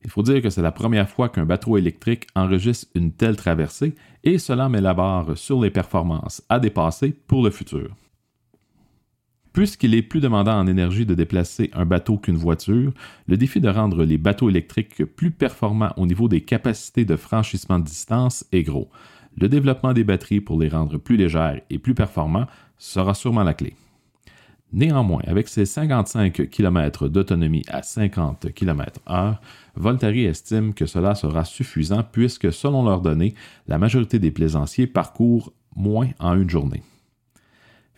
Il 0.03 0.09
faut 0.09 0.23
dire 0.23 0.41
que 0.41 0.49
c'est 0.49 0.63
la 0.63 0.71
première 0.71 1.09
fois 1.09 1.29
qu'un 1.29 1.45
bateau 1.45 1.77
électrique 1.77 2.27
enregistre 2.35 2.87
une 2.95 3.11
telle 3.11 3.35
traversée 3.35 3.93
et 4.23 4.39
cela 4.39 4.69
met 4.69 4.81
la 4.81 4.95
barre 4.95 5.37
sur 5.37 5.61
les 5.61 5.69
performances 5.69 6.41
à 6.49 6.59
dépasser 6.59 7.11
pour 7.11 7.43
le 7.43 7.51
futur. 7.51 7.95
Puisqu'il 9.57 9.95
est 9.95 10.03
plus 10.03 10.19
demandant 10.19 10.59
en 10.59 10.67
énergie 10.67 11.07
de 11.07 11.15
déplacer 11.15 11.71
un 11.73 11.83
bateau 11.83 12.19
qu'une 12.19 12.37
voiture, 12.37 12.93
le 13.27 13.37
défi 13.37 13.59
de 13.59 13.67
rendre 13.67 14.03
les 14.03 14.19
bateaux 14.19 14.51
électriques 14.51 15.03
plus 15.03 15.31
performants 15.31 15.93
au 15.97 16.05
niveau 16.05 16.27
des 16.27 16.41
capacités 16.41 17.05
de 17.05 17.15
franchissement 17.15 17.79
de 17.79 17.85
distance 17.85 18.45
est 18.51 18.61
gros. 18.61 18.87
Le 19.35 19.49
développement 19.49 19.93
des 19.93 20.03
batteries 20.03 20.41
pour 20.41 20.59
les 20.59 20.69
rendre 20.69 20.99
plus 20.99 21.17
légères 21.17 21.59
et 21.71 21.79
plus 21.79 21.95
performants 21.95 22.45
sera 22.77 23.15
sûrement 23.15 23.41
la 23.41 23.55
clé. 23.55 23.73
Néanmoins, 24.73 25.23
avec 25.25 25.47
ses 25.47 25.65
55 25.65 26.51
km 26.51 27.07
d'autonomie 27.07 27.63
à 27.67 27.81
50 27.81 28.53
km/h, 28.53 29.37
Voltari 29.75 30.25
estime 30.25 30.75
que 30.75 30.85
cela 30.85 31.15
sera 31.15 31.45
suffisant 31.45 32.03
puisque, 32.03 32.53
selon 32.53 32.85
leurs 32.85 33.01
données, 33.01 33.33
la 33.67 33.79
majorité 33.79 34.19
des 34.19 34.29
plaisanciers 34.29 34.85
parcourent 34.85 35.51
moins 35.75 36.09
en 36.19 36.35
une 36.39 36.47
journée. 36.47 36.83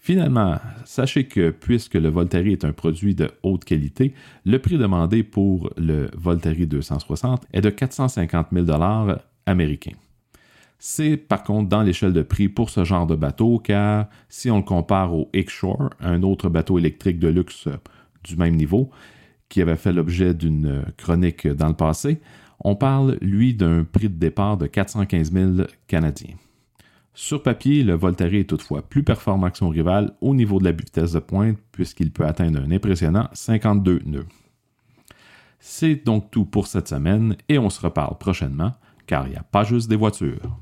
Finalement, 0.10 0.58
sachez 0.86 1.26
que 1.26 1.52
puisque 1.52 1.94
le 1.94 2.10
Voltari 2.10 2.54
est 2.54 2.66
un 2.66 2.72
produit 2.72 3.14
de 3.14 3.30
haute 3.44 3.64
qualité, 3.64 4.16
le 4.44 4.58
prix 4.58 4.80
demandé 4.80 5.22
pour 5.22 5.72
le 5.78 6.10
Voltari 6.18 6.66
260 6.66 7.46
est 7.54 7.62
de 7.62 7.70
450 7.70 8.48
000 8.52 8.66
américains. 9.46 9.96
C'est 10.80 11.16
par 11.16 11.44
contre 11.44 11.70
dans 11.70 11.84
l'échelle 11.84 12.14
de 12.14 12.24
prix 12.24 12.50
pour 12.50 12.72
ce 12.72 12.84
genre 12.84 13.06
de 13.06 13.16
bateau, 13.16 13.60
car 13.60 14.08
si 14.30 14.50
on 14.50 14.58
le 14.58 14.64
compare 14.64 15.14
au 15.14 15.30
X-Shore, 15.32 15.92
un 16.00 16.24
autre 16.24 16.50
bateau 16.50 16.80
électrique 16.80 17.20
de 17.20 17.28
luxe 17.28 17.68
du 18.24 18.36
même 18.36 18.56
niveau, 18.56 18.90
qui 19.48 19.62
avait 19.62 19.76
fait 19.76 19.94
l'objet 19.94 20.34
d'une 20.34 20.86
chronique 20.98 21.48
dans 21.48 21.68
le 21.68 21.76
passé, 21.76 22.20
on 22.62 22.76
parle, 22.76 23.20
lui, 23.22 23.54
d'un 23.54 23.84
prix 23.84 24.10
de 24.10 24.18
départ 24.18 24.58
de 24.58 24.66
415 24.66 25.32
000 25.32 25.52
Canadiens. 25.86 26.34
Sur 27.22 27.44
papier, 27.44 27.84
le 27.84 27.96
Voltaire 27.96 28.34
est 28.34 28.46
toutefois 28.46 28.82
plus 28.82 29.04
performant 29.04 29.52
que 29.52 29.58
son 29.58 29.68
rival 29.68 30.14
au 30.22 30.34
niveau 30.34 30.58
de 30.58 30.64
la 30.64 30.72
vitesse 30.72 31.12
de 31.12 31.20
pointe 31.20 31.58
puisqu'il 31.74 32.12
peut 32.12 32.26
atteindre 32.26 32.62
un 32.62 32.72
impressionnant 32.72 33.28
52 33.34 34.04
nœuds. 34.06 34.26
C'est 35.60 35.96
donc 35.96 36.32
tout 36.32 36.46
pour 36.46 36.68
cette 36.68 36.88
semaine 36.88 37.36
et 37.50 37.60
on 37.60 37.70
se 37.70 37.82
reparle 37.82 38.18
prochainement 38.18 38.72
car 39.06 39.28
il 39.28 39.32
n'y 39.32 39.36
a 39.36 39.44
pas 39.44 39.66
juste 39.66 39.90
des 39.90 39.98
voitures. 39.98 40.58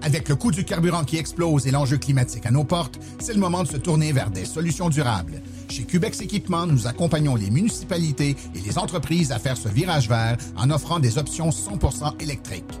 Avec 0.00 0.30
le 0.30 0.36
coût 0.36 0.50
du 0.50 0.64
carburant 0.64 1.04
qui 1.04 1.18
explose 1.18 1.66
et 1.66 1.70
l'enjeu 1.70 1.98
climatique 1.98 2.46
à 2.46 2.50
nos 2.50 2.64
portes, 2.64 2.98
c'est 3.18 3.34
le 3.34 3.40
moment 3.40 3.62
de 3.62 3.68
se 3.68 3.76
tourner 3.76 4.12
vers 4.12 4.30
des 4.30 4.46
solutions 4.46 4.88
durables. 4.88 5.42
Chez 5.72 5.84
Cubex 5.84 6.20
Équipement, 6.20 6.66
nous 6.66 6.86
accompagnons 6.86 7.34
les 7.34 7.48
municipalités 7.48 8.36
et 8.54 8.60
les 8.60 8.76
entreprises 8.76 9.32
à 9.32 9.38
faire 9.38 9.56
ce 9.56 9.70
virage 9.70 10.06
vert 10.06 10.36
en 10.54 10.68
offrant 10.68 11.00
des 11.00 11.16
options 11.16 11.48
100% 11.48 12.20
électriques. 12.20 12.78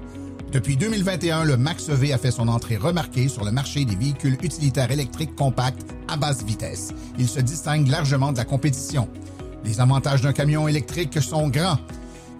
Depuis 0.52 0.76
2021, 0.76 1.44
le 1.44 1.56
Max-EV 1.56 2.12
a 2.12 2.18
fait 2.18 2.30
son 2.30 2.48
entrée 2.48 2.76
remarquée 2.76 3.28
sur 3.28 3.46
le 3.46 3.50
marché 3.50 3.86
des 3.86 3.96
véhicules 3.96 4.36
utilitaires 4.42 4.90
électriques 4.90 5.34
compacts 5.34 5.86
à 6.06 6.18
basse 6.18 6.44
vitesse. 6.44 6.92
Il 7.18 7.28
se 7.28 7.40
distingue 7.40 7.88
largement 7.88 8.30
de 8.30 8.36
la 8.36 8.44
compétition. 8.44 9.08
Les 9.64 9.80
avantages 9.80 10.20
d'un 10.20 10.34
camion 10.34 10.68
électrique 10.68 11.18
sont 11.22 11.48
grands. 11.48 11.78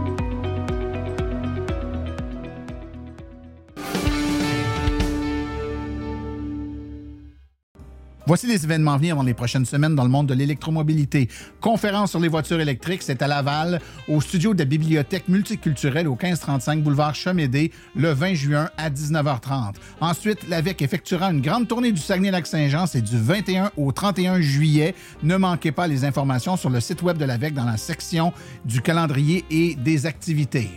Voici 8.28 8.45
les 8.45 8.63
événements 8.63 8.93
à 8.93 8.97
venir 8.97 9.15
dans 9.15 9.24
les 9.24 9.34
prochaines 9.34 9.65
semaines 9.65 9.95
dans 9.95 10.03
le 10.03 10.09
monde 10.09 10.28
de 10.28 10.36
l'électromobilité. 10.36 11.28
Conférence 11.59 12.11
sur 12.11 12.19
les 12.19 12.28
voitures 12.28 12.61
électriques, 12.61 13.01
c'est 13.01 13.22
à 13.24 13.28
Laval, 13.28 13.82
au 14.07 14.22
studio 14.22 14.53
de 14.53 14.59
la 14.59 14.65
Bibliothèque 14.65 15.28
multiculturelle 15.28 16.07
au 16.07 16.11
1535 16.11 16.84
boulevard 16.84 17.15
Chemédé, 17.15 17.72
le 17.95 18.11
20 18.11 18.34
juin 18.36 18.69
à 18.78 18.91
19h30. 18.91 19.74
Ensuite, 20.01 20.47
l'AVEC 20.47 20.84
effectuera 20.84 21.32
une 21.32 21.41
grande 21.41 21.67
tournée 21.67 21.91
du 21.91 21.99
Saguenay-Lac-Saint-Jean, 21.99 22.86
c'est 22.86 23.01
du 23.01 23.17
21 23.17 23.72
au 23.76 23.91
31 23.91 24.39
juillet. 24.39 24.93
Ne 25.24 25.38
manquez 25.38 25.72
pas 25.72 25.88
les 25.88 26.05
informations 26.05 26.57
sur 26.57 26.69
le 26.69 26.80
site 26.80 27.01
web 27.01 27.17
de 27.17 27.26
l'AVEC 27.26 27.55
dans 27.55 27.65
la 27.65 27.78
section 27.78 28.34
du 28.65 28.82
calendrier 28.82 29.45
et 29.49 29.74
des 29.74 30.05
activités. 30.05 30.69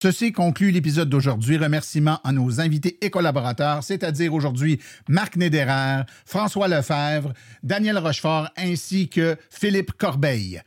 Ceci 0.00 0.30
conclut 0.30 0.70
l'épisode 0.70 1.08
d'aujourd'hui. 1.08 1.56
Remerciements 1.56 2.20
à 2.22 2.30
nos 2.30 2.60
invités 2.60 2.98
et 3.00 3.10
collaborateurs, 3.10 3.82
c'est-à-dire 3.82 4.32
aujourd'hui 4.32 4.78
Marc 5.08 5.34
Néderer, 5.34 6.02
François 6.24 6.68
Lefebvre, 6.68 7.32
Daniel 7.64 7.98
Rochefort 7.98 8.48
ainsi 8.56 9.08
que 9.08 9.36
Philippe 9.50 9.90
Corbeil. 9.94 10.62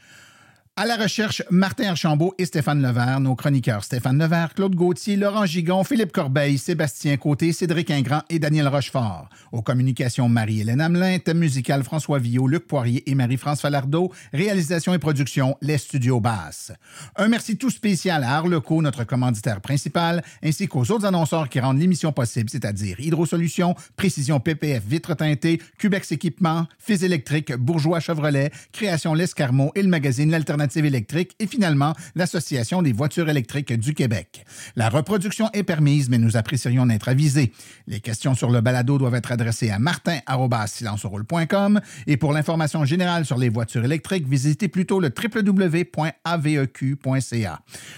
À 0.78 0.86
la 0.86 0.96
recherche, 0.96 1.44
Martin 1.50 1.90
Archambault 1.90 2.34
et 2.38 2.46
Stéphane 2.46 2.82
Levert, 2.82 3.20
nos 3.20 3.36
chroniqueurs 3.36 3.84
Stéphane 3.84 4.18
Levert, 4.18 4.54
Claude 4.54 4.74
Gauthier, 4.74 5.18
Laurent 5.18 5.46
Gigon, 5.46 5.84
Philippe 5.84 6.14
Corbeil, 6.14 6.58
Sébastien 6.58 7.18
Côté, 7.18 7.52
Cédric 7.52 7.92
Ingrand 7.92 8.22
et 8.30 8.40
Daniel 8.40 8.70
Rochefort. 8.70 9.28
Aux 9.52 9.62
communications, 9.62 10.30
Marie-Hélène 10.30 10.80
Hamelin, 10.80 11.20
thème 11.20 11.40
musical 11.40 11.84
François 11.84 12.20
Villot, 12.20 12.48
Luc 12.48 12.68
Poirier 12.68 13.04
et 13.06 13.16
Marie-France 13.16 13.60
Falardeau, 13.60 14.14
réalisation 14.32 14.94
et 14.94 14.98
production 14.98 15.58
Les 15.62 15.78
Studios 15.78 16.22
Basses. 16.22 16.72
Un 17.18 17.28
merci 17.28 17.58
tout 17.58 17.70
spécial 17.70 18.24
à 18.24 18.38
Arleco, 18.38 18.82
notre 18.82 19.04
commanditaire 19.04 19.60
principal, 19.60 20.24
ainsi 20.42 20.70
qu'aux 20.70 20.90
autres 20.90 21.06
annonceurs 21.06 21.50
qui 21.50 21.60
rendent 21.60 21.80
l'émission 21.80 22.14
possible, 22.14 22.50
c'est-à-dire 22.50 22.98
Hydrosolutions, 22.98 23.76
Précision 23.98 24.40
PPF 24.40 24.84
Vitre 24.88 25.16
teintée, 25.16 25.62
Cubex 25.78 26.14
Équipement, 26.14 26.66
Fils 26.80 27.04
électrique, 27.04 27.54
Bourgeois 27.58 28.00
Chevrolet, 28.00 28.52
Création 28.72 29.14
L'Escarmot 29.14 29.74
et 29.76 29.84
le 29.84 29.90
magazine 29.90 30.32
L'Alternative 30.32 30.62
électrique 30.80 31.36
et 31.40 31.48
finalement 31.48 31.94
l'Association 32.16 32.82
des 32.82 32.94
voitures 32.94 33.30
électriques 33.30 33.74
du 33.74 33.94
Québec. 33.94 34.46
La 34.76 34.90
reproduction 34.90 35.50
est 35.54 35.64
permise, 35.64 36.10
mais 36.10 36.18
nous 36.18 36.36
apprécierions 36.38 36.86
d'être 36.86 37.10
avisés. 37.10 37.52
Les 37.88 38.00
questions 38.00 38.34
sur 38.34 38.50
le 38.50 38.62
balado 38.62 38.98
doivent 38.98 39.16
être 39.16 39.32
adressées 39.32 39.70
à 39.70 39.80
martin.silenceroule.com 39.80 41.82
et 42.08 42.18
pour 42.18 42.34
l'information 42.34 42.84
générale 42.86 43.26
sur 43.26 43.38
les 43.38 43.50
voitures 43.50 43.86
électriques, 43.86 44.28
visitez 44.28 44.68
plutôt 44.68 45.00
le 45.00 45.10
www.aveq.ca. 45.10 45.92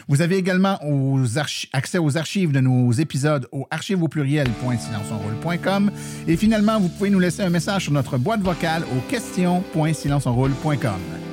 Vous 0.08 0.22
avez 0.22 0.38
également 0.38 0.80
accès 1.74 1.98
aux 1.98 2.18
archives 2.18 2.52
de 2.52 2.60
nos 2.60 2.92
épisodes 2.92 3.48
au 3.52 3.66
archive 3.72 4.04
au 4.04 4.08
pluriel.silenceonroule.com 4.08 5.92
et 6.28 6.38
finalement, 6.38 6.80
vous 6.80 6.90
pouvez 6.90 7.10
nous 7.10 7.20
laisser 7.20 7.42
un 7.42 7.50
message 7.50 7.84
sur 7.84 7.94
notre 7.94 8.18
boîte 8.18 8.42
vocale 8.42 8.84
au 8.96 9.00
questions.silenceonroule.com. 9.10 11.33